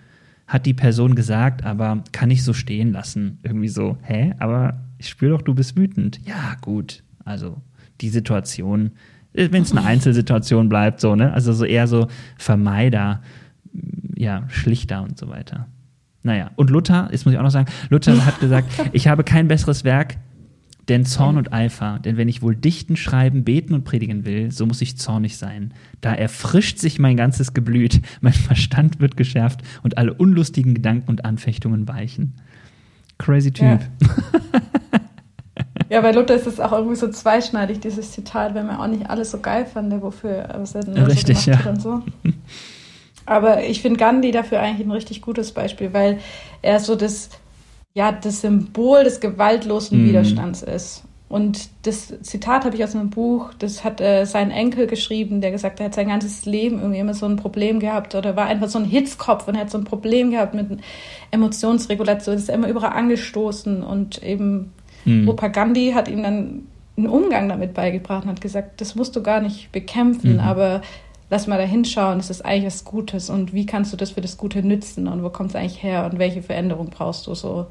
hat 0.47 0.66
die 0.66 0.75
Person 0.75 1.14
gesagt, 1.14 1.64
aber 1.64 2.05
kann 2.12 2.31
ich 2.31 2.45
so 2.45 2.53
stehen 2.53 2.92
lassen. 2.92 3.38
Irgendwie 3.42 3.69
so, 3.69 3.99
hä? 4.03 4.35
Aber 4.38 4.81
ich 4.99 5.09
spüre 5.09 5.33
doch, 5.33 5.42
du 5.42 5.55
bist 5.55 5.77
wütend. 5.77 6.21
Ja, 6.27 6.57
gut. 6.61 7.03
Also, 7.25 7.62
die 8.01 8.09
Situation, 8.09 8.92
äh, 9.33 9.49
wenn 9.51 9.62
es 9.62 9.73
eine 9.73 9.85
Einzelsituation 9.85 10.69
bleibt, 10.69 11.01
so, 11.01 11.16
ne? 11.16 11.33
Also 11.33 11.53
so 11.53 11.64
eher 11.64 11.88
so 11.88 12.09
Vermeider, 12.37 13.23
ja, 14.16 14.45
schlichter 14.49 15.03
und 15.03 15.19
so 15.19 15.29
weiter. 15.29 15.66
Naja, 16.23 16.51
und 16.57 16.71
Luther, 16.71 17.09
das 17.11 17.25
muss 17.25 17.35
ich 17.35 17.38
auch 17.38 17.45
noch 17.45 17.51
sagen, 17.51 17.71
Luther 17.88 18.25
hat 18.25 18.40
gesagt, 18.40 18.69
ich 18.92 19.09
habe 19.09 19.25
kein 19.25 19.49
besseres 19.49 19.85
Werk 19.85 20.16
denn 20.88 21.05
Zorn 21.05 21.37
und 21.37 21.53
Eifer, 21.53 21.99
denn 22.05 22.16
wenn 22.16 22.29
ich 22.29 22.42
wohl 22.42 22.55
dichten, 22.55 22.96
schreiben, 22.96 23.44
beten 23.44 23.75
und 23.75 23.85
predigen 23.85 24.25
will, 24.25 24.51
so 24.53 24.66
muss 24.66 24.81
ich 24.83 24.96
zornig 24.96 25.37
sein. 25.37 25.75
Da 26.01 26.14
erfrischt 26.14 26.79
sich 26.79 26.99
mein 26.99 27.16
ganzes 27.16 27.55
Geblüt, 27.55 28.01
mein 28.20 28.33
Verstand 28.33 29.01
wird 29.01 29.16
geschärft 29.16 29.61
und 29.83 29.99
alle 29.99 30.14
unlustigen 30.14 30.75
Gedanken 30.75 31.09
und 31.09 31.25
Anfechtungen 31.25 31.88
weichen. 31.88 32.35
Crazy 33.18 33.53
Typ. 33.53 33.81
Ja. 33.81 33.81
Ja, 35.88 36.01
bei 36.01 36.11
Luther 36.11 36.35
ist 36.35 36.46
es 36.46 36.59
auch 36.59 36.72
irgendwie 36.72 36.96
so 36.96 37.09
zweischneidig, 37.09 37.81
dieses 37.81 38.11
Zitat, 38.11 38.55
wenn 38.55 38.66
man 38.66 38.77
auch 38.77 38.88
nicht 38.88 39.09
alles 39.09 39.31
so 39.31 39.38
geil 39.38 39.66
fand, 39.66 40.03
wofür 40.03 40.31
er 40.31 40.61
es 40.61 40.75
richtig, 40.75 41.38
so 41.38 41.51
ja. 41.53 41.61
und 41.68 41.81
so. 41.81 42.03
Aber 43.25 43.64
ich 43.64 43.83
finde 43.83 43.99
Gandhi 43.99 44.31
dafür 44.31 44.61
eigentlich 44.61 44.87
ein 44.87 44.90
richtig 44.90 45.22
gutes 45.22 45.53
Beispiel, 45.53 45.92
weil 45.92 46.18
er 46.62 46.81
so 46.81 46.96
das 46.96 47.31
ja 47.97 48.13
das 48.13 48.43
Symbol 48.43 49.05
des 49.05 49.21
gewaltlosen 49.21 50.03
mhm. 50.03 50.09
Widerstands 50.09 50.63
ist. 50.63 51.03
Und 51.29 51.71
das 51.83 52.15
Zitat 52.21 52.65
habe 52.65 52.77
ich 52.77 52.85
aus 52.85 52.95
einem 52.95 53.09
Buch, 53.11 53.53
das 53.59 53.83
hat 53.83 54.01
äh, 54.01 54.27
sein 54.27 54.51
Enkel 54.51 54.87
geschrieben, 54.87 55.41
der 55.41 55.51
gesagt 55.51 55.75
hat, 55.75 55.81
er 55.81 55.87
hat 55.87 55.95
sein 55.95 56.09
ganzes 56.09 56.45
Leben 56.45 56.79
irgendwie 56.79 57.01
immer 57.01 57.15
so 57.15 57.27
ein 57.27 57.37
Problem 57.37 57.81
gehabt 57.81 58.15
oder 58.15 58.37
war 58.37 58.47
einfach 58.47 58.69
so 58.69 58.79
ein 58.79 58.85
Hitzkopf 58.85 59.49
und 59.49 59.55
er 59.55 59.63
hat 59.63 59.71
so 59.71 59.79
ein 59.79 59.85
Problem 59.85 60.31
gehabt 60.31 60.55
mit 60.55 60.67
Emotionsregulation, 61.31 62.37
ist 62.37 62.51
immer 62.51 62.69
überall 62.69 62.93
angestoßen 62.93 63.83
und 63.83 64.23
eben 64.23 64.73
mhm. 65.07 65.29
Opa 65.29 65.49
Gandhi 65.49 65.93
hat 65.93 66.07
ihm 66.07 66.23
dann 66.23 66.67
einen 66.99 67.09
Umgang 67.09 67.49
damit 67.49 67.73
beigebracht 67.75 68.25
und 68.25 68.31
hat 68.31 68.41
gesagt, 68.43 68.81
das 68.83 68.95
musst 68.95 69.17
du 69.17 69.23
gar 69.23 69.41
nicht 69.41 69.73
bekämpfen, 69.73 70.35
mhm. 70.35 70.41
aber 70.41 70.83
lass 71.31 71.47
mal 71.47 71.59
da 71.59 71.65
hinschauen, 71.65 72.19
es 72.19 72.31
ist 72.31 72.45
eigentlich 72.45 72.67
was 72.67 72.85
Gutes 72.85 73.31
und 73.31 73.53
wie 73.53 73.67
kannst 73.67 73.93
du 73.93 73.97
das 73.97 74.12
für 74.12 74.21
das 74.21 74.37
Gute 74.37 74.62
nützen 74.62 75.09
und 75.09 75.23
wo 75.23 75.31
kommt 75.31 75.51
es 75.51 75.57
eigentlich 75.57 75.83
her 75.83 76.09
und 76.11 76.19
welche 76.19 76.43
Veränderung 76.43 76.91
brauchst 76.91 77.27
du 77.27 77.35
so. 77.35 77.67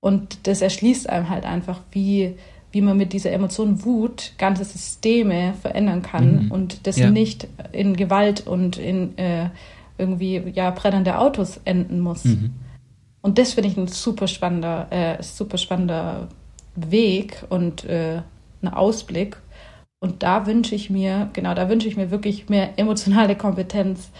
Und 0.00 0.46
das 0.46 0.62
erschließt 0.62 1.08
einem 1.08 1.28
halt 1.28 1.44
einfach, 1.44 1.80
wie, 1.90 2.36
wie 2.70 2.80
man 2.80 2.96
mit 2.96 3.12
dieser 3.12 3.32
Emotion 3.32 3.84
Wut 3.84 4.32
ganze 4.38 4.64
Systeme 4.64 5.54
verändern 5.60 6.02
kann 6.02 6.46
mhm. 6.46 6.50
und 6.50 6.86
das 6.86 6.98
ja. 6.98 7.10
nicht 7.10 7.48
in 7.72 7.96
Gewalt 7.96 8.46
und 8.46 8.78
in 8.78 9.16
äh, 9.18 9.50
irgendwie 9.96 10.42
ja 10.54 10.70
brennende 10.70 11.18
Autos 11.18 11.60
enden 11.64 12.00
muss. 12.00 12.24
Mhm. 12.24 12.54
Und 13.20 13.38
das 13.38 13.54
finde 13.54 13.68
ich 13.68 13.76
ein 13.76 13.88
super 13.88 14.28
spannender, 14.28 14.86
äh, 14.90 15.22
super 15.22 15.58
spannender 15.58 16.28
Weg 16.76 17.44
und 17.48 17.84
äh, 17.84 18.22
ein 18.62 18.68
Ausblick. 18.68 19.36
Und 20.00 20.22
da 20.22 20.46
wünsche 20.46 20.74
ich 20.74 20.90
mir, 20.90 21.30
genau, 21.32 21.54
da 21.54 21.68
wünsche 21.68 21.88
ich 21.88 21.96
mir 21.96 22.10
wirklich 22.10 22.48
mehr 22.48 22.78
emotionale 22.78 23.36
Kompetenz 23.36 24.10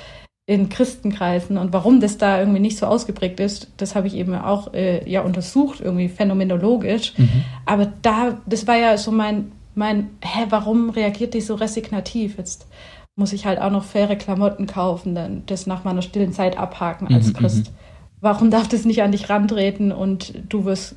in 0.47 0.71
Christenkreisen. 0.71 1.59
Und 1.59 1.73
warum 1.73 2.01
das 2.01 2.17
da 2.17 2.39
irgendwie 2.41 2.61
nicht 2.61 2.79
so 2.79 2.87
ausgeprägt 2.87 3.39
ist, 3.39 3.71
das 3.77 3.95
habe 3.95 4.07
ich 4.07 4.15
eben 4.15 4.35
auch 4.35 4.73
äh, 4.73 5.09
ja 5.09 5.21
untersucht, 5.21 5.81
irgendwie 5.81 6.09
phänomenologisch. 6.09 7.13
Mhm. 7.19 7.45
Aber 7.67 7.93
da, 8.03 8.39
das 8.47 8.67
war 8.67 8.77
ja 8.77 8.97
so 8.97 9.13
mein, 9.13 9.53
mein, 9.75 10.11
hä, 10.23 10.47
warum 10.49 10.91
reagiert 10.91 11.35
die 11.35 11.43
so 11.43 11.55
resignativ? 11.55 12.39
Jetzt 12.39 12.67
muss 13.15 13.33
ich 13.33 13.47
halt 13.47 13.61
auch 13.61 13.71
noch 13.71 13.85
faire 13.85 14.17
Klamotten 14.17 14.67
kaufen, 14.67 15.15
dann 15.15 15.43
das 15.47 15.67
nach 15.67 15.85
meiner 15.85 16.03
stillen 16.03 16.33
Zeit 16.33 16.57
abhaken 16.57 17.13
als 17.13 17.29
mhm, 17.29 17.33
Christ. 17.35 17.67
Mhm. 17.67 17.75
Warum 18.21 18.51
darf 18.51 18.69
das 18.69 18.85
nicht 18.85 19.03
an 19.03 19.13
dich 19.13 19.29
rantreten 19.29 19.93
und 19.93 20.33
du 20.49 20.65
wirst, 20.65 20.97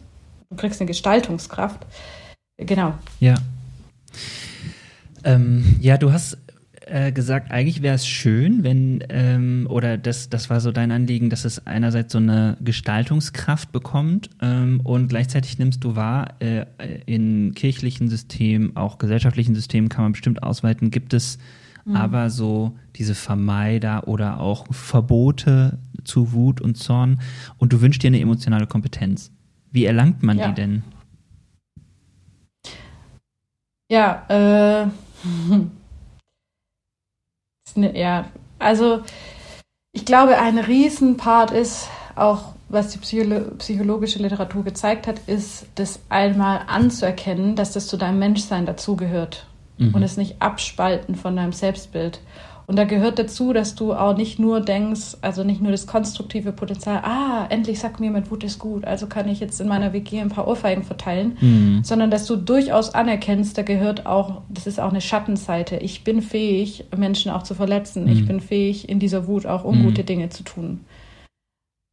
du 0.50 0.56
kriegst 0.56 0.80
eine 0.80 0.88
Gestaltungskraft? 0.88 1.86
Genau. 2.58 2.94
Ja. 3.20 3.36
Ähm, 5.24 5.76
ja, 5.80 5.98
du 5.98 6.12
hast 6.12 6.38
äh, 6.92 7.12
gesagt, 7.12 7.52
eigentlich 7.52 7.82
wäre 7.82 7.96
es 7.96 8.08
schön, 8.08 8.64
wenn, 8.64 9.04
ähm, 9.10 9.68
oder 9.70 9.98
das, 9.98 10.30
das 10.30 10.50
war 10.50 10.60
so 10.60 10.72
dein 10.72 10.92
Anliegen, 10.92 11.30
dass 11.30 11.46
es 11.46 11.66
einerseits 11.66 12.12
so 12.12 12.18
eine 12.18 12.58
Gestaltungskraft 12.60 13.72
bekommt 13.72 14.30
ähm, 14.42 14.82
und 14.84 15.08
gleichzeitig 15.08 15.58
nimmst 15.58 15.84
du 15.84 15.96
wahr, 15.96 16.36
äh, 16.40 16.66
in 17.06 17.54
kirchlichen 17.54 18.10
Systemen, 18.10 18.76
auch 18.76 18.98
gesellschaftlichen 18.98 19.56
Systemen 19.56 19.90
kann 19.90 20.04
man 20.04 20.12
bestimmt 20.14 20.44
ausweiten, 20.44 20.92
gibt 20.92 21.14
es 21.14 21.38
mhm. 21.86 21.96
aber 21.96 22.30
so 22.30 22.76
diese 22.96 23.16
Vermeider 23.16 24.08
oder 24.08 24.40
auch 24.40 24.66
Verbote 24.74 25.78
zu 26.04 26.34
Wut 26.34 26.62
und 26.62 26.78
Zorn 26.78 27.22
und 27.58 27.72
du 27.74 27.82
wünschst 27.82 28.04
dir 28.04 28.08
eine 28.08 28.20
emotionale 28.20 28.68
Kompetenz. 28.68 29.32
Wie 29.72 29.86
erlangt 29.86 30.24
man 30.24 30.40
ja. 30.40 30.50
die 30.50 30.56
denn? 30.56 30.84
Ja, 33.90 34.26
äh 34.28 35.11
ja, 37.76 38.26
also 38.60 39.02
ich 39.92 40.06
glaube, 40.06 40.38
ein 40.38 40.58
Riesenpart 40.58 41.52
ist 41.52 41.88
auch, 42.16 42.54
was 42.70 42.90
die 42.90 43.00
Psycholo 43.00 43.52
psychologische 43.58 44.20
Literatur 44.20 44.64
gezeigt 44.64 45.08
hat, 45.08 45.20
ist, 45.28 45.66
das 45.76 46.00
einmal 46.10 46.62
anzuerkennen, 46.68 47.56
dass 47.56 47.74
das 47.74 47.88
zu 47.88 47.98
deinem 47.98 48.20
Menschsein 48.20 48.66
dazugehört 48.66 49.48
mhm. 49.78 49.94
und 49.94 50.04
es 50.04 50.18
nicht 50.18 50.42
abspalten 50.42 51.16
von 51.16 51.36
deinem 51.36 51.52
Selbstbild. 51.52 52.22
Und 52.72 52.78
da 52.78 52.86
gehört 52.86 53.20
dazu, 53.20 53.52
dass 53.52 53.76
du 53.76 53.92
auch 53.92 54.16
nicht 54.16 54.40
nur 54.40 54.62
denkst, 54.62 55.18
also 55.20 55.44
nicht 55.44 55.62
nur 55.62 55.74
das 55.74 55.88
konstruktive 55.88 56.54
Potenzial, 56.54 57.02
ah, 57.04 57.46
endlich 57.50 57.80
sagt 57.80 58.00
mir 58.00 58.06
jemand, 58.06 58.32
Wut 58.32 58.46
ist 58.46 58.60
gut, 58.60 58.86
also 58.86 59.08
kann 59.08 59.28
ich 59.28 59.42
jetzt 59.42 59.60
in 59.60 59.68
meiner 59.68 59.92
WG 59.92 60.22
ein 60.22 60.30
paar 60.30 60.48
Ohrfeigen 60.48 60.86
verteilen, 60.86 61.38
mhm. 61.42 61.84
sondern 61.84 62.10
dass 62.10 62.26
du 62.28 62.38
durchaus 62.38 62.96
anerkennst, 62.96 63.58
da 63.58 63.64
gehört 63.64 64.06
auch, 64.06 64.44
das 64.48 64.68
ist 64.68 64.80
auch 64.80 64.92
eine 64.92 65.02
Schattenseite. 65.02 65.76
Ich 65.80 66.06
bin 66.06 66.22
fähig, 66.22 66.86
Menschen 66.96 67.30
auch 67.30 67.44
zu 67.44 67.56
verletzen. 67.56 68.06
Mhm. 68.06 68.12
Ich 68.14 68.26
bin 68.26 68.40
fähig, 68.40 68.88
in 68.88 69.00
dieser 69.00 69.28
Wut 69.28 69.46
auch 69.46 69.66
ungute 69.66 70.04
mhm. 70.04 70.06
Dinge 70.06 70.30
zu 70.30 70.44
tun. 70.44 70.86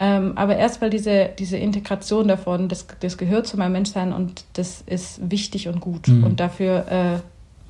Ähm, 0.00 0.38
aber 0.38 0.58
erstmal 0.58 0.90
diese, 0.90 1.30
diese 1.36 1.56
Integration 1.56 2.28
davon, 2.28 2.68
das, 2.68 2.86
das 3.00 3.18
gehört 3.18 3.48
zu 3.48 3.56
meinem 3.56 3.72
Menschsein 3.72 4.12
und 4.12 4.44
das 4.52 4.84
ist 4.86 5.28
wichtig 5.28 5.66
und 5.66 5.80
gut. 5.80 6.06
Mhm. 6.06 6.22
Und 6.22 6.38
dafür 6.38 6.86
äh, 6.88 7.18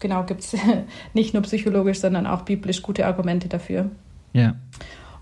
genau 0.00 0.24
gibt 0.24 0.40
es 0.40 0.56
nicht 1.14 1.34
nur 1.34 1.42
psychologisch, 1.42 2.00
sondern 2.00 2.26
auch 2.26 2.42
biblisch 2.42 2.82
gute 2.82 3.06
Argumente 3.06 3.48
dafür. 3.48 3.90
Ja. 4.32 4.54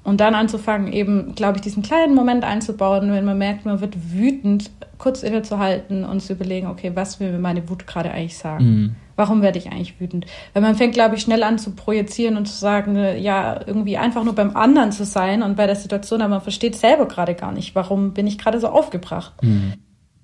Und 0.07 0.21
dann 0.21 0.37
anzufangen, 0.37 0.93
eben, 0.93 1.35
glaube 1.35 1.57
ich, 1.57 1.63
diesen 1.63 1.83
kleinen 1.83 2.15
Moment 2.15 2.45
einzubauen, 2.45 3.11
wenn 3.11 3.25
man 3.25 3.39
merkt, 3.39 3.67
man 3.67 3.81
wird 3.81 3.97
wütend, 4.13 4.71
kurz 4.99 5.25
innezuhalten 5.25 6.05
und 6.05 6.21
zu 6.21 6.35
überlegen, 6.35 6.69
okay, 6.69 6.93
was 6.95 7.19
will 7.19 7.33
mir 7.33 7.41
meine 7.41 7.69
Wut 7.69 7.89
gerade 7.89 8.13
eigentlich 8.13 8.39
sagen? 8.39 8.65
Mhm. 8.65 8.95
Warum 9.17 9.43
werde 9.43 9.59
ich 9.59 9.67
eigentlich 9.67 9.99
wütend? 9.99 10.27
Weil 10.53 10.63
man 10.63 10.77
fängt, 10.77 10.95
glaube 10.95 11.17
ich, 11.17 11.23
schnell 11.23 11.43
an 11.43 11.59
zu 11.59 11.73
projizieren 11.73 12.37
und 12.37 12.47
zu 12.47 12.55
sagen, 12.55 12.95
äh, 12.95 13.19
ja, 13.19 13.61
irgendwie 13.67 13.97
einfach 13.97 14.23
nur 14.23 14.35
beim 14.37 14.57
anderen 14.57 14.93
zu 14.93 15.05
sein 15.05 15.43
und 15.43 15.57
bei 15.57 15.67
der 15.67 15.75
Situation, 15.75 16.21
aber 16.21 16.31
man 16.31 16.41
versteht 16.41 16.77
selber 16.77 17.09
gerade 17.09 17.35
gar 17.35 17.51
nicht, 17.51 17.75
warum 17.75 18.13
bin 18.13 18.29
ich 18.29 18.39
gerade 18.39 18.61
so 18.61 18.69
aufgebracht. 18.69 19.43
Mhm. 19.43 19.73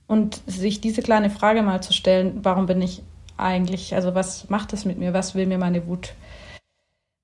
Und 0.07 0.43
sich 0.47 0.81
diese 0.81 1.03
kleine 1.03 1.29
Frage 1.29 1.63
mal 1.63 1.83
zu 1.83 1.93
stellen, 1.93 2.39
warum 2.45 2.67
bin 2.67 2.81
ich 2.83 3.03
eigentlich, 3.37 3.95
also 3.95 4.15
was 4.15 4.49
macht 4.49 4.73
das 4.73 4.85
mit 4.85 4.99
mir, 4.99 5.13
was 5.13 5.35
will 5.35 5.47
mir 5.47 5.59
meine 5.59 5.87
Wut 5.87 6.15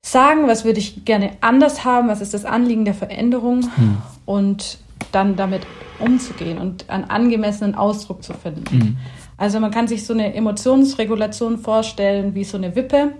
sagen, 0.05 0.47
was 0.47 0.65
würde 0.65 0.79
ich 0.79 1.05
gerne 1.05 1.33
anders 1.41 1.85
haben, 1.85 2.09
was 2.09 2.21
ist 2.21 2.35
das 2.35 2.45
Anliegen 2.45 2.85
der 2.85 2.95
Veränderung 2.95 3.61
mhm. 3.77 3.99
und 4.27 4.79
dann 5.13 5.37
damit 5.37 5.63
umzugehen 5.99 6.59
und 6.59 6.89
einen 6.89 7.05
angemessenen 7.05 7.75
Ausdruck 7.75 8.23
zu 8.23 8.35
finden. 8.35 8.77
Mhm. 8.77 8.97
Also 9.37 9.61
man 9.61 9.71
kann 9.71 9.89
sich 9.89 10.05
so 10.07 10.13
eine 10.13 10.35
Emotionsregulation 10.35 11.59
vorstellen 11.59 12.35
wie 12.35 12.45
so 12.45 12.57
eine 12.57 12.75
Wippe. 12.75 13.13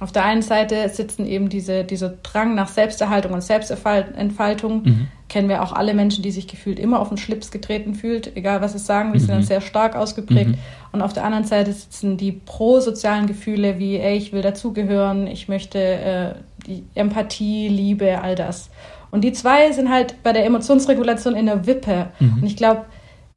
Auf 0.00 0.12
der 0.12 0.24
einen 0.24 0.42
Seite 0.42 0.88
sitzen 0.88 1.26
eben 1.26 1.48
diese, 1.48 1.82
dieser 1.84 2.10
Drang 2.22 2.54
nach 2.54 2.68
Selbsterhaltung 2.68 3.32
und 3.32 3.42
Selbstentfaltung. 3.42 4.82
Mhm. 4.82 5.08
Kennen 5.28 5.48
wir 5.48 5.62
auch 5.62 5.72
alle 5.72 5.92
Menschen, 5.92 6.22
die 6.22 6.30
sich 6.30 6.46
gefühlt 6.46 6.78
immer 6.78 7.00
auf 7.00 7.08
den 7.08 7.18
Schlips 7.18 7.50
getreten 7.50 7.94
fühlt, 7.94 8.36
egal 8.36 8.60
was 8.60 8.72
sie 8.72 8.78
sagen, 8.78 9.12
wir 9.12 9.20
mhm. 9.20 9.24
sind 9.24 9.34
dann 9.34 9.42
sehr 9.42 9.60
stark 9.60 9.96
ausgeprägt. 9.96 10.50
Mhm. 10.50 10.58
Und 10.92 11.02
auf 11.02 11.12
der 11.12 11.24
anderen 11.24 11.44
Seite 11.44 11.72
sitzen 11.72 12.16
die 12.16 12.32
prosozialen 12.32 13.26
Gefühle 13.26 13.78
wie, 13.78 13.98
ey, 13.98 14.16
ich 14.16 14.32
will 14.32 14.42
dazugehören, 14.42 15.26
ich 15.26 15.48
möchte 15.48 15.78
äh, 15.78 16.34
die 16.66 16.84
Empathie, 16.94 17.68
Liebe, 17.68 18.20
all 18.22 18.36
das. 18.36 18.70
Und 19.10 19.22
die 19.22 19.32
zwei 19.32 19.72
sind 19.72 19.90
halt 19.90 20.22
bei 20.22 20.32
der 20.32 20.44
Emotionsregulation 20.46 21.34
in 21.34 21.46
der 21.46 21.66
Wippe. 21.66 22.08
Mhm. 22.20 22.38
Und 22.40 22.46
ich 22.46 22.56
glaube, 22.56 22.84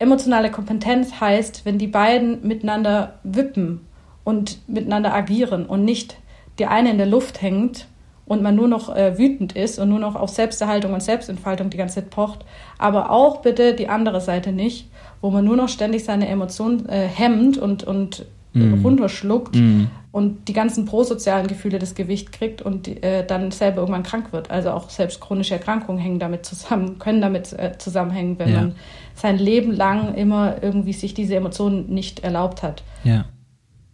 Emotionale 0.01 0.49
Kompetenz 0.49 1.22
heißt, 1.22 1.64
wenn 1.64 1.78
die 1.78 1.86
beiden 1.86 2.47
miteinander 2.47 3.20
wippen 3.24 3.82
und 4.24 4.57
miteinander 4.68 5.14
agieren 5.14 5.68
und 5.68 5.86
nicht 5.86 6.18
der 6.60 6.72
eine 6.72 6.91
in 6.91 6.97
der 6.97 7.08
Luft 7.08 7.41
hängt 7.41 7.88
und 8.26 8.41
man 8.41 8.56
nur 8.56 8.70
noch 8.70 8.95
äh, 8.95 9.18
wütend 9.18 9.54
ist 9.58 9.78
und 9.78 9.89
nur 9.89 9.99
noch 9.99 10.16
auf 10.16 10.30
Selbsterhaltung 10.30 10.93
und 10.93 11.04
Selbstentfaltung 11.04 11.70
die 11.70 11.78
ganze 11.78 11.95
Zeit 11.95 12.10
pocht, 12.12 12.45
aber 12.78 13.12
auch 13.12 13.41
bitte 13.41 13.74
die 13.74 13.89
andere 13.89 14.22
Seite 14.22 14.54
nicht, 14.54 14.89
wo 15.20 15.32
man 15.32 15.43
nur 15.43 15.58
noch 15.58 15.68
ständig 15.68 16.06
seine 16.06 16.30
Emotionen 16.30 16.88
äh, 16.88 17.08
hemmt 17.08 17.58
und, 17.58 17.84
und 17.84 18.26
mm. 18.54 18.86
runterschluckt 18.86 19.56
mm. 19.56 19.84
und 20.14 20.47
die 20.47 20.54
ganzen 20.54 20.86
prosozialen 20.86 21.47
Gefühle 21.47 21.78
das 21.78 21.93
Gewicht 21.93 22.32
kriegt 22.32 22.62
und 22.62 22.88
äh, 23.04 23.26
dann 23.26 23.52
selber 23.52 23.82
irgendwann 23.82 24.04
krank 24.04 24.32
wird. 24.32 24.49
Also 24.49 24.72
auch 24.72 24.89
selbst 24.89 25.20
chronische 25.20 25.56
Erkrankungen 25.56 25.99
hängen 26.02 26.20
damit 26.20 26.45
zusammen, 26.45 26.99
können 26.99 27.20
damit 27.20 27.52
äh, 27.54 27.78
zusammenhängen, 27.78 28.39
wenn 28.39 28.49
ja. 28.49 28.62
man 28.62 28.76
sein 29.14 29.38
Leben 29.38 29.72
lang 29.72 30.16
immer 30.16 30.64
irgendwie 30.64 30.93
sich 30.93 31.14
diese 31.14 31.36
Emotionen 31.36 31.89
nicht 31.89 32.22
erlaubt 32.22 32.64
hat. 32.64 32.84
Ja. 33.04 33.26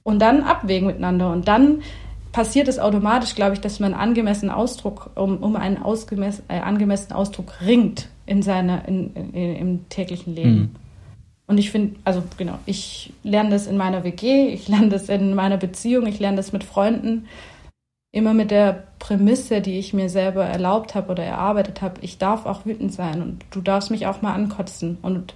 Und 0.04 0.20
dann 0.20 0.44
abwägen 0.44 0.88
miteinander. 0.88 1.32
Und 1.32 1.48
dann 1.48 1.82
passiert 2.32 2.68
es 2.68 2.80
automatisch, 2.80 3.36
glaube 3.36 3.54
ich, 3.54 3.62
dass 3.62 3.80
man 3.80 3.94
angemessenen 3.94 4.54
Ausdruck, 4.54 5.12
um, 5.16 5.38
um 5.38 5.56
einen 5.56 5.78
ausgemessen, 5.78 6.44
äh, 6.48 6.60
angemessenen 6.60 7.18
Ausdruck 7.18 7.62
ringt 7.62 8.10
in 8.26 8.42
seiner, 8.42 8.88
in, 8.88 9.14
in, 9.16 9.56
im 9.56 9.90
täglichen 9.90 10.36
Leben. 10.36 10.56
Mhm. 10.56 10.76
Und 11.48 11.58
ich 11.58 11.72
finde, 11.72 11.96
also 12.04 12.24
genau, 12.38 12.60
ich 12.66 13.14
lerne 13.24 13.52
das 13.52 13.68
in 13.68 13.78
meiner 13.78 14.04
WG, 14.04 14.48
ich 14.48 14.68
lerne 14.68 14.90
das 14.90 15.08
in 15.08 15.34
meiner 15.34 15.58
Beziehung, 15.58 16.06
ich 16.06 16.20
lerne 16.20 16.38
das 16.38 16.52
mit 16.52 16.64
Freunden 16.64 17.28
immer 18.12 18.34
mit 18.34 18.52
der 18.52 18.84
Prämisse, 19.00 19.62
die 19.62 19.78
ich 19.78 19.94
mir 19.94 20.10
selber 20.10 20.46
erlaubt 20.46 20.96
habe 20.96 21.12
oder 21.12 21.24
erarbeitet 21.24 21.82
habe, 21.82 22.02
ich 22.02 22.18
darf 22.18 22.46
auch 22.46 22.66
wütend 22.66 22.94
sein 22.94 23.22
und 23.22 23.46
du 23.52 23.62
darfst 23.62 23.92
mich 23.92 24.08
auch 24.08 24.22
mal 24.22 24.34
ankotzen. 24.34 24.98
Und 25.02 25.36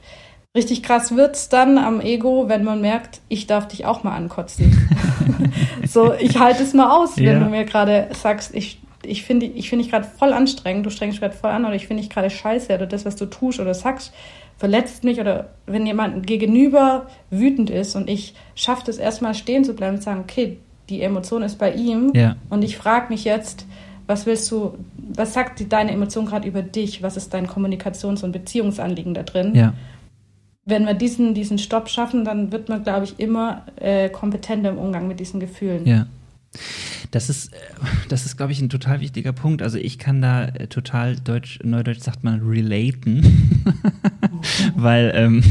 richtig 0.56 0.84
krass 0.84 1.16
wird 1.16 1.36
es 1.36 1.50
dann 1.50 1.78
am 1.78 2.02
Ego, 2.02 2.50
wenn 2.50 2.64
man 2.64 2.82
merkt, 2.82 3.22
ich 3.30 3.48
darf 3.48 3.68
dich 3.68 3.86
auch 3.86 4.04
mal 4.04 4.16
ankotzen. 4.16 4.90
so, 5.88 6.14
ich 6.14 6.40
halte 6.40 6.64
es 6.64 6.74
mal 6.74 6.92
aus, 6.92 7.18
wenn 7.18 7.40
du 7.40 7.50
mir 7.50 7.66
gerade 7.66 8.10
sagst, 8.14 8.54
ich 8.54 8.80
ich 9.04 9.24
finde 9.24 9.48
ich 9.48 9.70
finde 9.70 9.84
dich 9.84 9.92
gerade 9.92 10.08
voll 10.08 10.34
anstrengend, 10.34 10.86
du 10.86 10.90
strengst 10.90 11.16
dich 11.16 11.22
gerade 11.22 11.36
voll 11.36 11.50
an 11.50 11.66
oder 11.66 11.74
ich 11.74 11.88
finde 11.88 12.04
dich 12.04 12.12
gerade 12.12 12.30
scheiße 12.30 12.74
oder 12.74 12.86
das, 12.86 13.06
was 13.06 13.16
du 13.16 13.26
tust 13.26 13.60
oder 13.60 13.74
sagst, 13.74 14.14
verletzt 14.58 15.04
mich 15.04 15.20
oder 15.20 15.50
wenn 15.66 15.88
jemand 15.88 16.28
gegenüber 16.28 17.08
wütend 17.32 17.72
ist 17.72 17.96
und 17.96 18.10
ich 18.10 18.36
schaffe 18.54 18.92
es 18.92 18.98
erstmal 18.98 19.34
stehen 19.34 19.64
zu 19.64 19.74
bleiben 19.74 19.96
und 19.96 20.04
sagen, 20.04 20.20
okay, 20.22 20.58
die 20.90 21.02
Emotion 21.02 21.42
ist 21.42 21.58
bei 21.58 21.74
ihm. 21.74 22.12
Ja. 22.14 22.36
Und 22.50 22.64
ich 22.64 22.78
frage 22.78 23.08
mich 23.10 23.24
jetzt, 23.24 23.66
was 24.08 24.26
willst 24.26 24.52
du, 24.52 24.76
was 24.98 25.34
sagt 25.34 25.72
deine 25.72 25.92
Emotion 25.92 26.26
gerade 26.26 26.48
über 26.48 26.62
dich? 26.62 27.02
Was 27.02 27.18
ist 27.18 27.34
dein 27.34 27.48
Kommunikations- 27.48 28.24
und 28.24 28.34
Beziehungsanliegen 28.34 29.14
da 29.14 29.24
drin? 29.24 29.56
Ja. 29.56 29.74
Wenn 30.66 30.86
wir 30.86 30.94
diesen, 30.94 31.34
diesen 31.34 31.58
Stopp 31.58 31.90
schaffen, 31.90 32.24
dann 32.24 32.52
wird 32.52 32.70
man, 32.70 32.84
glaube 32.84 33.06
ich, 33.06 33.20
immer 33.20 33.66
äh, 33.78 34.10
kompetenter 34.10 34.70
im 34.70 34.78
Umgang 34.78 35.08
mit 35.08 35.20
diesen 35.20 35.40
Gefühlen. 35.40 35.86
Ja. 35.88 36.08
Das 37.12 37.30
ist, 37.30 37.54
äh, 37.54 37.58
das 38.10 38.26
ist, 38.26 38.38
glaube 38.38 38.52
ich, 38.52 38.62
ein 38.62 38.70
total 38.70 39.00
wichtiger 39.02 39.34
Punkt. 39.34 39.62
Also 39.62 39.78
ich 39.78 39.98
kann 39.98 40.22
da 40.22 40.46
äh, 40.46 40.68
total 40.68 41.16
deutsch, 41.16 41.60
neudeutsch 41.64 42.02
sagt 42.02 42.24
man 42.24 42.42
relaten, 42.42 43.62
weil 44.76 45.12
ähm, 45.16 45.44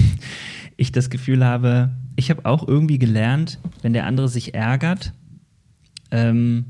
ich 0.77 0.93
das 0.93 1.11
Gefühl 1.11 1.45
habe, 1.45 1.91
ich 2.17 2.31
habe 2.31 2.45
auch 2.47 2.67
irgendwie 2.67 2.99
gelernt, 2.99 3.59
wenn 3.83 3.93
der 3.93 4.07
andere 4.07 4.29
sich 4.29 4.55
ärgert, 4.55 5.13
ähm, 6.11 6.65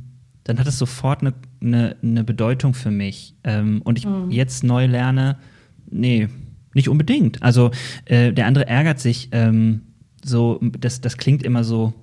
dann 0.45 0.59
hat 0.59 0.66
es 0.66 0.78
sofort 0.78 1.20
eine, 1.20 1.34
eine, 1.61 1.97
eine 2.03 2.24
Bedeutung 2.24 2.74
für 2.74 2.91
mich. 2.91 3.34
Ähm, 3.45 3.82
und 3.82 3.99
ich 3.99 4.07
mhm. 4.07 4.30
jetzt 4.30 4.64
neu 4.64 4.86
lerne, 4.86 5.38
nee, 5.91 6.28
nicht 6.75 6.89
unbedingt. 6.89 7.43
Also 7.43 7.71
äh, 8.05 8.33
der 8.33 8.47
andere 8.47 8.66
ärgert 8.66 9.01
sich, 9.01 9.29
ähm, 9.33 9.83
so, 10.25 10.61
das, 10.62 11.01
das 11.01 11.16
klingt 11.16 11.43
immer 11.43 11.64
so 11.64 11.95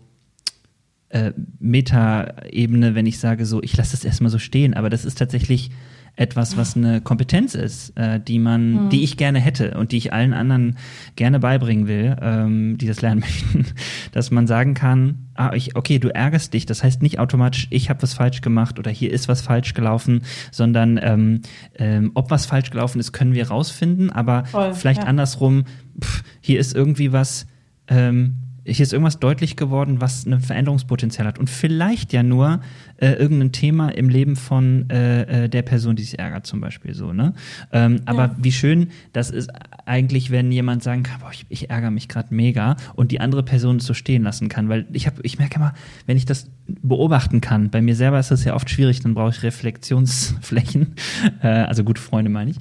äh, 1.09 1.31
Meta-Ebene, 1.59 2.95
wenn 2.95 3.05
ich 3.05 3.19
sage 3.19 3.45
so, 3.45 3.61
ich 3.63 3.77
lasse 3.77 3.91
das 3.91 4.03
erstmal 4.03 4.31
so 4.31 4.39
stehen, 4.39 4.73
aber 4.73 4.89
das 4.89 5.05
ist 5.05 5.17
tatsächlich 5.17 5.71
etwas, 6.17 6.57
was 6.57 6.75
eine 6.75 6.99
Kompetenz 6.99 7.53
ist, 7.53 7.95
äh, 7.95 8.19
die 8.19 8.39
man, 8.39 8.85
mhm. 8.85 8.89
die 8.89 9.03
ich 9.03 9.17
gerne 9.17 9.39
hätte 9.39 9.77
und 9.77 9.91
die 9.91 9.97
ich 9.97 10.11
allen 10.11 10.33
anderen 10.33 10.77
gerne 11.15 11.39
beibringen 11.39 11.87
will, 11.87 12.17
ähm, 12.21 12.77
die 12.79 12.87
das 12.87 13.01
lernen 13.01 13.21
möchten, 13.21 13.65
dass 14.11 14.31
man 14.31 14.47
sagen 14.47 14.73
kann, 14.73 15.27
ah, 15.35 15.51
ich, 15.53 15.75
okay, 15.75 15.99
du 15.99 16.09
ärgerst 16.09 16.53
dich. 16.53 16.65
Das 16.65 16.83
heißt 16.83 17.03
nicht 17.03 17.19
automatisch, 17.19 17.67
ich 17.69 17.89
habe 17.89 18.01
was 18.01 18.15
falsch 18.15 18.41
gemacht 18.41 18.79
oder 18.79 18.89
hier 18.89 19.11
ist 19.11 19.27
was 19.27 19.41
falsch 19.41 19.75
gelaufen, 19.75 20.23
sondern 20.51 20.99
ähm, 21.01 21.41
ähm, 21.77 22.11
ob 22.15 22.31
was 22.31 22.47
falsch 22.47 22.71
gelaufen 22.71 22.99
ist, 22.99 23.13
können 23.13 23.35
wir 23.35 23.49
rausfinden, 23.49 24.11
aber 24.11 24.45
Voll, 24.45 24.73
vielleicht 24.73 25.03
ja. 25.03 25.07
andersrum, 25.07 25.65
pff, 26.01 26.23
hier 26.41 26.59
ist 26.59 26.75
irgendwie 26.75 27.11
was, 27.11 27.45
ähm, 27.87 28.37
hier 28.73 28.83
ist 28.83 28.91
irgendwas 28.91 29.19
deutlich 29.19 29.55
geworden, 29.55 30.01
was 30.01 30.25
ein 30.25 30.39
Veränderungspotenzial 30.41 31.25
hat. 31.25 31.39
Und 31.39 31.49
vielleicht 31.49 32.11
ja 32.11 32.21
nur 32.21 32.59
äh, 32.97 33.13
irgendein 33.13 33.51
Thema 33.51 33.89
im 33.89 34.09
Leben 34.09 34.35
von 34.35 34.89
äh, 34.89 35.45
äh, 35.45 35.49
der 35.49 35.61
Person, 35.61 35.95
die 35.95 36.03
sich 36.03 36.19
ärgert, 36.19 36.45
zum 36.45 36.59
Beispiel 36.59 36.93
so, 36.93 37.13
ne? 37.13 37.33
Ähm, 37.71 37.97
ja. 37.97 38.01
Aber 38.05 38.35
wie 38.37 38.51
schön 38.51 38.89
das 39.13 39.29
ist 39.29 39.49
eigentlich, 39.85 40.31
wenn 40.31 40.51
jemand 40.51 40.83
sagen 40.83 41.03
kann, 41.03 41.21
boah, 41.21 41.31
ich, 41.31 41.45
ich 41.49 41.69
ärgere 41.69 41.91
mich 41.91 42.09
gerade 42.09 42.33
mega 42.33 42.75
und 42.95 43.11
die 43.11 43.21
andere 43.21 43.43
Person 43.43 43.77
es 43.77 43.85
so 43.85 43.93
stehen 43.93 44.23
lassen 44.23 44.49
kann. 44.49 44.67
Weil 44.67 44.85
ich 44.91 45.07
habe, 45.07 45.21
ich 45.23 45.39
merke 45.39 45.55
immer, 45.55 45.73
wenn 46.05 46.17
ich 46.17 46.25
das 46.25 46.49
beobachten 46.67 47.39
kann, 47.39 47.69
bei 47.69 47.81
mir 47.81 47.95
selber 47.95 48.19
ist 48.19 48.31
das 48.31 48.43
ja 48.43 48.53
oft 48.53 48.69
schwierig, 48.69 48.99
dann 48.99 49.13
brauche 49.13 49.29
ich 49.29 49.43
Reflexionsflächen. 49.43 50.95
Äh, 51.41 51.47
also 51.47 51.83
gute 51.83 52.01
Freunde 52.01 52.29
meine 52.31 52.51
ich. 52.51 52.57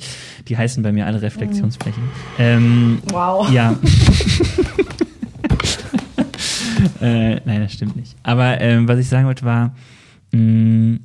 Die 0.49 0.57
heißen 0.57 0.83
bei 0.83 0.93
mir 0.93 1.07
alle 1.07 1.23
Reflexionsflächen. 1.23 2.03
Mhm. 2.03 2.09
Ähm, 2.39 2.99
wow. 3.11 3.51
Ja. 3.51 3.79
äh, 7.01 7.41
nein, 7.45 7.61
das 7.61 7.72
stimmt 7.72 7.97
nicht. 7.97 8.16
Aber 8.22 8.61
ähm, 8.61 8.89
was 8.89 8.99
ich 8.99 9.09
sagen 9.09 9.26
wollte 9.26 9.45
war, 9.45 9.74
mh, 10.32 10.41
mm, 10.41 11.01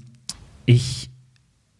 ich, 0.66 1.10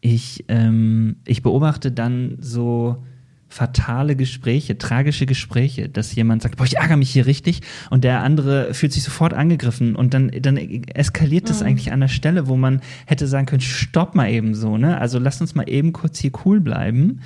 ich, 0.02 0.46
ähm, 0.48 1.18
ich 1.26 1.42
beobachte 1.42 1.92
dann 1.92 2.38
so 2.40 3.04
fatale 3.52 4.16
Gespräche, 4.16 4.78
tragische 4.78 5.26
Gespräche, 5.26 5.90
dass 5.90 6.16
jemand 6.16 6.42
sagt, 6.42 6.56
boah, 6.56 6.64
ich 6.64 6.78
ärgere 6.78 6.96
mich 6.96 7.12
hier 7.12 7.26
richtig 7.26 7.62
und 7.90 8.06
der 8.06 8.22
andere 8.22 8.74
fühlt 8.74 8.94
sich 8.94 9.04
sofort 9.04 9.34
angegriffen 9.34 9.96
und 9.98 10.14
dann, 10.14 10.32
dann 10.42 10.56
eskaliert 10.56 11.50
das 11.50 11.60
mhm. 11.60 11.68
eigentlich 11.68 11.92
an 11.92 12.00
der 12.00 12.08
Stelle, 12.08 12.48
wo 12.48 12.56
man 12.56 12.80
hätte 13.06 13.28
sagen 13.28 13.48
können, 13.48 13.60
stopp 13.60 14.16
mal 14.16 14.30
eben 14.30 14.56
so, 14.56 14.78
ne? 14.78 14.98
Also 14.98 15.20
lasst 15.20 15.42
uns 15.42 15.54
mal 15.54 15.70
eben 15.70 15.92
kurz 15.92 16.20
hier 16.20 16.32
cool 16.46 16.62
bleiben. 16.62 17.20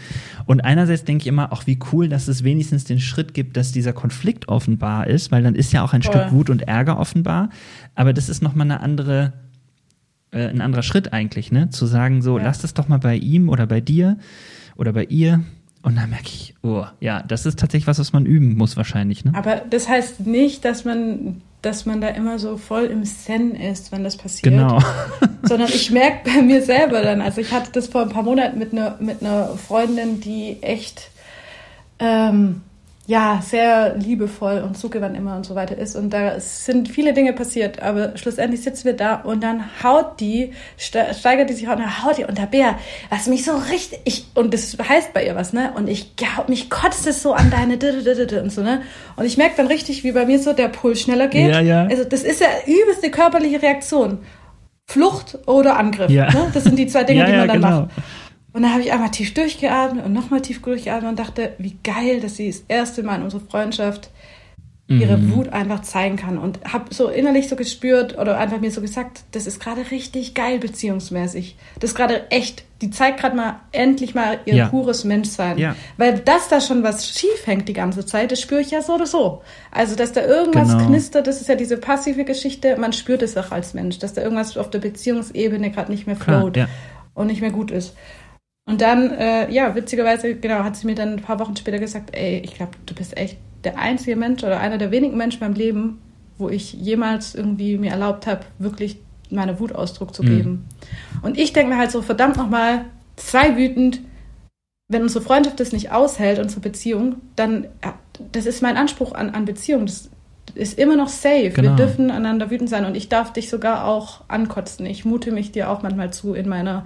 Und 0.47 0.61
einerseits 0.61 1.03
denke 1.03 1.21
ich 1.21 1.27
immer, 1.27 1.53
auch 1.53 1.67
wie 1.67 1.77
cool, 1.93 2.09
dass 2.09 2.27
es 2.27 2.43
wenigstens 2.43 2.85
den 2.85 2.99
Schritt 2.99 3.35
gibt, 3.35 3.55
dass 3.55 3.71
dieser 3.71 3.93
Konflikt 3.93 4.47
offenbar 4.47 5.05
ist, 5.05 5.31
weil 5.31 5.43
dann 5.43 5.53
ist 5.53 5.73
ja 5.73 5.83
auch 5.83 5.93
ein 5.93 6.01
Voll. 6.01 6.11
Stück 6.11 6.31
Wut 6.31 6.49
und 6.49 6.63
Ärger 6.63 6.99
offenbar. 6.99 7.49
Aber 7.93 8.13
das 8.13 8.29
ist 8.29 8.41
nochmal 8.41 8.65
eine 8.65 8.79
andere, 8.79 9.33
äh, 10.31 10.47
ein 10.47 10.61
anderer 10.61 10.83
Schritt 10.83 11.13
eigentlich, 11.13 11.51
ne? 11.51 11.69
Zu 11.69 11.85
sagen, 11.85 12.23
so, 12.23 12.39
ja. 12.39 12.45
lasst 12.45 12.63
es 12.63 12.73
doch 12.73 12.87
mal 12.87 12.97
bei 12.97 13.15
ihm 13.15 13.47
oder 13.47 13.67
bei 13.67 13.79
dir 13.79 14.17
oder 14.75 14.91
bei 14.91 15.03
ihr 15.03 15.43
und 15.85 15.95
dann 15.97 16.09
merke 16.09 16.25
ich, 16.25 16.55
oh, 16.63 16.83
ja, 16.99 17.21
das 17.21 17.45
ist 17.45 17.59
tatsächlich 17.59 17.85
was, 17.85 17.99
was 17.99 18.11
man 18.11 18.25
üben 18.25 18.57
muss 18.57 18.75
wahrscheinlich. 18.75 19.23
Ne? 19.23 19.33
Aber 19.35 19.57
das 19.69 19.87
heißt 19.87 20.21
nicht, 20.21 20.65
dass 20.65 20.83
man, 20.83 21.43
dass 21.61 21.85
man 21.85 22.01
da 22.01 22.07
immer 22.07 22.39
so 22.39 22.57
voll 22.57 22.85
im 22.85 23.03
Zen 23.03 23.53
ist, 23.53 23.91
wenn 23.91 24.03
das 24.03 24.17
passiert. 24.17 24.51
Genau. 24.51 24.79
Sondern 25.43 25.69
ich 25.69 25.91
merke 25.91 26.31
bei 26.31 26.41
mir 26.41 26.63
selber 26.63 27.03
dann, 27.03 27.21
also 27.21 27.39
ich 27.39 27.51
hatte 27.51 27.71
das 27.71 27.85
vor 27.85 28.01
ein 28.01 28.09
paar 28.09 28.23
Monaten 28.23 28.57
mit 28.57 28.73
einer, 28.73 28.97
mit 28.99 29.21
einer 29.21 29.49
Freundin, 29.57 30.19
die 30.21 30.57
echt, 30.63 31.11
ähm, 31.99 32.63
ja, 33.07 33.39
sehr 33.43 33.95
liebevoll 33.95 34.63
und 34.65 34.77
zugewandt 34.77 35.15
immer 35.15 35.35
und 35.35 35.45
so 35.45 35.53
weiter 35.53 35.77
ist. 35.77 35.95
Und 35.95 36.09
da 36.09 36.39
sind 36.39 36.89
viele 36.89 37.13
Dinge 37.13 37.33
passiert, 37.33 37.81
aber 37.81 38.17
schlussendlich 38.17 38.63
sitzen 38.63 38.85
wir 38.85 38.93
da 38.93 39.15
und 39.17 39.43
dann 39.43 39.63
haut 39.83 40.19
die, 40.19 40.53
steigert 40.77 41.49
die 41.49 41.53
sich 41.53 41.67
und 41.67 41.79
dann 41.79 42.03
haut 42.03 42.17
die 42.17 42.25
und 42.25 42.37
der 42.37 42.47
Bär, 42.47 42.79
was 43.11 43.27
mich 43.27 43.45
so 43.45 43.55
richtig, 43.55 43.99
ich, 44.05 44.25
und 44.33 44.55
das 44.55 44.75
heißt 44.77 45.13
bei 45.13 45.23
ihr 45.23 45.35
was, 45.35 45.53
ne? 45.53 45.71
Und 45.75 45.87
ich, 45.87 46.13
mich 46.47 46.71
kotzt 46.71 47.05
es 47.05 47.21
so 47.21 47.33
an 47.33 47.51
deine 47.51 47.75
und 48.41 48.51
so, 48.51 48.61
ne? 48.61 48.81
Und 49.17 49.25
ich 49.25 49.37
merke 49.37 49.57
dann 49.57 49.67
richtig, 49.67 50.03
wie 50.03 50.11
bei 50.11 50.25
mir 50.25 50.39
so 50.39 50.53
der 50.53 50.69
Puls 50.69 51.01
schneller 51.01 51.27
geht. 51.27 51.51
Ja, 51.51 51.59
ja. 51.61 51.85
Also 51.85 52.05
das 52.05 52.23
ist 52.23 52.41
ja 52.41 52.47
übelste 52.65 53.11
körperliche 53.11 53.61
Reaktion. 53.61 54.19
Flucht 54.87 55.37
oder 55.47 55.77
Angriff. 55.77 56.09
Ja. 56.09 56.31
Ne? 56.31 56.51
Das 56.53 56.63
sind 56.63 56.77
die 56.77 56.87
zwei 56.87 57.03
Dinge, 57.03 57.19
ja, 57.21 57.25
die 57.25 57.31
man 57.33 57.47
dann 57.47 57.61
genau. 57.61 57.79
macht. 57.81 57.89
Und 58.55 58.61
dann 58.61 58.71
habe 58.71 58.83
ich 58.83 58.93
einmal 58.93 59.11
tief 59.11 59.33
durchgeatmet 59.33 60.05
und 60.05 60.13
nochmal 60.13 60.41
tief 60.41 60.61
durchgeatmet 60.61 61.09
und 61.09 61.19
dachte, 61.19 61.51
wie 61.57 61.75
geil, 61.83 62.21
dass 62.21 62.37
sie 62.37 62.47
das 62.47 62.63
erste 62.69 63.03
Mal 63.03 63.17
in 63.17 63.23
unserer 63.23 63.41
Freundschaft 63.41 64.11
ihre 64.87 65.17
mhm. 65.17 65.35
Wut 65.35 65.49
einfach 65.49 65.81
zeigen 65.81 66.15
kann. 66.15 66.37
Und 66.37 66.61
habe 66.63 66.93
so 66.93 67.09
innerlich 67.09 67.49
so 67.49 67.57
gespürt 67.57 68.17
oder 68.17 68.37
einfach 68.37 68.61
mir 68.61 68.71
so 68.71 68.79
gesagt, 68.79 69.25
das 69.33 69.45
ist 69.45 69.59
gerade 69.59 69.91
richtig 69.91 70.35
geil 70.35 70.59
beziehungsmäßig. 70.59 71.57
Das 71.81 71.89
ist 71.89 71.97
gerade 71.97 72.31
echt. 72.31 72.63
Die 72.81 72.91
zeigt 72.91 73.19
gerade 73.19 73.35
mal 73.35 73.59
endlich 73.73 74.15
mal 74.15 74.39
ihr 74.45 74.55
ja. 74.55 74.67
pures 74.69 75.03
Menschsein. 75.03 75.57
Ja. 75.57 75.75
Weil 75.97 76.19
das 76.19 76.47
da 76.47 76.61
schon 76.61 76.81
was 76.81 77.09
schief 77.09 77.45
hängt 77.45 77.67
die 77.67 77.73
ganze 77.73 78.05
Zeit, 78.05 78.31
das 78.31 78.39
spüre 78.39 78.61
ich 78.61 78.71
ja 78.71 78.81
so 78.81 78.93
oder 78.93 79.05
so. 79.05 79.41
Also, 79.69 79.97
dass 79.97 80.13
da 80.13 80.25
irgendwas 80.25 80.69
genau. 80.69 80.85
knistert, 80.85 81.27
das 81.27 81.41
ist 81.41 81.49
ja 81.49 81.55
diese 81.55 81.75
passive 81.75 82.23
Geschichte, 82.23 82.77
man 82.77 82.93
spürt 82.93 83.21
es 83.21 83.35
auch 83.35 83.51
als 83.51 83.73
Mensch, 83.73 83.99
dass 83.99 84.13
da 84.13 84.21
irgendwas 84.21 84.55
auf 84.55 84.69
der 84.69 84.79
Beziehungsebene 84.79 85.71
gerade 85.71 85.91
nicht 85.91 86.07
mehr 86.07 86.15
float 86.15 86.55
ja. 86.55 86.69
und 87.15 87.27
nicht 87.27 87.41
mehr 87.41 87.51
gut 87.51 87.69
ist. 87.69 87.95
Und 88.67 88.81
dann, 88.81 89.11
äh, 89.11 89.51
ja, 89.51 89.75
witzigerweise, 89.75 90.35
genau, 90.35 90.63
hat 90.63 90.75
sie 90.75 90.87
mir 90.87 90.95
dann 90.95 91.13
ein 91.13 91.21
paar 91.21 91.39
Wochen 91.39 91.55
später 91.55 91.79
gesagt, 91.79 92.15
ey, 92.15 92.39
ich 92.43 92.55
glaube, 92.55 92.73
du 92.85 92.95
bist 92.95 93.15
echt 93.15 93.37
der 93.63 93.77
einzige 93.77 94.15
Mensch 94.15 94.43
oder 94.43 94.59
einer 94.59 94.77
der 94.77 94.91
wenigen 94.91 95.17
Menschen 95.17 95.41
in 95.43 95.49
meinem 95.49 95.57
Leben, 95.57 96.01
wo 96.37 96.49
ich 96.49 96.73
jemals 96.73 97.35
irgendwie 97.35 97.77
mir 97.77 97.91
erlaubt 97.91 98.25
habe, 98.27 98.41
wirklich 98.57 98.97
meine 99.29 99.59
Wut 99.59 99.73
Ausdruck 99.73 100.15
zu 100.15 100.23
mhm. 100.23 100.27
geben. 100.27 100.49
Mhm. 100.49 101.23
Und 101.23 101.37
ich 101.37 101.53
denke 101.53 101.73
mir 101.73 101.77
halt 101.77 101.91
so, 101.91 102.01
verdammt 102.01 102.37
nochmal, 102.37 102.85
zwei 103.15 103.55
wütend, 103.55 104.01
wenn 104.87 105.03
unsere 105.03 105.23
Freundschaft 105.23 105.59
das 105.59 105.71
nicht 105.71 105.91
aushält, 105.91 106.39
unsere 106.39 106.61
Beziehung, 106.61 107.17
dann, 107.35 107.67
ja, 107.83 107.95
das 108.31 108.45
ist 108.45 108.61
mein 108.61 108.77
Anspruch 108.77 109.13
an, 109.13 109.31
an 109.31 109.45
Beziehung. 109.45 109.85
Das 109.85 110.09
ist 110.53 110.77
immer 110.77 110.95
noch 110.95 111.09
safe. 111.09 111.49
Genau. 111.49 111.71
Wir 111.71 111.75
dürfen 111.75 112.11
einander 112.11 112.49
wütend 112.51 112.69
sein 112.69 112.85
und 112.85 112.95
ich 112.95 113.09
darf 113.09 113.33
dich 113.33 113.49
sogar 113.49 113.85
auch 113.85 114.21
ankotzen. 114.27 114.85
Ich 114.85 115.05
mute 115.05 115.31
mich 115.31 115.51
dir 115.51 115.69
auch 115.69 115.81
manchmal 115.81 116.13
zu 116.13 116.33
in 116.33 116.47
meiner 116.47 116.85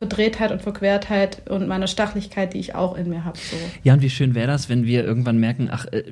Verdrehtheit 0.00 0.50
und 0.50 0.62
Verquertheit 0.62 1.42
und 1.50 1.68
meiner 1.68 1.86
Stachlichkeit, 1.86 2.54
die 2.54 2.58
ich 2.58 2.74
auch 2.74 2.96
in 2.96 3.10
mir 3.10 3.26
habe. 3.26 3.38
So. 3.38 3.56
Ja, 3.82 3.92
und 3.92 4.00
wie 4.00 4.08
schön 4.08 4.34
wäre 4.34 4.46
das, 4.46 4.70
wenn 4.70 4.86
wir 4.86 5.04
irgendwann 5.04 5.36
merken, 5.36 5.68
ach, 5.70 5.84
äh, 5.92 6.02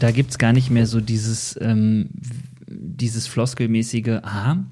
da 0.00 0.10
gibt 0.10 0.30
es 0.30 0.38
gar 0.38 0.54
nicht 0.54 0.70
mehr 0.70 0.86
so 0.86 1.02
dieses, 1.02 1.58
ähm, 1.60 2.08
dieses 2.66 3.26
floskelmäßige, 3.26 4.20
aha, 4.22 4.64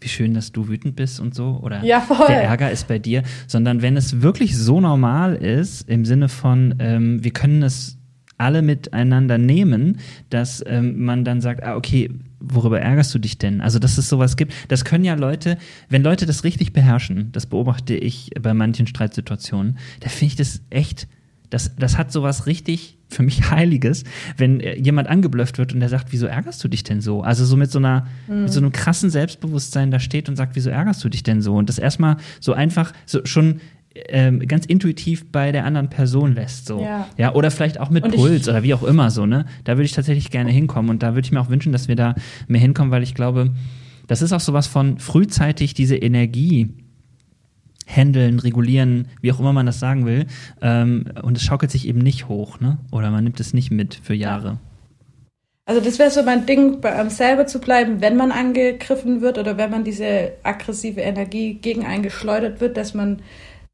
wie 0.00 0.08
schön, 0.08 0.32
dass 0.32 0.52
du 0.52 0.68
wütend 0.68 0.94
bist 0.94 1.18
und 1.18 1.34
so, 1.34 1.58
oder 1.60 1.82
ja, 1.82 2.06
der 2.28 2.44
Ärger 2.44 2.70
ist 2.70 2.86
bei 2.86 3.00
dir, 3.00 3.24
sondern 3.48 3.82
wenn 3.82 3.96
es 3.96 4.22
wirklich 4.22 4.56
so 4.56 4.80
normal 4.80 5.34
ist, 5.34 5.88
im 5.88 6.04
Sinne 6.04 6.28
von, 6.28 6.76
ähm, 6.78 7.24
wir 7.24 7.32
können 7.32 7.64
es 7.64 7.98
alle 8.38 8.62
miteinander 8.62 9.38
nehmen, 9.38 9.98
dass 10.30 10.62
ähm, 10.64 11.04
man 11.04 11.24
dann 11.24 11.40
sagt, 11.40 11.64
ah, 11.64 11.74
okay, 11.74 12.10
worüber 12.52 12.80
ärgerst 12.80 13.14
du 13.14 13.18
dich 13.18 13.38
denn? 13.38 13.60
Also, 13.60 13.78
dass 13.78 13.98
es 13.98 14.08
sowas 14.08 14.36
gibt, 14.36 14.52
das 14.68 14.84
können 14.84 15.04
ja 15.04 15.14
Leute, 15.14 15.58
wenn 15.88 16.02
Leute 16.02 16.26
das 16.26 16.44
richtig 16.44 16.72
beherrschen, 16.72 17.30
das 17.32 17.46
beobachte 17.46 17.94
ich 17.94 18.30
bei 18.40 18.54
manchen 18.54 18.86
Streitsituationen, 18.86 19.78
da 20.00 20.08
finde 20.08 20.26
ich 20.26 20.36
das 20.36 20.60
echt, 20.70 21.08
das, 21.50 21.74
das 21.76 21.98
hat 21.98 22.12
sowas 22.12 22.46
richtig 22.46 22.98
für 23.08 23.22
mich 23.22 23.50
Heiliges, 23.50 24.04
wenn 24.36 24.60
jemand 24.60 25.08
angeblöfft 25.08 25.58
wird 25.58 25.72
und 25.72 25.80
der 25.80 25.88
sagt, 25.88 26.12
wieso 26.12 26.26
ärgerst 26.26 26.62
du 26.62 26.68
dich 26.68 26.84
denn 26.84 27.00
so? 27.00 27.22
Also 27.22 27.44
so 27.44 27.56
mit 27.56 27.70
so 27.70 27.78
einer, 27.78 28.06
mhm. 28.28 28.42
mit 28.42 28.52
so 28.52 28.60
einem 28.60 28.72
krassen 28.72 29.10
Selbstbewusstsein 29.10 29.90
da 29.90 30.00
steht 30.00 30.28
und 30.28 30.36
sagt, 30.36 30.56
wieso 30.56 30.70
ärgerst 30.70 31.02
du 31.04 31.08
dich 31.08 31.22
denn 31.22 31.40
so? 31.40 31.56
Und 31.56 31.68
das 31.68 31.78
erstmal 31.78 32.16
so 32.40 32.52
einfach, 32.52 32.92
so 33.06 33.24
schon 33.24 33.60
ähm, 33.94 34.40
ganz 34.40 34.66
intuitiv 34.66 35.30
bei 35.30 35.52
der 35.52 35.64
anderen 35.64 35.88
Person 35.88 36.34
lässt. 36.34 36.66
So. 36.66 36.80
Ja. 36.80 37.08
ja 37.16 37.34
oder 37.34 37.50
vielleicht 37.50 37.78
auch 37.78 37.90
mit 37.90 38.04
und 38.04 38.14
Puls 38.14 38.48
oder 38.48 38.62
wie 38.62 38.74
auch 38.74 38.82
immer 38.82 39.10
so, 39.10 39.26
ne? 39.26 39.46
Da 39.64 39.72
würde 39.72 39.84
ich 39.84 39.92
tatsächlich 39.92 40.30
gerne 40.30 40.50
hinkommen 40.50 40.90
und 40.90 41.02
da 41.02 41.14
würde 41.14 41.26
ich 41.26 41.32
mir 41.32 41.40
auch 41.40 41.50
wünschen, 41.50 41.72
dass 41.72 41.88
wir 41.88 41.96
da 41.96 42.14
mehr 42.48 42.60
hinkommen, 42.60 42.90
weil 42.90 43.02
ich 43.02 43.14
glaube, 43.14 43.52
das 44.06 44.22
ist 44.22 44.32
auch 44.32 44.40
sowas 44.40 44.66
von 44.66 44.98
frühzeitig 44.98 45.74
diese 45.74 45.96
Energie 45.96 46.74
handeln, 47.86 48.38
regulieren, 48.38 49.08
wie 49.20 49.30
auch 49.30 49.40
immer 49.40 49.52
man 49.52 49.66
das 49.66 49.78
sagen 49.78 50.06
will. 50.06 50.26
Ähm, 50.60 51.06
und 51.22 51.36
es 51.36 51.44
schaukelt 51.44 51.70
sich 51.70 51.86
eben 51.86 52.00
nicht 52.00 52.28
hoch, 52.28 52.60
ne? 52.60 52.78
Oder 52.90 53.10
man 53.10 53.24
nimmt 53.24 53.40
es 53.40 53.54
nicht 53.54 53.70
mit 53.70 53.94
für 53.94 54.14
Jahre. 54.14 54.58
Also 55.66 55.80
das 55.80 55.98
wäre 55.98 56.10
so 56.10 56.22
mein 56.22 56.44
Ding, 56.44 56.80
bei 56.80 56.94
einem 56.94 57.08
selber 57.08 57.46
zu 57.46 57.58
bleiben, 57.58 58.00
wenn 58.02 58.16
man 58.16 58.32
angegriffen 58.32 59.22
wird 59.22 59.38
oder 59.38 59.56
wenn 59.56 59.70
man 59.70 59.82
diese 59.82 60.32
aggressive 60.42 61.00
Energie 61.00 61.54
gegen 61.54 61.86
einen 61.86 62.02
geschleudert 62.02 62.60
wird, 62.60 62.76
dass 62.76 62.92
man 62.92 63.22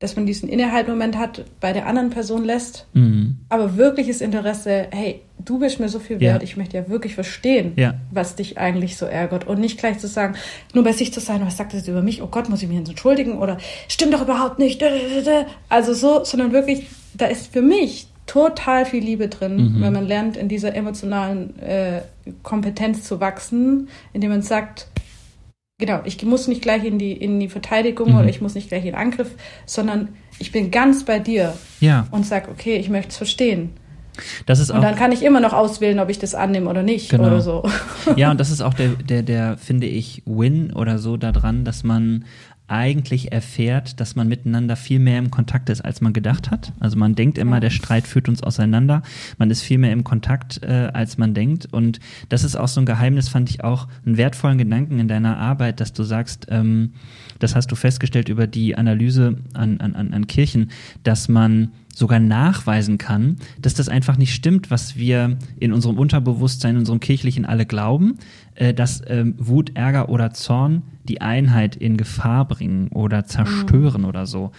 dass 0.01 0.17
man 0.17 0.25
diesen 0.25 0.49
Innehaltmoment 0.49 1.19
hat, 1.19 1.45
bei 1.61 1.75
der 1.75 1.87
anderen 1.87 2.09
Person 2.09 2.43
lässt, 2.43 2.87
mhm. 2.95 3.37
aber 3.51 3.77
wirkliches 3.77 4.23
Interesse, 4.23 4.89
hey, 4.91 5.21
du 5.45 5.59
bist 5.59 5.79
mir 5.79 5.91
so 5.91 5.99
viel 5.99 6.21
wert, 6.21 6.41
ja. 6.41 6.43
ich 6.43 6.57
möchte 6.57 6.79
ja 6.79 6.89
wirklich 6.89 7.15
verstehen, 7.15 7.75
ja. 7.77 7.95
was 8.11 8.35
dich 8.35 8.57
eigentlich 8.59 8.97
so 8.97 9.05
ärgert 9.05 9.47
und 9.47 9.61
nicht 9.61 9.79
gleich 9.79 9.99
zu 9.99 10.09
sagen, 10.09 10.37
nur 10.73 10.85
bei 10.85 10.93
sich 10.93 11.13
zu 11.13 11.21
sein, 11.21 11.43
was 11.45 11.59
sagt 11.59 11.75
das 11.75 11.87
über 11.87 12.01
mich, 12.01 12.23
oh 12.23 12.29
Gott, 12.29 12.49
muss 12.49 12.63
ich 12.63 12.69
mich 12.69 12.79
jetzt 12.79 12.89
entschuldigen 12.89 13.39
oder 13.39 13.59
stimmt 13.89 14.15
doch 14.15 14.23
überhaupt 14.23 14.59
nicht, 14.59 14.83
also 15.69 15.93
so, 15.93 16.25
sondern 16.25 16.53
wirklich, 16.53 16.87
da 17.13 17.27
ist 17.27 17.53
für 17.53 17.63
mich 17.63 18.09
total 18.25 18.87
viel 18.87 19.03
Liebe 19.03 19.29
drin, 19.29 19.57
mhm. 19.57 19.83
wenn 19.83 19.93
man 19.93 20.07
lernt, 20.07 20.37
in 20.37 20.49
dieser 20.49 20.75
emotionalen 20.75 21.59
äh, 21.59 22.03
Kompetenz 22.43 23.03
zu 23.03 23.21
wachsen, 23.21 23.89
indem 24.13 24.31
man 24.31 24.43
sagt, 24.43 24.87
genau, 25.81 26.01
ich 26.05 26.23
muss 26.25 26.47
nicht 26.47 26.63
gleich 26.63 26.85
in 26.85 26.99
die, 26.99 27.13
in 27.13 27.41
die 27.41 27.49
Verteidigung 27.49 28.13
mhm. 28.13 28.19
oder 28.19 28.29
ich 28.29 28.41
muss 28.41 28.55
nicht 28.55 28.69
gleich 28.69 28.85
in 28.85 28.93
den 28.93 28.95
Angriff, 28.95 29.31
sondern 29.67 30.11
ich 30.39 30.53
bin 30.53 30.71
ganz 30.71 31.05
bei 31.05 31.19
dir 31.19 31.55
ja. 31.81 32.07
und 32.13 32.25
sag, 32.25 32.49
okay, 32.49 32.77
ich 32.77 32.89
möchte 32.89 33.11
es 33.11 33.17
verstehen. 33.17 33.71
Das 34.47 34.59
ist 34.59 34.71
auch, 34.71 34.77
und 34.77 34.83
dann 34.83 34.97
kann 34.97 35.13
ich 35.13 35.23
immer 35.23 35.41
noch 35.41 35.53
auswählen, 35.53 35.99
ob 35.99 36.11
ich 36.11 36.19
das 36.19 36.35
annehme 36.35 36.69
oder 36.69 36.83
nicht 36.83 37.11
genau. 37.11 37.27
oder 37.27 37.41
so. 37.41 37.65
Ja, 38.17 38.31
und 38.31 38.41
das 38.41 38.51
ist 38.51 38.61
auch 38.61 38.75
der, 38.75 38.89
der, 38.89 39.23
der, 39.23 39.57
finde 39.57 39.87
ich, 39.87 40.23
Win 40.27 40.73
oder 40.73 40.99
so 40.99 41.17
daran, 41.17 41.65
dass 41.65 41.85
man 41.85 42.25
eigentlich 42.71 43.33
erfährt, 43.33 43.99
dass 43.99 44.15
man 44.15 44.29
miteinander 44.29 44.77
viel 44.77 45.01
mehr 45.01 45.19
im 45.19 45.31
Kontakt 45.31 45.69
ist, 45.71 45.81
als 45.81 46.01
man 46.01 46.13
gedacht 46.13 46.53
hat. 46.53 46.73
Also 46.79 46.97
man 46.97 47.17
denkt 47.17 47.37
immer, 47.37 47.59
der 47.59 47.71
Streit 47.71 48.07
führt 48.07 48.29
uns 48.29 48.43
auseinander. 48.43 49.03
Man 49.39 49.51
ist 49.51 49.63
viel 49.63 49.79
mehr 49.79 49.93
im 49.93 50.05
Kontakt, 50.05 50.63
äh, 50.63 50.91
als 50.93 51.19
man 51.19 51.35
denkt. 51.35 51.67
Und 51.73 51.99
das 52.29 52.45
ist 52.45 52.55
auch 52.55 52.69
so 52.69 52.81
ein 52.81 52.87
Geheimnis, 52.87 53.29
fand 53.29 53.51
ich 53.51 53.65
auch 53.65 53.89
einen 54.07 54.17
wertvollen 54.17 54.59
Gedanken 54.59 55.01
in 55.01 55.09
deiner 55.09 55.37
Arbeit, 55.37 55.81
dass 55.81 55.93
du 55.93 56.05
sagst, 56.05 56.47
ähm, 56.49 56.93
das 57.41 57.57
hast 57.57 57.73
du 57.73 57.75
festgestellt 57.75 58.29
über 58.29 58.47
die 58.47 58.77
Analyse 58.77 59.39
an, 59.53 59.81
an, 59.81 59.95
an 59.95 60.27
Kirchen, 60.29 60.71
dass 61.03 61.29
man 61.29 61.73
sogar 62.01 62.19
nachweisen 62.19 62.97
kann, 62.97 63.37
dass 63.61 63.75
das 63.75 63.91
einfach 63.91 64.17
nicht 64.17 64.35
stimmt, 64.35 64.71
was 64.71 64.97
wir 64.97 65.37
in 65.59 65.71
unserem 65.71 65.99
Unterbewusstsein, 65.99 66.71
in 66.71 66.79
unserem 66.79 66.99
kirchlichen 66.99 67.45
alle 67.45 67.67
glauben, 67.67 68.17
äh, 68.55 68.73
dass 68.73 69.03
ähm, 69.07 69.35
Wut, 69.37 69.73
Ärger 69.75 70.09
oder 70.09 70.33
Zorn 70.33 70.83
die 71.05 71.21
Einheit 71.21 71.77
in 71.77 71.99
Gefahr 71.99 72.49
bringen 72.49 72.89
oder 72.89 73.27
zerstören 73.27 74.01
mhm. 74.01 74.09
oder 74.09 74.25
so. 74.25 74.51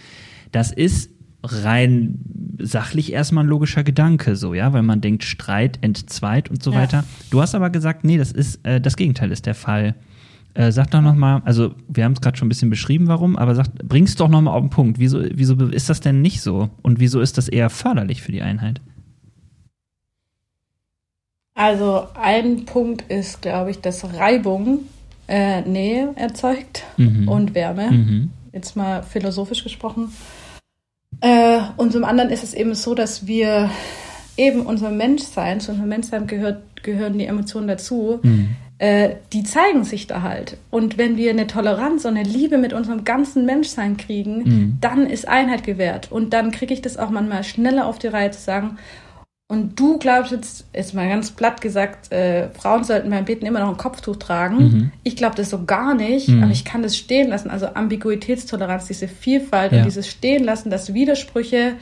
Das 0.51 0.71
ist 0.71 1.09
rein 1.43 2.19
sachlich 2.59 3.11
erstmal 3.11 3.43
ein 3.43 3.49
logischer 3.49 3.83
Gedanke, 3.83 4.35
so, 4.35 4.53
ja, 4.53 4.71
weil 4.71 4.83
man 4.83 5.01
denkt, 5.01 5.23
Streit 5.23 5.79
entzweit 5.81 6.47
und 6.47 6.61
so 6.61 6.71
ja. 6.71 6.77
weiter. 6.77 7.03
Du 7.31 7.41
hast 7.41 7.55
aber 7.55 7.71
gesagt, 7.71 8.03
nee, 8.03 8.19
das 8.19 8.31
ist, 8.31 8.63
äh, 8.67 8.79
das 8.79 8.95
Gegenteil 8.97 9.31
ist 9.31 9.47
der 9.47 9.55
Fall. 9.55 9.95
Äh, 10.53 10.71
sag 10.71 10.91
doch 10.91 11.01
nochmal, 11.01 11.41
also 11.45 11.73
wir 11.87 12.03
haben 12.03 12.11
es 12.11 12.21
gerade 12.21 12.37
schon 12.37 12.47
ein 12.47 12.49
bisschen 12.49 12.69
beschrieben, 12.69 13.07
warum, 13.07 13.37
aber 13.37 13.55
sag, 13.55 13.73
bring's 13.83 14.15
doch 14.15 14.27
nochmal 14.27 14.55
auf 14.55 14.61
den 14.61 14.69
Punkt. 14.69 14.99
Wieso, 14.99 15.21
wieso 15.33 15.55
ist 15.67 15.89
das 15.89 16.01
denn 16.01 16.21
nicht 16.21 16.41
so? 16.41 16.69
Und 16.81 16.99
wieso 16.99 17.21
ist 17.21 17.37
das 17.37 17.47
eher 17.47 17.69
förderlich 17.69 18.21
für 18.21 18.33
die 18.33 18.41
Einheit? 18.41 18.81
Also 21.53 22.07
ein 22.19 22.65
Punkt 22.65 23.03
ist, 23.09 23.41
glaube 23.41 23.71
ich, 23.71 23.79
dass 23.79 24.03
Reibung 24.13 24.79
äh, 25.27 25.61
Nähe 25.61 26.13
erzeugt 26.15 26.83
mhm. 26.97 27.27
und 27.27 27.55
Wärme. 27.55 27.91
Mhm. 27.91 28.29
Jetzt 28.51 28.75
mal 28.75 29.03
philosophisch 29.03 29.63
gesprochen. 29.63 30.11
Äh, 31.21 31.59
und 31.77 31.93
zum 31.93 32.03
anderen 32.03 32.29
ist 32.29 32.43
es 32.43 32.53
eben 32.53 32.73
so, 32.73 32.95
dass 32.95 33.27
wir 33.27 33.69
eben 34.37 34.65
unser 34.65 34.89
Menschsein, 34.89 35.59
zu 35.59 35.71
unserem 35.71 35.89
Menschsein 35.89 36.27
gehört, 36.27 36.83
gehören 36.83 37.17
die 37.17 37.25
Emotionen 37.25 37.67
dazu, 37.67 38.19
mhm. 38.23 38.55
Äh, 38.81 39.17
die 39.31 39.43
zeigen 39.43 39.83
sich 39.83 40.07
da 40.07 40.23
halt. 40.23 40.57
Und 40.71 40.97
wenn 40.97 41.15
wir 41.15 41.29
eine 41.29 41.45
Toleranz 41.45 42.03
und 42.05 42.17
eine 42.17 42.27
Liebe 42.27 42.57
mit 42.57 42.73
unserem 42.73 43.03
ganzen 43.03 43.45
Menschsein 43.45 43.95
kriegen, 43.95 44.37
mhm. 44.37 44.77
dann 44.81 45.05
ist 45.05 45.27
Einheit 45.27 45.63
gewährt. 45.63 46.11
Und 46.11 46.33
dann 46.33 46.49
kriege 46.49 46.73
ich 46.73 46.81
das 46.81 46.97
auch 46.97 47.11
manchmal 47.11 47.43
schneller 47.43 47.85
auf 47.85 47.99
die 47.99 48.07
Reihe 48.07 48.31
zu 48.31 48.41
sagen, 48.41 48.79
und 49.47 49.77
du 49.77 49.99
glaubst 49.99 50.31
jetzt, 50.31 50.65
ist 50.71 50.93
mal 50.93 51.09
ganz 51.09 51.31
platt 51.31 51.59
gesagt, 51.59 52.09
äh, 52.13 52.47
Frauen 52.51 52.85
sollten 52.85 53.09
beim 53.09 53.25
Beten 53.25 53.45
immer 53.45 53.59
noch 53.59 53.67
ein 53.67 53.75
Kopftuch 53.75 54.15
tragen. 54.15 54.57
Mhm. 54.57 54.91
Ich 55.03 55.17
glaube 55.17 55.35
das 55.35 55.49
so 55.49 55.65
gar 55.65 55.93
nicht, 55.93 56.29
mhm. 56.29 56.41
aber 56.41 56.53
ich 56.53 56.63
kann 56.63 56.81
das 56.81 56.95
stehen 56.95 57.27
lassen. 57.27 57.49
Also 57.49 57.67
Ambiguitätstoleranz, 57.67 58.87
diese 58.87 59.09
Vielfalt 59.09 59.73
ja. 59.73 59.79
und 59.79 59.85
dieses 59.85 60.07
Stehen 60.07 60.45
lassen, 60.45 60.69
dass 60.69 60.93
Widersprüche 60.93 61.73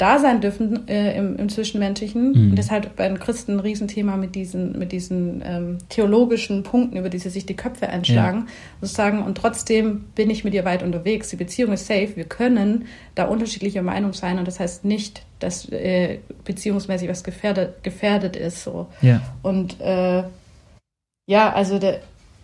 da 0.00 0.18
sein 0.18 0.40
dürfen 0.40 0.88
äh, 0.88 1.14
im, 1.16 1.36
im 1.36 1.48
Zwischenmenschlichen. 1.50 2.32
Mhm. 2.32 2.50
Und 2.50 2.56
deshalb 2.56 2.96
bei 2.96 3.06
den 3.06 3.18
Christen 3.18 3.56
ein 3.56 3.60
Riesenthema 3.60 4.16
mit 4.16 4.34
diesen, 4.34 4.78
mit 4.78 4.92
diesen 4.92 5.42
ähm, 5.44 5.78
theologischen 5.90 6.62
Punkten, 6.62 6.96
über 6.96 7.10
die 7.10 7.18
sie 7.18 7.28
sich 7.28 7.44
die 7.44 7.54
Köpfe 7.54 7.88
einschlagen. 7.88 8.46
Ja. 8.46 8.52
Sozusagen, 8.80 9.22
und 9.22 9.36
trotzdem 9.36 10.04
bin 10.14 10.30
ich 10.30 10.42
mit 10.42 10.54
ihr 10.54 10.64
weit 10.64 10.82
unterwegs. 10.82 11.28
Die 11.28 11.36
Beziehung 11.36 11.72
ist 11.72 11.86
safe. 11.86 12.16
Wir 12.16 12.24
können 12.24 12.86
da 13.14 13.26
unterschiedlicher 13.26 13.82
Meinung 13.82 14.14
sein. 14.14 14.38
Und 14.38 14.48
das 14.48 14.58
heißt 14.58 14.86
nicht, 14.86 15.22
dass 15.38 15.68
äh, 15.68 16.20
beziehungsmäßig 16.44 17.08
was 17.10 17.22
gefährdet, 17.22 17.82
gefährdet 17.82 18.36
ist. 18.36 18.64
So. 18.64 18.86
Ja. 19.02 19.20
Und 19.42 19.80
äh, 19.82 20.22
ja, 21.26 21.52
also 21.52 21.78
da 21.78 21.96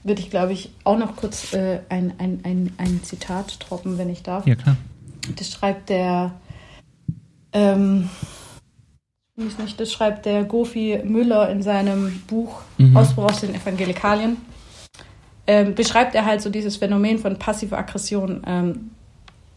würde 0.04 0.20
ich, 0.20 0.28
glaube 0.28 0.52
ich, 0.52 0.72
auch 0.84 0.98
noch 0.98 1.16
kurz 1.16 1.54
äh, 1.54 1.78
ein, 1.88 2.12
ein, 2.18 2.40
ein, 2.42 2.72
ein 2.76 3.00
Zitat 3.02 3.56
droppen, 3.66 3.96
wenn 3.96 4.10
ich 4.10 4.22
darf. 4.22 4.46
Ja, 4.46 4.56
klar. 4.56 4.76
Das 5.36 5.50
schreibt 5.50 5.88
der 5.88 6.34
ähm, 7.56 8.10
ich 9.36 9.58
nicht, 9.58 9.80
das 9.80 9.92
schreibt 9.92 10.26
der 10.26 10.44
Gofi 10.44 11.00
Müller 11.04 11.48
in 11.50 11.62
seinem 11.62 12.22
Buch 12.26 12.60
mhm. 12.76 12.96
Ausbruch 12.96 13.24
aus 13.24 13.40
den 13.40 13.54
Evangelikalien. 13.54 14.36
Ähm, 15.46 15.74
beschreibt 15.74 16.14
er 16.14 16.24
halt 16.24 16.42
so 16.42 16.50
dieses 16.50 16.76
Phänomen 16.76 17.18
von 17.18 17.38
passiver 17.38 17.78
Aggression. 17.78 18.42
Ähm, 18.46 18.90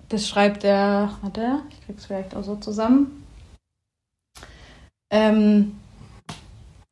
das 0.07 0.27
schreibt 0.27 0.63
er, 0.63 1.17
hat 1.21 1.37
er, 1.37 1.61
ich 1.69 1.85
krieg's 1.85 2.05
vielleicht 2.05 2.35
auch 2.35 2.43
so 2.43 2.55
zusammen. 2.55 3.23
Ähm, 5.11 5.75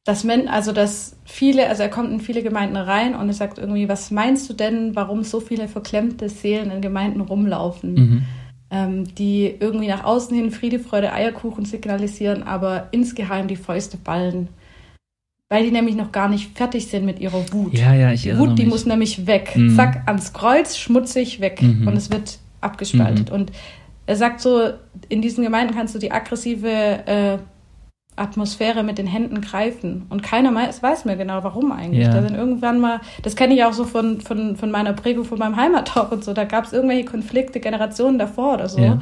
dass 0.04 0.24
men, 0.24 0.48
also 0.48 0.72
dass 0.72 1.16
viele, 1.26 1.68
also 1.68 1.84
er 1.84 1.90
kommt 1.90 2.12
in 2.12 2.22
viele 2.22 2.42
Gemeinden 2.42 2.78
rein 2.78 3.16
und 3.16 3.28
er 3.28 3.34
sagt 3.34 3.60
irgendwie, 3.60 3.88
was 3.88 4.12
meinst 4.12 4.50
du 4.50 4.54
denn, 4.54 4.96
warum 4.96 5.24
so 5.24 5.40
viele 5.40 5.68
verklemmte 5.68 6.30
Seelen 6.30 6.72
in 6.72 6.82
Gemeinden 6.82 7.22
rumlaufen? 7.22 7.94
Mhm 7.94 8.26
ähm, 8.70 9.14
die 9.16 9.56
irgendwie 9.60 9.88
nach 9.88 10.04
außen 10.04 10.36
hin 10.36 10.52
Friede, 10.52 10.80
Freude, 10.80 11.14
Eierkuchen 11.14 11.66
signalisieren, 11.66 12.44
aber 12.44 12.90
insgeheim 12.92 13.48
die 13.48 13.56
Fäuste 13.56 13.98
ballen. 13.98 14.50
Weil 15.50 15.64
die 15.64 15.72
nämlich 15.72 15.96
noch 15.96 16.12
gar 16.12 16.28
nicht 16.28 16.58
fertig 16.58 16.88
sind 16.88 17.06
mit 17.06 17.20
ihrer 17.20 17.54
Wut. 17.54 17.74
Ja, 17.74 17.94
ja, 17.94 18.12
ich 18.12 18.24
Die 18.24 18.38
Wut, 18.38 18.58
die 18.60 18.64
mich. 18.64 18.72
muss 18.72 18.86
nämlich 18.86 19.28
weg. 19.28 19.56
Mhm. 19.56 19.76
Zack, 19.78 20.04
ans 20.06 20.34
Kreuz, 20.34 20.78
schmutzig, 20.78 21.40
weg. 21.40 21.62
Mhm. 21.62 21.88
Und 21.88 21.96
es 21.96 22.12
wird 22.12 22.40
abgespaltet. 22.60 23.30
Mhm. 23.30 23.36
Und 23.36 23.52
er 24.06 24.18
sagt 24.18 24.42
so, 24.42 24.72
in 25.08 25.22
diesen 25.22 25.46
Gemeinden 25.46 25.74
kannst 25.74 25.96
du 25.96 26.00
die 26.00 26.12
aggressive 26.12 26.68
äh, 26.68 27.38
Atmosphäre 28.18 28.84
mit 28.84 28.98
den 28.98 29.08
Händen 29.08 29.42
greifen. 29.42 30.06
Und 30.10 30.24
keiner 30.24 30.54
weiß, 30.54 31.06
mehr 31.06 31.16
genau, 31.16 31.44
warum 31.44 31.72
eigentlich. 31.72 32.06
Ja. 32.06 32.14
Da 32.14 32.22
sind 32.22 32.36
irgendwann 32.36 32.80
mal, 32.80 33.00
das 33.24 33.36
kenne 33.36 33.54
ich 33.54 33.64
auch 33.64 33.74
so 33.74 33.86
von, 33.86 34.20
von, 34.22 34.56
von 34.56 34.72
meiner 34.72 34.94
Prägung 34.94 35.24
von 35.24 35.40
meinem 35.40 35.56
Heimatdorf 35.56 36.12
und 36.12 36.24
so, 36.24 36.34
da 36.34 36.44
gab 36.44 36.66
es 36.66 36.74
irgendwelche 36.74 37.06
Konflikte 37.06 37.60
Generationen 37.60 38.18
davor 38.18 38.56
oder 38.56 38.68
so, 38.68 38.82
ja. 38.82 39.00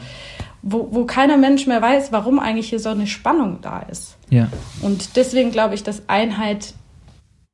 wo, 0.61 0.89
wo 0.91 1.05
keiner 1.05 1.38
Mensch 1.38 1.66
mehr 1.66 1.82
weiß, 1.82 2.11
warum 2.11 2.39
eigentlich 2.39 2.70
hier 2.70 2.80
so 2.80 2.89
eine 2.89 3.07
Spannung 3.07 3.59
da 3.61 3.80
ist. 3.80 4.18
Ja. 4.30 4.49
Und 4.82 5.16
deswegen 5.16 5.51
glaube 5.51 5.76
ich, 5.76 5.84
dass 5.84 6.09
Einheit 6.09 6.74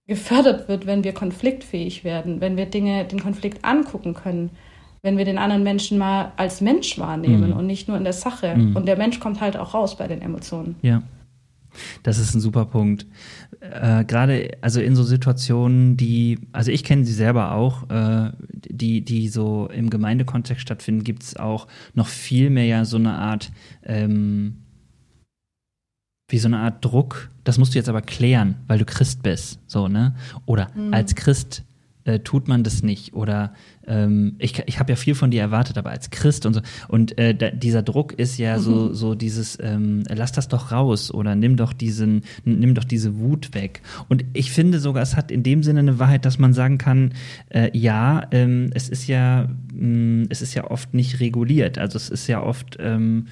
gefördert 0.07 0.67
wird, 0.67 0.87
wenn 0.87 1.03
wir 1.03 1.13
konfliktfähig 1.13 2.03
werden, 2.03 2.41
wenn 2.41 2.57
wir 2.57 2.65
Dinge, 2.65 3.05
den 3.05 3.21
Konflikt 3.21 3.63
angucken 3.63 4.13
können, 4.13 4.49
wenn 5.03 5.17
wir 5.17 5.25
den 5.25 5.37
anderen 5.37 5.63
Menschen 5.63 5.97
mal 5.97 6.31
als 6.37 6.61
Mensch 6.61 6.99
wahrnehmen 6.99 7.51
mhm. 7.51 7.57
und 7.57 7.67
nicht 7.67 7.87
nur 7.87 7.97
in 7.97 8.03
der 8.03 8.13
Sache. 8.13 8.55
Mhm. 8.55 8.75
Und 8.75 8.87
der 8.87 8.97
Mensch 8.97 9.19
kommt 9.19 9.41
halt 9.41 9.57
auch 9.57 9.73
raus 9.73 9.95
bei 9.95 10.07
den 10.07 10.21
Emotionen. 10.21 10.75
Ja. 10.81 11.01
Das 12.03 12.17
ist 12.17 12.33
ein 12.33 12.41
super 12.41 12.65
Punkt. 12.65 13.05
Äh, 13.59 14.05
Gerade 14.05 14.51
also 14.61 14.81
in 14.81 14.95
so 14.95 15.03
Situationen, 15.03 15.97
die, 15.97 16.39
also 16.51 16.71
ich 16.71 16.83
kenne 16.83 17.05
sie 17.05 17.13
selber 17.13 17.53
auch, 17.53 17.89
äh, 17.89 18.31
die, 18.51 19.01
die 19.01 19.27
so 19.29 19.67
im 19.67 19.89
Gemeindekontext 19.89 20.61
stattfinden, 20.61 21.03
gibt 21.03 21.23
es 21.23 21.37
auch 21.37 21.67
noch 21.93 22.07
viel 22.07 22.49
mehr 22.49 22.65
ja 22.65 22.85
so 22.85 22.97
eine 22.97 23.13
Art, 23.13 23.51
ähm, 23.83 24.57
wie 26.29 26.39
so 26.39 26.47
eine 26.47 26.59
Art 26.59 26.83
Druck. 26.83 27.29
Das 27.43 27.57
musst 27.57 27.73
du 27.73 27.77
jetzt 27.77 27.89
aber 27.89 28.01
klären, 28.01 28.55
weil 28.67 28.79
du 28.79 28.85
Christ 28.85 29.23
bist, 29.23 29.59
so 29.67 29.87
ne? 29.87 30.15
Oder 30.45 30.69
mhm. 30.75 30.93
als 30.93 31.15
Christ 31.15 31.63
äh, 32.05 32.19
tut 32.19 32.47
man 32.47 32.63
das 32.63 32.83
nicht 32.83 33.13
oder 33.13 33.53
ähm, 33.87 34.35
ich, 34.39 34.61
ich 34.65 34.79
habe 34.79 34.91
ja 34.91 34.95
viel 34.95 35.15
von 35.15 35.31
dir 35.31 35.41
erwartet, 35.41 35.77
aber 35.77 35.91
als 35.91 36.09
Christ 36.09 36.45
und 36.45 36.53
so 36.53 36.61
und 36.87 37.17
äh, 37.17 37.35
da, 37.35 37.51
dieser 37.51 37.83
Druck 37.83 38.13
ist 38.13 38.37
ja 38.37 38.57
mhm. 38.57 38.61
so 38.61 38.93
so 38.93 39.15
dieses 39.15 39.57
ähm, 39.61 40.03
lass 40.09 40.31
das 40.31 40.47
doch 40.47 40.71
raus 40.71 41.13
oder 41.13 41.35
nimm 41.35 41.57
doch 41.57 41.73
diesen 41.73 42.23
nimm 42.43 42.75
doch 42.75 42.83
diese 42.83 43.19
Wut 43.19 43.53
weg 43.53 43.81
und 44.09 44.25
ich 44.33 44.51
finde 44.51 44.79
sogar 44.79 45.03
es 45.03 45.15
hat 45.15 45.31
in 45.31 45.43
dem 45.43 45.63
Sinne 45.63 45.79
eine 45.79 45.99
Wahrheit, 45.99 46.25
dass 46.25 46.39
man 46.39 46.53
sagen 46.53 46.77
kann 46.77 47.13
äh, 47.49 47.69
ja 47.77 48.27
ähm, 48.31 48.69
es 48.73 48.89
ist 48.89 49.07
ja 49.07 49.49
mh, 49.73 50.23
mm, 50.23 50.27
es 50.29 50.41
ist 50.41 50.53
ja 50.53 50.69
oft 50.69 50.93
nicht 50.93 51.19
reguliert, 51.19 51.77
also 51.77 51.97
es 51.97 52.09
ist 52.09 52.27
ja 52.27 52.41
oft 52.41 52.77
ähm, 52.79 53.27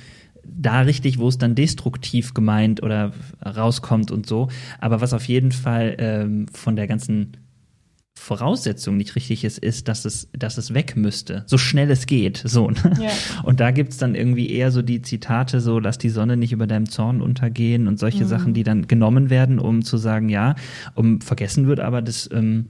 da 0.51 0.81
richtig, 0.81 1.19
wo 1.19 1.27
es 1.27 1.37
dann 1.37 1.55
destruktiv 1.55 2.33
gemeint 2.33 2.81
oder 2.83 3.11
rauskommt 3.45 4.11
und 4.11 4.25
so. 4.25 4.49
Aber 4.79 5.01
was 5.01 5.13
auf 5.13 5.25
jeden 5.25 5.51
Fall 5.51 5.95
ähm, 5.99 6.47
von 6.51 6.75
der 6.75 6.87
ganzen 6.87 7.37
Voraussetzung 8.19 8.97
nicht 8.97 9.15
richtig 9.15 9.45
ist, 9.45 9.57
ist, 9.57 9.87
dass 9.87 10.03
es, 10.03 10.27
dass 10.33 10.57
es 10.57 10.73
weg 10.73 10.97
müsste, 10.97 11.43
so 11.47 11.57
schnell 11.57 11.89
es 11.89 12.05
geht. 12.05 12.43
So, 12.45 12.69
ne? 12.69 12.93
ja. 13.01 13.09
Und 13.43 13.61
da 13.61 13.71
gibt 13.71 13.93
es 13.93 13.97
dann 13.97 14.13
irgendwie 14.13 14.49
eher 14.49 14.71
so 14.71 14.81
die 14.81 15.01
Zitate, 15.01 15.61
so 15.61 15.79
lass 15.79 15.97
die 15.97 16.09
Sonne 16.09 16.35
nicht 16.35 16.51
über 16.51 16.67
deinem 16.67 16.89
Zorn 16.89 17.21
untergehen 17.21 17.87
und 17.87 17.97
solche 17.97 18.25
mhm. 18.25 18.27
Sachen, 18.27 18.53
die 18.53 18.63
dann 18.63 18.87
genommen 18.87 19.29
werden, 19.29 19.57
um 19.57 19.83
zu 19.83 19.97
sagen, 19.97 20.27
ja, 20.27 20.55
um 20.95 21.21
vergessen 21.21 21.65
wird 21.67 21.79
aber, 21.79 22.01
dass 22.01 22.29
ähm, 22.31 22.65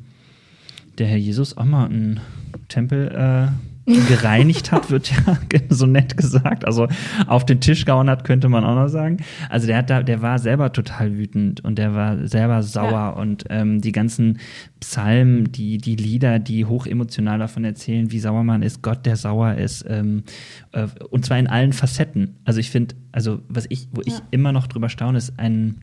der 1.00 1.08
Herr 1.08 1.18
Jesus 1.18 1.58
auch 1.58 1.66
mal 1.66 1.86
einen 1.86 2.20
Tempel 2.68 3.08
äh, 3.08 3.69
gereinigt 4.08 4.72
hat, 4.72 4.90
wird 4.90 5.12
ja 5.12 5.38
so 5.70 5.86
nett 5.86 6.18
gesagt. 6.18 6.66
Also 6.66 6.88
auf 7.28 7.46
den 7.46 7.60
Tisch 7.60 7.86
gehauen 7.86 8.10
hat, 8.10 8.24
könnte 8.24 8.50
man 8.50 8.64
auch 8.64 8.76
noch 8.76 8.88
sagen. 8.88 9.18
Also 9.50 9.68
der 9.68 9.78
hat 9.78 9.90
da, 9.90 10.04
der 10.04 10.22
war 10.22 10.40
selber 10.40 10.72
total 10.72 11.18
wütend 11.18 11.64
und 11.64 11.78
der 11.78 11.94
war 11.94 12.28
selber 12.28 12.62
sauer 12.64 12.92
ja. 12.92 13.10
und 13.10 13.46
ähm, 13.50 13.82
die 13.82 13.92
ganzen 13.92 14.40
Psalmen, 14.80 15.52
die, 15.52 15.78
die 15.78 15.96
Lieder, 15.96 16.40
die 16.40 16.66
hoch 16.66 16.86
emotional 16.86 17.40
davon 17.40 17.66
erzählen, 17.66 18.12
wie 18.12 18.20
sauer 18.20 18.44
man 18.44 18.62
ist, 18.62 18.82
Gott, 18.82 19.06
der 19.06 19.16
sauer 19.16 19.56
ist, 19.56 19.86
ähm, 19.88 20.24
äh, 20.72 20.88
und 21.10 21.26
zwar 21.26 21.40
in 21.40 21.48
allen 21.48 21.74
Facetten. 21.74 22.38
Also 22.46 22.60
ich 22.60 22.70
finde, 22.70 22.96
also 23.12 23.42
was 23.50 23.66
ich, 23.70 23.88
wo 23.92 24.02
ja. 24.02 24.08
ich 24.08 24.22
immer 24.32 24.52
noch 24.52 24.68
drüber 24.68 24.90
staune, 24.90 25.18
ist 25.18 25.40
ein 25.40 25.82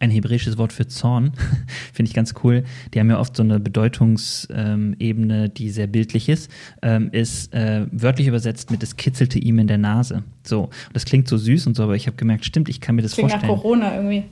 ein 0.00 0.10
hebräisches 0.10 0.58
Wort 0.58 0.72
für 0.72 0.86
Zorn, 0.86 1.32
finde 1.92 2.08
ich 2.08 2.14
ganz 2.14 2.34
cool. 2.44 2.64
Die 2.94 3.00
haben 3.00 3.10
ja 3.10 3.18
oft 3.18 3.36
so 3.36 3.42
eine 3.42 3.58
Bedeutungsebene, 3.58 5.48
die 5.48 5.70
sehr 5.70 5.86
bildlich 5.86 6.28
ist, 6.28 6.50
ähm, 6.82 7.10
ist 7.12 7.52
äh, 7.52 7.86
wörtlich 7.90 8.28
übersetzt 8.28 8.70
mit 8.70 8.82
es 8.82 8.96
kitzelte 8.96 9.38
ihm 9.38 9.58
in 9.58 9.66
der 9.66 9.78
Nase. 9.78 10.22
So, 10.44 10.64
und 10.64 10.72
das 10.94 11.04
klingt 11.04 11.28
so 11.28 11.36
süß 11.36 11.66
und 11.66 11.76
so, 11.76 11.82
aber 11.82 11.96
ich 11.96 12.06
habe 12.06 12.16
gemerkt, 12.16 12.44
stimmt, 12.44 12.68
ich 12.68 12.80
kann 12.80 12.94
mir 12.94 13.02
das 13.02 13.12
klingt 13.12 13.30
vorstellen. 13.30 13.52
nach 13.52 13.62
Corona 13.62 13.96
irgendwie. 13.96 14.24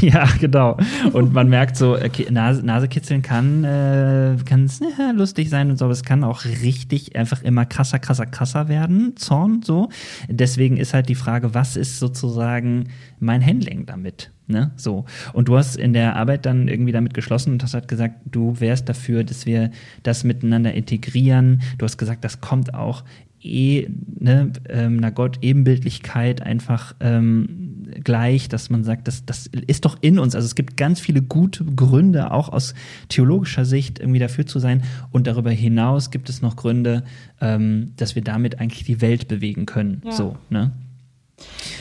ja, 0.06 0.28
genau. 0.40 0.76
Und 1.12 1.32
man 1.32 1.48
merkt 1.48 1.76
so, 1.76 1.94
okay, 1.94 2.26
Nase, 2.30 2.64
Nase 2.64 2.88
kitzeln 2.88 3.22
kann 3.22 3.64
äh, 3.64 4.36
kann 4.44 4.70
ja, 4.98 5.12
lustig 5.12 5.48
sein 5.48 5.70
und 5.70 5.78
so, 5.78 5.86
aber 5.86 5.92
es 5.92 6.02
kann 6.02 6.24
auch 6.24 6.44
richtig 6.44 7.16
einfach 7.16 7.42
immer 7.42 7.64
krasser, 7.64 7.98
krasser, 7.98 8.26
krasser 8.26 8.68
werden, 8.68 9.16
Zorn 9.16 9.62
so. 9.62 9.88
Deswegen 10.28 10.76
ist 10.76 10.94
halt 10.94 11.08
die 11.08 11.14
Frage, 11.14 11.54
was 11.54 11.76
ist 11.76 11.98
sozusagen 11.98 12.88
mein 13.20 13.44
Handling 13.44 13.86
damit? 13.86 14.30
Ne? 14.46 14.72
So. 14.76 15.04
Und 15.32 15.48
du 15.48 15.56
hast 15.56 15.76
in 15.76 15.92
der 15.92 16.16
Arbeit 16.16 16.44
dann 16.44 16.68
irgendwie 16.68 16.92
damit 16.92 17.14
geschlossen 17.14 17.52
und 17.52 17.62
hast 17.62 17.74
halt 17.74 17.88
gesagt, 17.88 18.20
du 18.26 18.60
wärst 18.60 18.88
dafür, 18.88 19.24
dass 19.24 19.46
wir 19.46 19.70
das 20.02 20.24
miteinander 20.24 20.74
integrieren. 20.74 21.62
Du 21.78 21.84
hast 21.84 21.96
gesagt, 21.96 22.24
das 22.24 22.40
kommt 22.40 22.74
auch 22.74 23.04
eh 23.40 23.88
ne, 24.18 24.52
ähm, 24.68 24.98
einer 24.98 25.12
Gott-Ebenbildlichkeit 25.12 26.42
einfach 26.42 26.94
ähm, 27.00 27.84
gleich, 28.02 28.48
dass 28.48 28.70
man 28.70 28.84
sagt, 28.84 29.08
das, 29.08 29.24
das 29.24 29.46
ist 29.46 29.84
doch 29.84 29.98
in 30.00 30.18
uns. 30.18 30.34
Also 30.34 30.46
es 30.46 30.54
gibt 30.54 30.76
ganz 30.76 31.00
viele 31.00 31.22
gute 31.22 31.64
Gründe, 31.64 32.30
auch 32.32 32.48
aus 32.48 32.74
theologischer 33.08 33.64
Sicht 33.64 33.98
irgendwie 33.98 34.18
dafür 34.18 34.46
zu 34.46 34.58
sein. 34.58 34.82
Und 35.10 35.26
darüber 35.26 35.50
hinaus 35.50 36.10
gibt 36.10 36.28
es 36.28 36.42
noch 36.42 36.56
Gründe, 36.56 37.04
ähm, 37.40 37.92
dass 37.96 38.14
wir 38.14 38.22
damit 38.22 38.60
eigentlich 38.60 38.84
die 38.84 39.00
Welt 39.00 39.28
bewegen 39.28 39.66
können. 39.66 40.02
Ja. 40.04 40.12
So, 40.12 40.36
ne? 40.50 40.72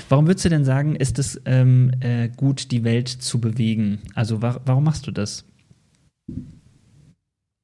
Warum 0.09 0.27
würdest 0.27 0.45
du 0.45 0.49
denn 0.49 0.65
sagen, 0.65 0.95
ist 0.95 1.19
es 1.19 1.41
ähm, 1.45 1.91
äh, 1.99 2.29
gut, 2.29 2.71
die 2.71 2.83
Welt 2.83 3.07
zu 3.07 3.39
bewegen? 3.39 3.99
Also 4.15 4.41
wa 4.41 4.59
warum 4.65 4.83
machst 4.83 5.07
du 5.07 5.11
das? 5.11 5.45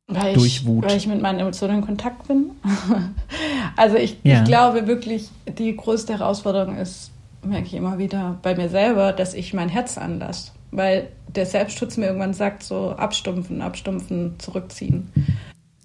Weil 0.08 0.34
Durch 0.34 0.48
ich, 0.48 0.66
Wut. 0.66 0.86
Weil 0.86 0.98
ich 0.98 1.08
mit 1.08 1.22
meinen 1.22 1.40
Emotionen 1.40 1.76
in 1.76 1.86
Kontakt 1.86 2.28
bin. 2.28 2.52
also 3.76 3.96
ich, 3.96 4.18
ja. 4.24 4.40
ich 4.40 4.46
glaube 4.46 4.88
wirklich, 4.88 5.30
die 5.58 5.76
größte 5.76 6.14
Herausforderung 6.14 6.78
ist, 6.78 7.12
merke 7.44 7.68
ich 7.68 7.76
immer 7.76 8.00
wieder 8.00 8.40
bei 8.42 8.56
mir 8.56 8.70
selber, 8.70 9.14
dass 9.14 9.36
ich 9.36 9.54
mein 9.54 9.70
Herz 9.70 9.98
anlasse. 10.00 10.52
Weil 10.72 11.10
der 11.28 11.46
Selbstschutz 11.46 11.98
mir 11.98 12.08
irgendwann 12.08 12.34
sagt, 12.34 12.64
so 12.64 12.92
abstumpfen, 12.92 13.62
abstumpfen, 13.62 14.40
zurückziehen. 14.40 15.12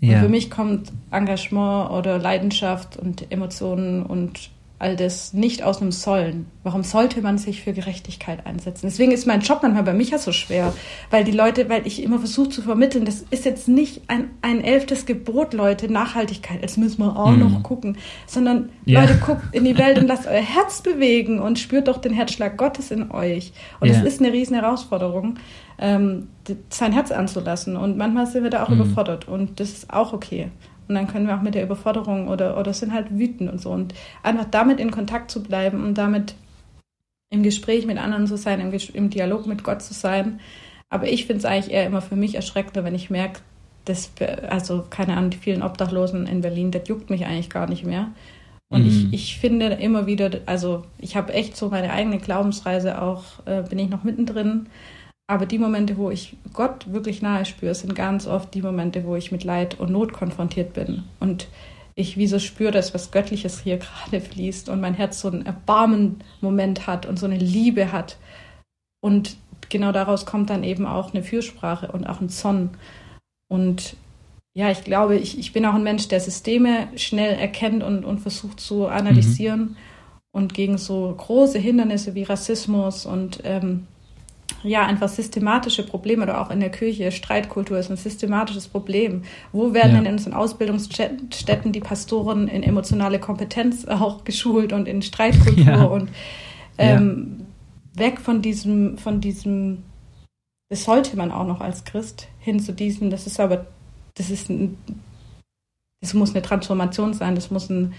Ja. 0.00 0.16
Und 0.16 0.22
für 0.22 0.28
mich 0.30 0.50
kommt 0.50 0.90
Engagement 1.10 1.90
oder 1.90 2.18
Leidenschaft 2.18 2.96
und 2.96 3.30
Emotionen 3.30 4.04
und 4.04 4.50
all 4.78 4.96
das 4.96 5.32
nicht 5.32 5.62
aus 5.62 5.80
einem 5.80 5.92
Sollen. 5.92 6.46
Warum 6.64 6.82
sollte 6.82 7.22
man 7.22 7.38
sich 7.38 7.62
für 7.62 7.72
Gerechtigkeit 7.72 8.44
einsetzen? 8.44 8.86
Deswegen 8.86 9.12
ist 9.12 9.26
mein 9.26 9.40
Job 9.40 9.60
manchmal 9.62 9.84
bei 9.84 9.94
Micha 9.94 10.18
so 10.18 10.32
schwer, 10.32 10.74
weil 11.10 11.24
die 11.24 11.32
Leute, 11.32 11.68
weil 11.68 11.86
ich 11.86 12.02
immer 12.02 12.18
versuche 12.18 12.48
zu 12.48 12.62
vermitteln, 12.62 13.04
das 13.04 13.24
ist 13.30 13.44
jetzt 13.44 13.68
nicht 13.68 14.02
ein, 14.08 14.30
ein 14.42 14.62
elftes 14.62 15.06
Gebot, 15.06 15.54
Leute, 15.54 15.90
Nachhaltigkeit, 15.90 16.60
jetzt 16.60 16.76
müssen 16.76 16.98
wir 16.98 17.16
auch 17.16 17.30
mm. 17.30 17.40
noch 17.40 17.62
gucken, 17.62 17.98
sondern 18.26 18.70
yeah. 18.86 19.02
Leute, 19.02 19.18
guckt 19.18 19.42
in 19.52 19.64
die 19.64 19.78
Welt 19.78 19.98
und 19.98 20.08
lasst 20.08 20.26
euer 20.26 20.42
Herz 20.42 20.82
bewegen 20.82 21.38
und 21.40 21.58
spürt 21.58 21.86
doch 21.86 21.98
den 21.98 22.12
Herzschlag 22.12 22.56
Gottes 22.56 22.90
in 22.90 23.10
euch. 23.12 23.52
Und 23.80 23.88
es 23.88 23.98
yeah. 23.98 24.06
ist 24.06 24.20
eine 24.20 24.32
riesen 24.32 24.54
Herausforderung, 24.54 25.36
ähm, 25.78 26.28
sein 26.68 26.92
Herz 26.92 27.12
anzulassen. 27.12 27.76
Und 27.76 27.96
manchmal 27.96 28.26
sind 28.26 28.42
wir 28.42 28.50
da 28.50 28.64
auch 28.64 28.70
mm. 28.70 28.74
überfordert 28.74 29.28
und 29.28 29.60
das 29.60 29.70
ist 29.70 29.92
auch 29.92 30.12
okay. 30.12 30.50
Und 30.88 30.94
dann 30.94 31.06
können 31.06 31.26
wir 31.26 31.36
auch 31.36 31.42
mit 31.42 31.54
der 31.54 31.64
Überforderung 31.64 32.28
oder, 32.28 32.58
oder 32.58 32.72
sind 32.72 32.92
halt 32.92 33.16
wütend 33.16 33.50
und 33.50 33.60
so. 33.60 33.70
Und 33.70 33.94
einfach 34.22 34.46
damit 34.50 34.80
in 34.80 34.90
Kontakt 34.90 35.30
zu 35.30 35.42
bleiben 35.42 35.82
und 35.84 35.96
damit 35.96 36.34
im 37.30 37.42
Gespräch 37.42 37.86
mit 37.86 37.98
anderen 37.98 38.26
zu 38.26 38.36
sein, 38.36 38.60
im, 38.60 38.72
im 38.92 39.10
Dialog 39.10 39.46
mit 39.46 39.64
Gott 39.64 39.82
zu 39.82 39.94
sein. 39.94 40.40
Aber 40.90 41.08
ich 41.08 41.26
finde 41.26 41.38
es 41.38 41.44
eigentlich 41.44 41.72
eher 41.72 41.86
immer 41.86 42.02
für 42.02 42.16
mich 42.16 42.34
erschreckender, 42.34 42.84
wenn 42.84 42.94
ich 42.94 43.10
merke, 43.10 43.40
dass, 43.84 44.12
also 44.48 44.84
keine 44.88 45.16
Ahnung, 45.16 45.30
die 45.30 45.38
vielen 45.38 45.62
Obdachlosen 45.62 46.26
in 46.26 46.40
Berlin, 46.40 46.70
das 46.70 46.88
juckt 46.88 47.10
mich 47.10 47.26
eigentlich 47.26 47.50
gar 47.50 47.68
nicht 47.68 47.84
mehr. 47.84 48.08
Und 48.68 48.82
mhm. 48.82 48.88
ich, 48.88 49.12
ich 49.12 49.38
finde 49.38 49.66
immer 49.66 50.06
wieder, 50.06 50.30
also 50.46 50.84
ich 50.98 51.16
habe 51.16 51.32
echt 51.32 51.56
so 51.56 51.68
meine 51.68 51.92
eigene 51.92 52.18
Glaubensreise 52.18 53.00
auch, 53.00 53.24
äh, 53.46 53.62
bin 53.62 53.78
ich 53.78 53.90
noch 53.90 54.04
mittendrin. 54.04 54.66
Aber 55.26 55.46
die 55.46 55.58
Momente, 55.58 55.96
wo 55.96 56.10
ich 56.10 56.36
Gott 56.52 56.92
wirklich 56.92 57.22
nahe 57.22 57.46
spüre, 57.46 57.74
sind 57.74 57.94
ganz 57.94 58.26
oft 58.26 58.52
die 58.54 58.62
Momente, 58.62 59.04
wo 59.04 59.16
ich 59.16 59.32
mit 59.32 59.42
Leid 59.42 59.80
und 59.80 59.90
Not 59.90 60.12
konfrontiert 60.12 60.74
bin. 60.74 61.04
Und 61.18 61.48
ich 61.94 62.16
wie 62.16 62.26
so 62.26 62.38
spüre, 62.38 62.72
dass 62.72 62.92
was 62.92 63.10
Göttliches 63.10 63.60
hier 63.60 63.78
gerade 64.10 64.20
fließt 64.20 64.68
und 64.68 64.80
mein 64.80 64.94
Herz 64.94 65.20
so 65.20 65.28
einen 65.28 65.46
Erbarmen-Moment 65.46 66.86
hat 66.86 67.06
und 67.06 67.18
so 67.18 67.26
eine 67.26 67.38
Liebe 67.38 67.92
hat. 67.92 68.18
Und 69.00 69.36
genau 69.70 69.92
daraus 69.92 70.26
kommt 70.26 70.50
dann 70.50 70.62
eben 70.62 70.86
auch 70.86 71.14
eine 71.14 71.22
Fürsprache 71.22 71.90
und 71.90 72.06
auch 72.06 72.20
ein 72.20 72.28
Zorn. 72.28 72.70
Und 73.48 73.96
ja, 74.54 74.70
ich 74.70 74.84
glaube, 74.84 75.16
ich, 75.16 75.38
ich 75.38 75.52
bin 75.52 75.64
auch 75.66 75.74
ein 75.74 75.82
Mensch, 75.82 76.08
der 76.08 76.20
Systeme 76.20 76.88
schnell 76.96 77.38
erkennt 77.38 77.82
und, 77.82 78.04
und 78.04 78.20
versucht 78.20 78.60
zu 78.60 78.86
analysieren 78.86 79.60
mhm. 79.60 79.76
und 80.32 80.54
gegen 80.54 80.78
so 80.78 81.14
große 81.16 81.58
Hindernisse 81.58 82.14
wie 82.14 82.22
Rassismus 82.22 83.06
und 83.06 83.40
ähm, 83.44 83.86
ja, 84.64 84.86
einfach 84.86 85.10
systematische 85.10 85.84
Probleme 85.84 86.22
oder 86.22 86.40
auch 86.40 86.50
in 86.50 86.58
der 86.58 86.70
Kirche. 86.70 87.12
Streitkultur 87.12 87.78
ist 87.78 87.90
ein 87.90 87.98
systematisches 87.98 88.66
Problem. 88.66 89.22
Wo 89.52 89.74
werden 89.74 89.92
ja. 89.92 89.98
denn 89.98 90.06
in 90.06 90.12
unseren 90.12 90.32
Ausbildungsstätten 90.32 91.72
die 91.72 91.80
Pastoren 91.80 92.48
in 92.48 92.62
emotionale 92.62 93.20
Kompetenz 93.20 93.84
auch 93.86 94.24
geschult 94.24 94.72
und 94.72 94.88
in 94.88 95.02
Streitkultur 95.02 95.64
ja. 95.64 95.84
und 95.84 96.08
ähm, 96.78 97.46
ja. 97.94 98.04
weg 98.04 98.20
von 98.20 98.40
diesem, 98.40 98.96
von 98.96 99.20
diesem, 99.20 99.82
das 100.70 100.84
sollte 100.84 101.16
man 101.16 101.30
auch 101.30 101.46
noch 101.46 101.60
als 101.60 101.84
Christ, 101.84 102.28
hin 102.38 102.58
zu 102.58 102.72
diesem, 102.72 103.10
das 103.10 103.26
ist 103.26 103.38
aber, 103.38 103.66
das 104.14 104.30
ist 104.30 104.48
ein, 104.48 104.78
das 106.00 106.14
muss 106.14 106.30
eine 106.30 106.42
Transformation 106.42 107.12
sein, 107.12 107.34
das 107.34 107.50
muss 107.50 107.68
ein, 107.68 107.92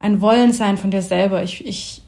ein 0.00 0.20
Wollen 0.20 0.52
sein 0.52 0.76
von 0.76 0.90
dir 0.90 1.02
selber. 1.02 1.42
Ich, 1.42 1.66
ich, 1.66 2.02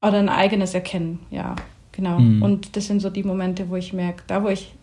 oder 0.00 0.18
ein 0.18 0.28
eigenes 0.28 0.74
Erkennen, 0.74 1.18
ja. 1.30 1.56
Genau. 1.96 2.18
Mhm. 2.18 2.42
Und 2.42 2.76
das 2.76 2.86
sind 2.86 3.00
so 3.00 3.10
die 3.10 3.22
Momente, 3.22 3.68
wo 3.70 3.76
ich 3.76 3.92
merke, 3.92 4.24
da 4.26 4.42
wo 4.42 4.48
ich, 4.48 4.74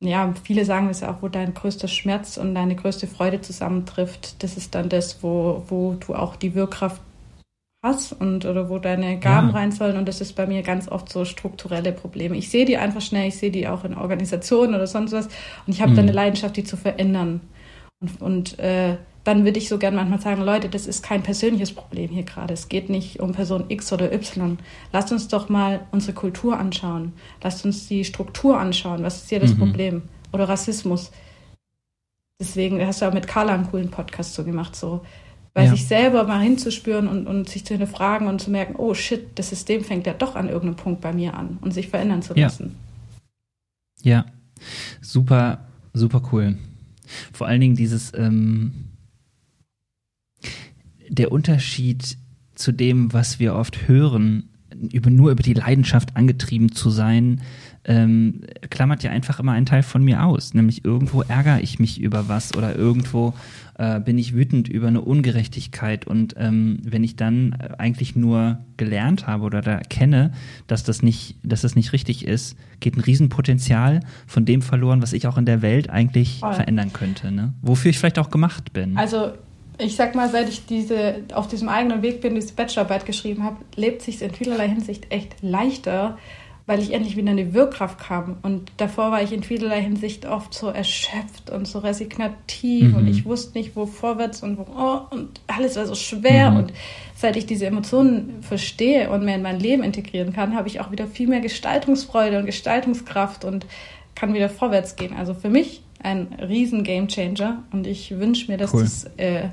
ja, 0.00 0.32
viele 0.44 0.64
sagen 0.64 0.88
es 0.88 1.00
ja 1.00 1.12
auch, 1.12 1.22
wo 1.22 1.28
dein 1.28 1.54
größter 1.54 1.88
Schmerz 1.88 2.36
und 2.36 2.54
deine 2.54 2.76
größte 2.76 3.06
Freude 3.06 3.40
zusammentrifft, 3.40 4.42
das 4.42 4.56
ist 4.56 4.74
dann 4.74 4.88
das, 4.88 5.22
wo, 5.22 5.64
wo 5.68 5.94
du 5.94 6.14
auch 6.14 6.36
die 6.36 6.54
Wirkkraft 6.54 7.02
hast 7.82 8.12
und 8.12 8.44
oder 8.44 8.68
wo 8.68 8.78
deine 8.78 9.18
Gaben 9.18 9.48
ja. 9.48 9.54
rein 9.54 9.72
sollen. 9.72 9.96
Und 9.96 10.06
das 10.06 10.20
ist 10.20 10.34
bei 10.34 10.46
mir 10.46 10.62
ganz 10.62 10.88
oft 10.88 11.10
so 11.10 11.24
strukturelle 11.24 11.92
Probleme. 11.92 12.36
Ich 12.36 12.50
sehe 12.50 12.64
die 12.64 12.76
einfach 12.76 13.00
schnell, 13.00 13.28
ich 13.28 13.36
sehe 13.36 13.50
die 13.50 13.66
auch 13.66 13.84
in 13.84 13.94
Organisationen 13.94 14.74
oder 14.74 14.86
sonst 14.86 15.12
was. 15.12 15.26
Und 15.66 15.74
ich 15.74 15.80
habe 15.80 15.92
mhm. 15.92 15.96
dann 15.96 16.04
eine 16.06 16.12
Leidenschaft, 16.12 16.56
die 16.56 16.64
zu 16.64 16.76
verändern. 16.76 17.40
Und, 18.00 18.20
und 18.22 18.58
äh, 18.60 18.96
dann 19.28 19.44
würde 19.44 19.58
ich 19.58 19.68
so 19.68 19.76
gern 19.76 19.94
manchmal 19.94 20.22
sagen, 20.22 20.40
Leute, 20.40 20.70
das 20.70 20.86
ist 20.86 21.02
kein 21.02 21.22
persönliches 21.22 21.72
Problem 21.72 22.08
hier 22.08 22.22
gerade. 22.22 22.54
Es 22.54 22.70
geht 22.70 22.88
nicht 22.88 23.20
um 23.20 23.32
Person 23.32 23.64
X 23.68 23.92
oder 23.92 24.10
Y. 24.10 24.58
Lasst 24.90 25.12
uns 25.12 25.28
doch 25.28 25.50
mal 25.50 25.80
unsere 25.90 26.14
Kultur 26.14 26.58
anschauen. 26.58 27.12
Lasst 27.42 27.62
uns 27.66 27.86
die 27.88 28.06
Struktur 28.06 28.58
anschauen. 28.58 29.02
Was 29.02 29.24
ist 29.24 29.28
hier 29.28 29.40
das 29.40 29.52
mhm. 29.52 29.58
Problem? 29.58 30.02
Oder 30.32 30.48
Rassismus. 30.48 31.10
Deswegen 32.40 32.80
hast 32.86 33.02
du 33.02 33.06
auch 33.06 33.12
mit 33.12 33.26
Carla 33.26 33.52
einen 33.52 33.70
coolen 33.70 33.90
Podcast 33.90 34.32
so 34.32 34.44
gemacht, 34.44 34.74
so 34.74 35.02
bei 35.52 35.64
ja. 35.64 35.72
sich 35.72 35.86
selber 35.86 36.24
mal 36.24 36.40
hinzuspüren 36.40 37.06
und, 37.06 37.26
und 37.26 37.50
sich 37.50 37.66
zu 37.66 37.74
hinterfragen 37.74 38.28
und 38.28 38.40
zu 38.40 38.50
merken, 38.50 38.76
oh 38.78 38.94
shit, 38.94 39.38
das 39.38 39.50
System 39.50 39.84
fängt 39.84 40.06
ja 40.06 40.14
doch 40.14 40.36
an 40.36 40.48
irgendeinem 40.48 40.76
Punkt 40.76 41.02
bei 41.02 41.12
mir 41.12 41.34
an 41.34 41.58
und 41.60 41.74
sich 41.74 41.88
verändern 41.88 42.22
zu 42.22 42.32
lassen. 42.32 42.76
Ja, 44.00 44.24
ja. 44.24 44.24
super, 45.02 45.66
super 45.92 46.22
cool. 46.32 46.56
Vor 47.34 47.46
allen 47.46 47.60
Dingen 47.60 47.76
dieses, 47.76 48.14
ähm, 48.14 48.88
der 51.08 51.32
Unterschied 51.32 52.18
zu 52.54 52.72
dem, 52.72 53.12
was 53.12 53.38
wir 53.38 53.54
oft 53.54 53.88
hören, 53.88 54.48
über, 54.92 55.10
nur 55.10 55.30
über 55.30 55.42
die 55.42 55.54
Leidenschaft 55.54 56.16
angetrieben 56.16 56.72
zu 56.72 56.90
sein, 56.90 57.40
ähm, 57.84 58.42
klammert 58.68 59.02
ja 59.02 59.10
einfach 59.10 59.40
immer 59.40 59.52
einen 59.52 59.66
Teil 59.66 59.82
von 59.82 60.04
mir 60.04 60.24
aus. 60.24 60.54
Nämlich 60.54 60.84
irgendwo 60.84 61.22
ärgere 61.22 61.60
ich 61.60 61.78
mich 61.78 62.00
über 62.00 62.28
was 62.28 62.54
oder 62.54 62.76
irgendwo 62.76 63.34
äh, 63.78 64.00
bin 64.00 64.18
ich 64.18 64.34
wütend 64.34 64.68
über 64.68 64.88
eine 64.88 65.00
Ungerechtigkeit. 65.00 66.06
Und 66.06 66.34
ähm, 66.36 66.80
wenn 66.82 67.02
ich 67.02 67.16
dann 67.16 67.54
eigentlich 67.78 68.14
nur 68.14 68.58
gelernt 68.76 69.26
habe 69.26 69.44
oder 69.44 69.62
da 69.62 69.72
erkenne, 69.72 70.32
dass 70.66 70.84
das 70.84 71.02
nicht, 71.02 71.36
dass 71.42 71.62
das 71.62 71.74
nicht 71.74 71.92
richtig 71.92 72.26
ist, 72.26 72.56
geht 72.80 72.96
ein 72.96 73.00
Riesenpotenzial 73.00 74.00
von 74.26 74.44
dem 74.44 74.60
verloren, 74.60 75.00
was 75.00 75.12
ich 75.12 75.26
auch 75.26 75.38
in 75.38 75.46
der 75.46 75.62
Welt 75.62 75.88
eigentlich 75.88 76.40
Voll. 76.40 76.54
verändern 76.54 76.92
könnte. 76.92 77.32
Ne? 77.32 77.54
Wofür 77.62 77.90
ich 77.90 77.98
vielleicht 77.98 78.18
auch 78.18 78.30
gemacht 78.30 78.72
bin. 78.72 78.98
Also 78.98 79.32
ich 79.78 79.96
sag 79.96 80.14
mal, 80.14 80.28
seit 80.28 80.48
ich 80.48 80.66
diese 80.66 81.22
auf 81.32 81.48
diesem 81.48 81.68
eigenen 81.68 82.02
Weg 82.02 82.20
bin, 82.20 82.34
diese 82.34 82.54
Bachelorarbeit 82.54 83.06
geschrieben 83.06 83.44
habe, 83.44 83.56
lebt 83.76 84.02
sich 84.02 84.20
in 84.22 84.32
vielerlei 84.32 84.68
Hinsicht 84.68 85.10
echt 85.10 85.36
leichter, 85.40 86.18
weil 86.66 86.80
ich 86.80 86.92
endlich 86.92 87.16
wieder 87.16 87.30
in 87.30 87.36
die 87.36 87.54
Wirkkraft 87.54 87.98
kam. 87.98 88.38
Und 88.42 88.72
davor 88.76 89.10
war 89.10 89.22
ich 89.22 89.32
in 89.32 89.42
vielerlei 89.42 89.80
Hinsicht 89.80 90.26
oft 90.26 90.52
so 90.52 90.68
erschöpft 90.68 91.48
und 91.50 91.66
so 91.66 91.78
resignativ 91.78 92.88
mhm. 92.88 92.94
und 92.96 93.06
ich 93.08 93.24
wusste 93.24 93.56
nicht, 93.56 93.76
wo 93.76 93.86
vorwärts 93.86 94.42
und 94.42 94.58
wo 94.58 94.66
oh, 94.76 95.00
und 95.10 95.40
alles 95.46 95.76
war 95.76 95.86
so 95.86 95.94
schwer. 95.94 96.50
Mhm. 96.50 96.56
Und 96.58 96.72
seit 97.14 97.36
ich 97.36 97.46
diese 97.46 97.66
Emotionen 97.66 98.42
verstehe 98.42 99.10
und 99.10 99.24
mehr 99.24 99.36
in 99.36 99.42
mein 99.42 99.60
Leben 99.60 99.82
integrieren 99.82 100.32
kann, 100.32 100.56
habe 100.56 100.68
ich 100.68 100.80
auch 100.80 100.90
wieder 100.90 101.06
viel 101.06 101.28
mehr 101.28 101.40
Gestaltungsfreude 101.40 102.38
und 102.38 102.46
Gestaltungskraft 102.46 103.44
und 103.44 103.64
kann 104.14 104.34
wieder 104.34 104.48
vorwärts 104.48 104.96
gehen. 104.96 105.14
Also 105.16 105.34
für 105.34 105.48
mich 105.48 105.82
ein 106.02 106.32
riesen 106.34 106.84
Gamechanger 106.84 107.64
und 107.72 107.86
ich 107.86 108.18
wünsche 108.18 108.50
mir, 108.50 108.58
dass 108.58 108.74
cool. 108.74 108.82
das 108.82 109.04
äh, 109.16 109.48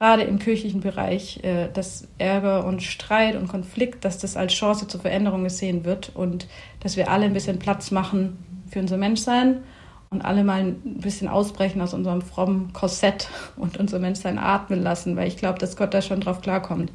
gerade 0.00 0.22
im 0.22 0.38
kirchlichen 0.38 0.80
Bereich, 0.80 1.42
äh, 1.42 1.68
dass 1.72 2.08
Ärger 2.18 2.66
und 2.66 2.82
Streit 2.82 3.36
und 3.36 3.48
Konflikt, 3.48 4.04
dass 4.04 4.18
das 4.18 4.36
als 4.36 4.52
Chance 4.52 4.86
zur 4.86 5.00
Veränderung 5.00 5.44
gesehen 5.44 5.84
wird 5.84 6.12
und 6.14 6.46
dass 6.80 6.96
wir 6.96 7.10
alle 7.10 7.24
ein 7.24 7.32
bisschen 7.32 7.58
Platz 7.58 7.90
machen 7.90 8.36
für 8.68 8.80
unser 8.80 8.96
Menschsein 8.96 9.62
und 10.10 10.22
alle 10.24 10.44
mal 10.44 10.60
ein 10.60 11.00
bisschen 11.00 11.28
ausbrechen 11.28 11.80
aus 11.80 11.94
unserem 11.94 12.22
frommen 12.22 12.72
Korsett 12.72 13.28
und 13.56 13.78
unser 13.78 13.98
Menschsein 13.98 14.38
atmen 14.38 14.82
lassen, 14.82 15.16
weil 15.16 15.28
ich 15.28 15.36
glaube, 15.36 15.58
dass 15.58 15.76
Gott 15.76 15.94
da 15.94 16.02
schon 16.02 16.20
drauf 16.20 16.40
klarkommt. 16.40 16.92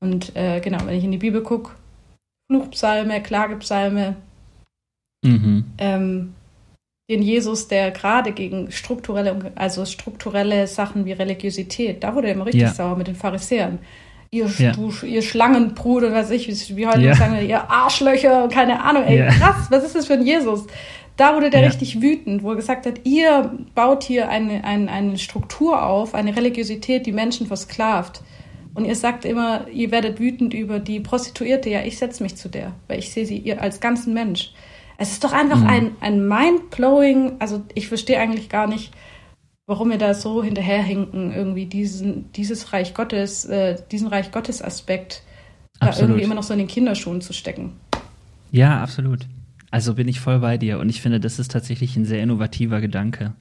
Und 0.00 0.36
äh, 0.36 0.60
genau, 0.60 0.78
wenn 0.84 0.96
ich 0.96 1.04
in 1.04 1.12
die 1.12 1.18
Bibel 1.18 1.42
gucke, 1.42 1.72
Fluchpsalme, 2.50 3.20
Klagepsalme, 3.22 4.16
mhm. 5.24 5.64
ähm, 5.78 6.34
den 7.08 7.22
Jesus, 7.22 7.68
der 7.68 7.90
gerade 7.90 8.32
gegen 8.32 8.70
strukturelle, 8.70 9.52
also 9.54 9.86
strukturelle 9.86 10.66
Sachen 10.66 11.06
wie 11.06 11.12
Religiosität, 11.12 12.04
da 12.04 12.14
wurde 12.14 12.28
er 12.28 12.34
immer 12.34 12.46
richtig 12.46 12.62
ja. 12.62 12.74
sauer 12.74 12.96
mit 12.96 13.06
den 13.06 13.16
Pharisäern. 13.16 13.78
Ihr, 14.30 14.46
ja. 14.58 14.72
du, 14.72 14.92
ihr 15.06 15.22
Schlangenbrut 15.22 16.02
was 16.12 16.30
ich, 16.30 16.76
wie 16.76 16.86
heute 16.86 17.00
ja. 17.00 17.14
sagen, 17.14 17.38
ihr 17.48 17.70
Arschlöcher, 17.70 18.48
keine 18.48 18.82
Ahnung, 18.82 19.04
ey, 19.04 19.20
ja. 19.20 19.28
krass, 19.28 19.68
was 19.70 19.84
ist 19.84 19.94
das 19.94 20.06
für 20.06 20.14
ein 20.14 20.26
Jesus? 20.26 20.66
Da 21.16 21.34
wurde 21.34 21.50
der 21.50 21.66
richtig 21.66 22.00
wütend, 22.00 22.44
wo 22.44 22.50
er 22.50 22.56
gesagt 22.56 22.86
hat, 22.86 23.00
ihr 23.04 23.58
baut 23.74 24.04
hier 24.04 24.28
eine, 24.28 24.62
eine, 24.62 24.88
eine 24.88 25.18
Struktur 25.18 25.84
auf, 25.84 26.14
eine 26.14 26.36
Religiosität, 26.36 27.06
die 27.06 27.12
Menschen 27.12 27.46
versklavt. 27.48 28.22
Und 28.74 28.84
ihr 28.84 28.94
sagt 28.94 29.24
immer, 29.24 29.66
ihr 29.72 29.90
werdet 29.90 30.20
wütend 30.20 30.54
über 30.54 30.78
die 30.78 31.00
Prostituierte. 31.00 31.70
Ja, 31.70 31.82
ich 31.82 31.98
setze 31.98 32.22
mich 32.22 32.36
zu 32.36 32.48
der, 32.48 32.72
weil 32.86 33.00
ich 33.00 33.10
sehe 33.10 33.26
sie 33.26 33.36
ihr 33.36 33.60
als 33.60 33.80
ganzen 33.80 34.14
Mensch. 34.14 34.52
Es 35.00 35.12
ist 35.12 35.22
doch 35.22 35.32
einfach 35.32 35.60
mhm. 35.60 35.66
ein, 35.66 35.90
ein 36.00 36.28
mind-blowing, 36.28 37.36
also 37.38 37.64
ich 37.74 37.86
verstehe 37.86 38.18
eigentlich 38.18 38.48
gar 38.48 38.66
nicht, 38.66 38.92
warum 39.66 39.90
wir 39.90 39.98
da 39.98 40.12
so 40.12 40.42
hinterherhinken, 40.42 41.32
irgendwie 41.32 41.66
diesen, 41.66 42.32
dieses 42.32 42.72
Reich 42.72 42.94
Gottes, 42.94 43.44
äh, 43.44 43.76
diesen 43.92 44.08
Reich 44.08 44.32
Gottes 44.32 44.60
Aspekt 44.60 45.22
da 45.78 45.96
irgendwie 45.96 46.22
immer 46.22 46.34
noch 46.34 46.42
so 46.42 46.52
in 46.52 46.58
den 46.58 46.66
Kinderschuhen 46.66 47.20
zu 47.20 47.32
stecken. 47.32 47.74
Ja, 48.50 48.82
absolut. 48.82 49.28
Also 49.70 49.94
bin 49.94 50.08
ich 50.08 50.18
voll 50.18 50.40
bei 50.40 50.58
dir 50.58 50.80
und 50.80 50.88
ich 50.88 51.00
finde, 51.00 51.20
das 51.20 51.38
ist 51.38 51.52
tatsächlich 51.52 51.96
ein 51.96 52.04
sehr 52.04 52.20
innovativer 52.20 52.80
Gedanke. 52.80 53.34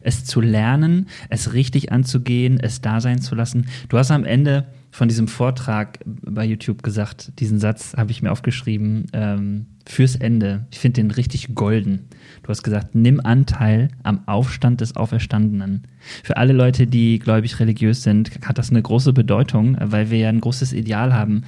Es 0.00 0.24
zu 0.24 0.40
lernen, 0.40 1.08
es 1.28 1.52
richtig 1.52 1.92
anzugehen, 1.92 2.58
es 2.58 2.80
da 2.80 3.00
sein 3.00 3.20
zu 3.20 3.36
lassen. 3.36 3.68
Du 3.88 3.96
hast 3.96 4.10
am 4.10 4.24
Ende 4.24 4.66
von 4.90 5.06
diesem 5.06 5.28
Vortrag 5.28 6.00
bei 6.04 6.44
YouTube 6.44 6.82
gesagt, 6.82 7.38
diesen 7.38 7.60
Satz 7.60 7.94
habe 7.96 8.10
ich 8.10 8.22
mir 8.22 8.32
aufgeschrieben, 8.32 9.06
ähm, 9.12 9.66
fürs 9.86 10.16
Ende. 10.16 10.66
Ich 10.70 10.78
finde 10.78 11.00
den 11.00 11.10
richtig 11.10 11.54
golden. 11.54 12.08
Du 12.42 12.48
hast 12.48 12.62
gesagt, 12.62 12.94
nimm 12.94 13.20
Anteil 13.20 13.88
am 14.02 14.26
Aufstand 14.26 14.80
des 14.80 14.96
Auferstandenen. 14.96 15.86
Für 16.24 16.36
alle 16.36 16.52
Leute, 16.52 16.86
die 16.86 17.18
gläubig 17.18 17.60
religiös 17.60 18.02
sind, 18.02 18.30
hat 18.44 18.58
das 18.58 18.70
eine 18.70 18.82
große 18.82 19.12
Bedeutung, 19.12 19.76
weil 19.80 20.10
wir 20.10 20.18
ja 20.18 20.28
ein 20.28 20.40
großes 20.40 20.72
Ideal 20.72 21.14
haben, 21.14 21.42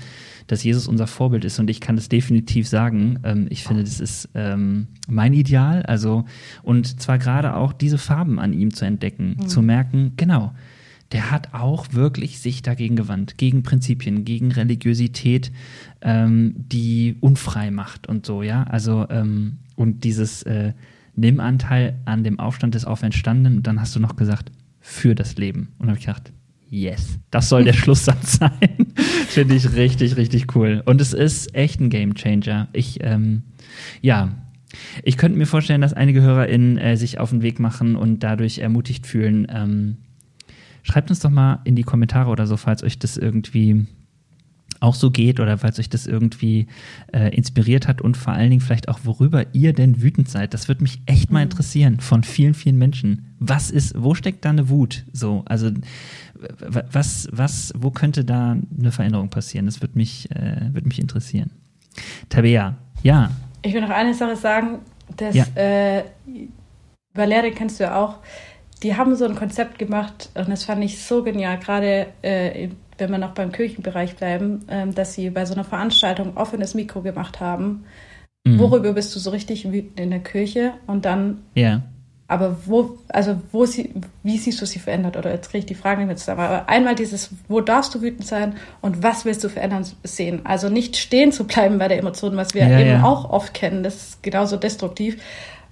dass 0.47 0.65
Jesus 0.65 0.87
unser 0.87 1.07
Vorbild 1.07 1.45
ist. 1.45 1.59
Und 1.59 1.69
ich 1.69 1.81
kann 1.81 1.97
das 1.97 2.09
definitiv 2.09 2.69
sagen. 2.69 3.19
Ähm, 3.25 3.47
ich 3.51 3.65
finde, 3.65 3.83
das 3.83 4.01
ist 4.01 4.29
ähm, 4.35 4.87
mein 5.09 5.35
Ideal. 5.35 5.83
Also, 5.83 6.25
und 6.63 7.01
zwar 7.01 7.19
gerade 7.19 7.55
auch 7.55 7.73
diese 7.73 7.99
Farben 7.99 8.39
an 8.39 8.53
ihm 8.53 8.73
zu 8.73 8.85
entdecken, 8.85 9.37
mhm. 9.39 9.49
zu 9.49 9.63
merken, 9.63 10.13
genau, 10.17 10.53
der 11.13 11.31
hat 11.31 11.55
auch 11.55 11.93
wirklich 11.93 12.39
sich 12.41 12.63
dagegen 12.63 12.97
gewandt, 12.97 13.39
gegen 13.39 13.63
Prinzipien, 13.63 14.25
gegen 14.25 14.53
Religiosität, 14.53 15.51
ähm, 16.03 16.55
die 16.57 17.17
unfrei 17.21 17.71
macht 17.71 18.07
und 18.07 18.27
so, 18.27 18.43
ja. 18.43 18.65
Also, 18.65 19.07
ähm, 19.09 19.59
und 19.77 20.05
dieses 20.05 20.43
äh, 20.43 20.73
Nimm 21.15 21.41
Anteil 21.41 21.99
an 22.05 22.23
dem 22.23 22.39
Aufstand 22.39 22.77
des 22.77 22.85
Auferstandenen 22.85 23.59
und 23.59 23.67
dann 23.67 23.81
hast 23.81 23.97
du 23.97 24.01
noch 24.01 24.15
gesagt, 24.15 24.53
für 24.81 25.15
das 25.15 25.37
Leben. 25.37 25.69
Und 25.79 25.89
habe 25.89 25.99
ich 25.99 26.07
gedacht, 26.07 26.33
yes, 26.71 27.19
das 27.31 27.49
soll 27.49 27.65
der 27.65 27.73
Schlusssatz 27.75 28.39
sein. 28.39 28.87
Finde 29.29 29.57
ich 29.57 29.75
richtig, 29.75 30.17
richtig 30.17 30.55
cool. 30.55 30.83
Und 30.87 31.01
es 31.01 31.13
ist 31.13 31.55
echt 31.55 31.81
ein 31.81 31.91
Game 31.91 32.15
Changer. 32.15 32.69
Ich, 32.73 32.99
ähm, 33.03 33.43
ja, 34.01 34.31
ich 35.03 35.17
könnte 35.17 35.39
mir 35.39 35.47
vorstellen, 35.47 35.81
dass 35.81 35.93
einige 35.93 36.23
HörerInnen 36.23 36.79
äh, 36.79 36.97
sich 36.97 37.19
auf 37.19 37.31
den 37.31 37.43
Weg 37.43 37.59
machen 37.59 37.97
und 37.97 38.23
dadurch 38.23 38.59
ermutigt 38.59 39.07
fühlen, 39.07 39.47
ähm, 39.51 39.97
Schreibt 40.83 41.11
uns 41.11 41.21
doch 41.21 41.31
mal 41.31 41.61
in 41.65 41.77
die 41.77 41.83
Kommentare 41.83 42.31
oder 42.31 42.47
so, 42.47 42.57
falls 42.57 42.83
euch 42.83 42.99
das 42.99 43.17
irgendwie 43.17 43.87
auch 44.81 44.95
so 44.95 45.11
geht 45.11 45.41
oder 45.41 45.59
falls 45.59 45.79
euch 45.79 45.89
das 45.89 46.07
irgendwie 46.07 46.69
äh, 47.13 47.35
inspiriert 47.35 47.89
hat 47.89 48.01
und 48.01 48.17
vor 48.17 48.33
allen 48.33 48.51
Dingen 48.51 48.61
vielleicht 48.61 48.89
auch, 48.89 49.01
worüber 49.03 49.47
ihr 49.53 49.73
denn 49.73 50.03
wütend 50.03 50.29
seid. 50.29 50.55
Das 50.55 50.69
würde 50.69 50.83
mich 50.83 51.01
echt 51.07 51.31
mal 51.31 51.41
mhm. 51.41 51.51
interessieren 51.51 52.01
von 52.01 52.23
vielen, 52.23 52.55
vielen 52.55 52.79
Menschen. 52.79 53.35
Was 53.39 53.71
ist, 53.71 53.95
wo 54.01 54.15
steckt 54.15 54.45
da 54.45 54.51
eine 54.51 54.69
Wut? 54.69 55.05
So, 55.13 55.43
also 55.47 55.71
was, 56.61 57.29
was, 57.33 57.73
wo 57.77 57.91
könnte 57.91 58.25
da 58.25 58.57
eine 58.79 58.93
Veränderung 58.93 59.31
passieren? 59.31 59.67
Das 59.67 59.81
würde 59.81 59.97
mich, 59.97 60.31
äh, 60.31 60.73
würde 60.73 60.87
mich 60.87 61.01
interessieren. 61.01 61.51
Tabea, 62.29 62.77
ja. 63.03 63.31
Ich 63.63 63.75
will 63.75 63.81
noch 63.81 63.91
eine 63.91 64.15
Sache 64.15 64.37
sagen, 64.37 64.79
dass 65.17 65.35
ja. 65.35 65.45
äh, 65.57 66.05
Valerie 67.15 67.51
kennst 67.51 67.81
du 67.81 67.85
ja 67.85 67.97
auch, 67.97 68.19
die 68.83 68.97
haben 68.97 69.17
so 69.17 69.25
ein 69.25 69.35
Konzept 69.35 69.79
gemacht 69.79 70.31
und 70.35 70.49
das 70.49 70.65
fand 70.65 70.85
ich 70.85 71.03
so 71.03 71.23
genial, 71.23 71.59
gerade 71.59 72.07
äh, 72.23 72.69
wenn 72.99 73.11
wir 73.11 73.19
noch 73.19 73.33
beim 73.33 73.53
Kirchenbereich 73.53 74.17
bleiben, 74.17 74.69
äh, 74.69 74.87
dass 74.89 75.15
sie 75.15 75.31
bei 75.31 75.47
so 75.47 75.55
einer 75.55 75.65
Veranstaltung 75.65 76.37
offenes 76.37 76.75
Mikro 76.75 77.01
gemacht 77.01 77.41
haben. 77.41 77.85
Mhm. 78.45 78.59
Worüber 78.59 78.93
bist 78.93 79.15
du 79.15 79.21
so 79.21 79.31
richtig 79.31 79.71
wütend 79.71 79.99
in 79.99 80.11
der 80.11 80.21
Kirche? 80.21 80.75
Und 80.87 81.05
dann, 81.05 81.43
ja. 81.55 81.83
aber 82.27 82.57
wo, 82.67 82.99
also 83.09 83.41
wo 83.53 83.67
sie, 83.67 83.95
wie 84.23 84.39
siehst 84.39 84.61
du 84.61 84.67
sie 84.67 84.79
verändert? 84.79 85.17
Oder 85.17 85.33
jetzt 85.33 85.51
kriege 85.51 85.61
ich 85.61 85.67
die 85.67 85.75
Frage 85.75 85.99
nicht 85.99 86.09
mehr 86.09 86.17
zusammen. 86.17 86.41
Aber 86.41 86.69
einmal 86.69 86.95
dieses, 86.95 87.31
wo 87.49 87.61
darfst 87.61 87.95
du 87.95 88.03
wütend 88.03 88.27
sein 88.27 88.57
und 88.81 89.03
was 89.03 89.25
willst 89.25 89.45
du 89.45 89.49
verändern 89.49 89.87
sehen? 90.03 90.41
Also 90.45 90.69
nicht 90.69 90.97
stehen 90.97 91.33
zu 91.33 91.47
bleiben 91.47 91.79
bei 91.79 91.89
der 91.89 91.99
Emotion, 91.99 92.37
was 92.37 92.55
wir 92.55 92.67
ja, 92.67 92.81
eben 92.81 92.91
ja. 92.91 93.05
auch 93.05 93.31
oft 93.31 93.55
kennen, 93.55 93.83
das 93.83 93.95
ist 93.95 94.23
genauso 94.23 94.57
destruktiv 94.57 95.19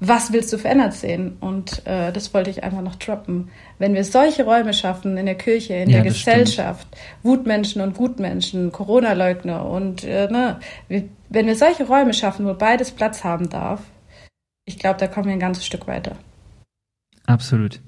was 0.01 0.32
willst 0.32 0.53
du 0.53 0.59
verändert 0.59 0.94
sehen? 0.94 1.36
Und 1.40 1.86
äh, 1.86 2.12
das 2.12 2.34
wollte 2.34 2.51
ich 2.51 2.62
einfach 2.62 2.82
noch 2.82 2.97
droppen. 2.97 3.51
Wenn 3.78 3.94
wir 3.94 4.05
solche 4.05 4.44
Räume 4.44 4.74
schaffen 4.74 5.16
in 5.16 5.26
der 5.26 5.36
Kirche, 5.36 5.74
in 5.74 5.90
ja, 5.90 6.03
der 6.03 6.11
Gesellschaft, 6.11 6.86
stimmt. 6.88 7.24
Wutmenschen 7.24 7.82
und 7.82 7.94
Gutmenschen, 7.94 8.72
Corona-Leugner 8.72 9.64
und 9.66 10.05
äh, 10.05 10.28
ne, 10.30 10.61
wenn 10.88 11.47
wir 11.47 11.57
solche 11.57 11.84
Räume 11.84 12.14
schaffen, 12.14 12.47
wo 12.47 12.55
beides 12.55 12.90
Platz 12.92 13.24
haben 13.24 13.49
darf, 13.49 13.80
ich 14.66 14.78
glaube, 14.78 14.99
da 14.99 15.07
kommen 15.07 15.26
wir 15.26 15.32
ein 15.32 15.40
ganzes 15.40 15.64
Stück 15.64 15.86
weiter. 15.86 16.16
Absolut. 17.26 17.80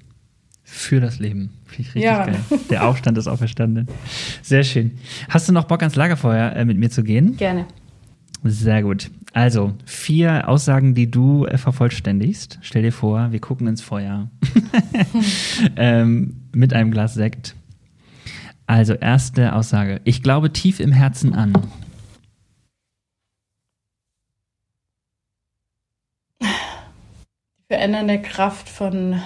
Für 0.63 1.01
das 1.01 1.19
Leben. 1.19 1.59
Finde 1.65 1.83
ich 1.83 1.95
richtig 1.95 2.03
ja. 2.03 2.27
geil. 2.27 2.41
Der 2.71 2.87
Aufstand 2.87 3.17
ist 3.17 3.27
auferstanden. 3.27 3.89
Sehr 4.43 4.65
schön. 4.65 4.99
Hast 5.29 5.49
du 5.49 5.53
noch 5.53 5.65
Bock 5.65 5.81
ans 5.81 5.97
Lagerfeuer 5.97 6.53
äh, 6.53 6.65
mit 6.65 6.77
mir 6.77 6.91
zu 6.91 7.03
gehen? 7.03 7.37
Gerne. 7.37 7.67
Sehr 8.45 8.83
gut. 8.83 9.11
Also, 9.33 9.75
vier 9.85 10.49
Aussagen, 10.49 10.95
die 10.95 11.11
du 11.11 11.45
äh, 11.47 11.59
vervollständigst. 11.59 12.59
Stell 12.63 12.83
dir 12.83 12.93
vor, 12.93 13.33
wir 13.33 13.41
gucken 13.41 13.67
ins 13.67 13.83
Feuer 13.83 14.31
ähm, 15.77 16.37
mit 16.53 16.73
einem 16.73 16.91
Glas 16.91 17.15
Sekt. 17.15 17.55
Also, 18.67 18.95
erste 18.95 19.55
Aussage. 19.55 20.01
Ich 20.05 20.23
glaube 20.23 20.53
tief 20.53 20.81
im 20.81 20.93
Herzen 20.93 21.35
an. 21.35 21.53
Die 26.41 26.47
verändernde 27.75 28.23
Kraft 28.23 28.69
von 28.69 29.21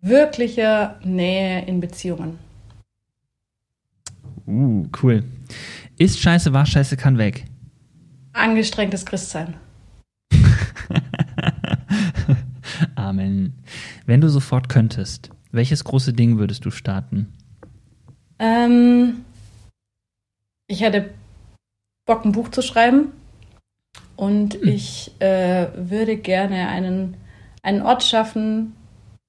wirklicher 0.00 0.98
Nähe 1.02 1.64
in 1.66 1.80
Beziehungen. 1.80 2.38
Uh, 4.46 4.86
cool. 5.02 5.24
Ist 5.96 6.20
scheiße, 6.20 6.52
war 6.52 6.66
scheiße, 6.66 6.96
kann 6.96 7.18
weg. 7.18 7.44
Angestrengtes 8.34 9.06
Christsein. 9.06 9.54
Amen. 12.96 13.54
Wenn 14.06 14.20
du 14.20 14.28
sofort 14.28 14.68
könntest, 14.68 15.30
welches 15.52 15.84
große 15.84 16.12
Ding 16.12 16.36
würdest 16.38 16.64
du 16.64 16.70
starten? 16.70 17.32
Ähm, 18.38 19.24
ich 20.66 20.82
hätte 20.82 21.10
Bock, 22.06 22.24
ein 22.24 22.32
Buch 22.32 22.50
zu 22.50 22.60
schreiben. 22.60 23.12
Und 24.16 24.54
hm. 24.54 24.68
ich 24.68 25.12
äh, 25.20 25.68
würde 25.76 26.16
gerne 26.16 26.68
einen, 26.68 27.16
einen 27.62 27.82
Ort 27.82 28.02
schaffen 28.02 28.74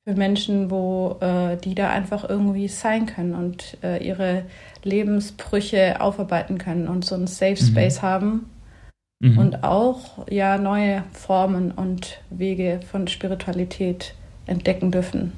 für 0.03 0.16
Menschen, 0.16 0.70
wo 0.70 1.18
äh, 1.22 1.58
die 1.58 1.76
da 1.76 1.89
einfach 1.89 2.28
irgendwie 2.28 2.68
sein 2.68 3.06
können 3.06 3.34
und 3.34 3.78
äh, 3.84 4.06
ihre 4.06 4.45
Lebensbrüche 4.84 6.01
aufarbeiten 6.01 6.58
können 6.58 6.88
und 6.88 7.06
so 7.06 7.16
einen 7.16 7.28
Safe 7.28 7.51
mhm. 7.60 7.68
Space 7.68 8.01
mhm. 8.01 8.06
haben, 8.06 8.49
mhm. 9.26 9.38
und 9.38 9.63
auch 9.63 10.28
ja 10.30 10.57
neue 10.57 11.03
Formen 11.11 11.71
und 11.71 12.19
Wege 12.30 12.80
von 12.89 13.07
Spiritualität 13.07 14.13
entdecken 14.45 14.91
dürfen. 14.91 15.34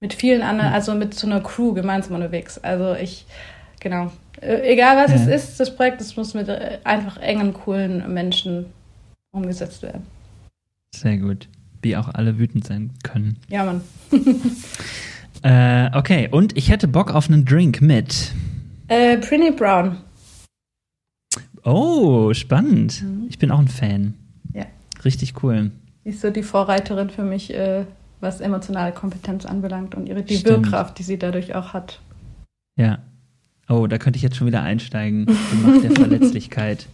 Mit 0.00 0.14
vielen 0.14 0.42
anderen, 0.42 0.70
mhm. 0.70 0.74
also 0.74 0.94
mit 0.94 1.14
so 1.14 1.26
einer 1.26 1.40
Crew 1.40 1.74
gemeinsam 1.74 2.14
unterwegs. 2.14 2.58
Also 2.58 2.94
ich, 2.94 3.26
genau. 3.80 4.10
Äh, 4.40 4.72
egal 4.72 4.96
was 4.96 5.10
ja. 5.10 5.16
es 5.16 5.44
ist, 5.44 5.60
das 5.60 5.76
Projekt, 5.76 6.00
das 6.00 6.16
muss 6.16 6.34
mit 6.34 6.48
äh, 6.48 6.78
einfach 6.84 7.18
engen, 7.18 7.52
coolen 7.52 8.12
Menschen 8.12 8.66
umgesetzt 9.30 9.82
werden. 9.82 10.06
Sehr 10.94 11.18
gut. 11.18 11.48
Wie 11.82 11.96
auch 11.96 12.08
alle 12.08 12.38
wütend 12.38 12.64
sein 12.64 12.90
können. 13.02 13.38
Ja, 13.48 13.64
Mann. 13.64 13.80
äh, 15.42 15.96
okay, 15.96 16.28
und 16.30 16.56
ich 16.56 16.70
hätte 16.70 16.86
Bock 16.86 17.12
auf 17.12 17.28
einen 17.28 17.44
Drink 17.44 17.80
mit. 17.80 18.32
Äh, 18.88 19.18
Prinny 19.18 19.50
Brown. 19.50 19.96
Oh, 21.64 22.32
spannend. 22.34 23.02
Mhm. 23.02 23.26
Ich 23.28 23.38
bin 23.38 23.50
auch 23.50 23.58
ein 23.58 23.68
Fan. 23.68 24.14
Ja. 24.52 24.66
Richtig 25.04 25.42
cool. 25.42 25.70
Sie 26.04 26.10
ist 26.10 26.20
so 26.20 26.30
die 26.30 26.42
Vorreiterin 26.42 27.10
für 27.10 27.22
mich, 27.22 27.54
äh, 27.54 27.84
was 28.20 28.40
emotionale 28.40 28.92
Kompetenz 28.92 29.46
anbelangt 29.46 29.94
und 29.94 30.08
ihre 30.08 30.22
die. 30.22 30.44
Wirkkraft, 30.44 30.98
die 30.98 31.02
sie 31.02 31.18
dadurch 31.18 31.54
auch 31.54 31.72
hat. 31.72 32.00
Ja. 32.76 32.98
Oh, 33.68 33.86
da 33.86 33.98
könnte 33.98 34.16
ich 34.16 34.22
jetzt 34.22 34.36
schon 34.36 34.46
wieder 34.46 34.62
einsteigen. 34.62 35.26
Die 35.26 35.56
Macht 35.66 35.84
der 35.84 35.90
Verletzlichkeit. 35.94 36.86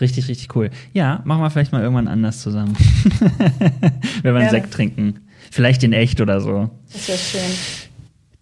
Richtig, 0.00 0.28
richtig 0.28 0.54
cool. 0.54 0.70
Ja, 0.92 1.22
machen 1.24 1.42
wir 1.42 1.50
vielleicht 1.50 1.72
mal 1.72 1.82
irgendwann 1.82 2.06
anders 2.06 2.40
zusammen. 2.40 2.76
Wenn 4.22 4.34
wir 4.34 4.40
einen 4.40 4.50
Sekt 4.50 4.72
trinken. 4.72 5.26
Vielleicht 5.50 5.82
in 5.82 5.92
echt 5.92 6.20
oder 6.20 6.40
so. 6.40 6.70
Das 6.92 7.08
wäre 7.08 7.18
schön. 7.18 7.87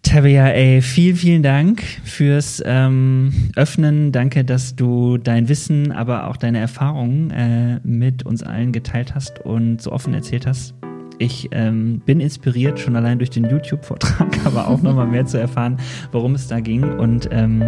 Tabea, 0.07 0.47
ey, 0.47 0.81
vielen, 0.81 1.17
vielen 1.17 1.43
Dank 1.43 1.83
fürs 2.05 2.63
ähm, 2.65 3.33
Öffnen. 3.57 4.13
Danke, 4.13 4.45
dass 4.45 4.73
du 4.73 5.17
dein 5.17 5.49
Wissen, 5.49 5.91
aber 5.91 6.27
auch 6.27 6.37
deine 6.37 6.59
Erfahrungen 6.59 7.29
äh, 7.31 7.81
mit 7.83 8.25
uns 8.25 8.41
allen 8.41 8.71
geteilt 8.71 9.15
hast 9.15 9.41
und 9.41 9.81
so 9.81 9.91
offen 9.91 10.13
erzählt 10.13 10.47
hast. 10.47 10.75
Ich 11.19 11.49
ähm, 11.51 12.01
bin 12.05 12.21
inspiriert, 12.21 12.79
schon 12.79 12.95
allein 12.95 13.17
durch 13.17 13.31
den 13.31 13.49
YouTube-Vortrag, 13.49 14.27
aber 14.45 14.69
auch 14.69 14.81
nochmal 14.81 15.07
mehr 15.07 15.25
zu 15.25 15.39
erfahren, 15.39 15.75
worum 16.13 16.35
es 16.35 16.47
da 16.47 16.61
ging. 16.61 16.83
Und 16.83 17.27
ähm, 17.33 17.61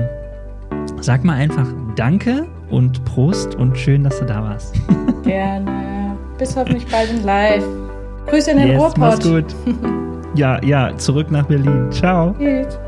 sag 1.01 1.25
mal 1.25 1.33
einfach 1.33 1.67
Danke 1.97 2.47
und 2.69 3.03
Prost 3.03 3.55
und 3.55 3.77
schön, 3.77 4.05
dass 4.05 4.17
du 4.17 4.25
da 4.25 4.41
warst. 4.41 4.79
Gerne. 5.23 6.17
Bis 6.37 6.55
hoffentlich 6.55 6.87
bald 6.87 7.09
in 7.09 7.21
live. 7.25 7.65
Grüße 8.27 8.51
in 8.51 8.59
den 8.59 8.67
yes, 8.69 8.79
Ruhrpott. 8.79 8.97
Mach's 8.97 9.27
gut. 9.27 9.55
Ja, 10.35 10.63
ja, 10.63 10.95
zurück 10.97 11.31
nach 11.31 11.45
Berlin. 11.45 11.91
Ciao. 11.91 12.35
Tschüss. 12.37 12.79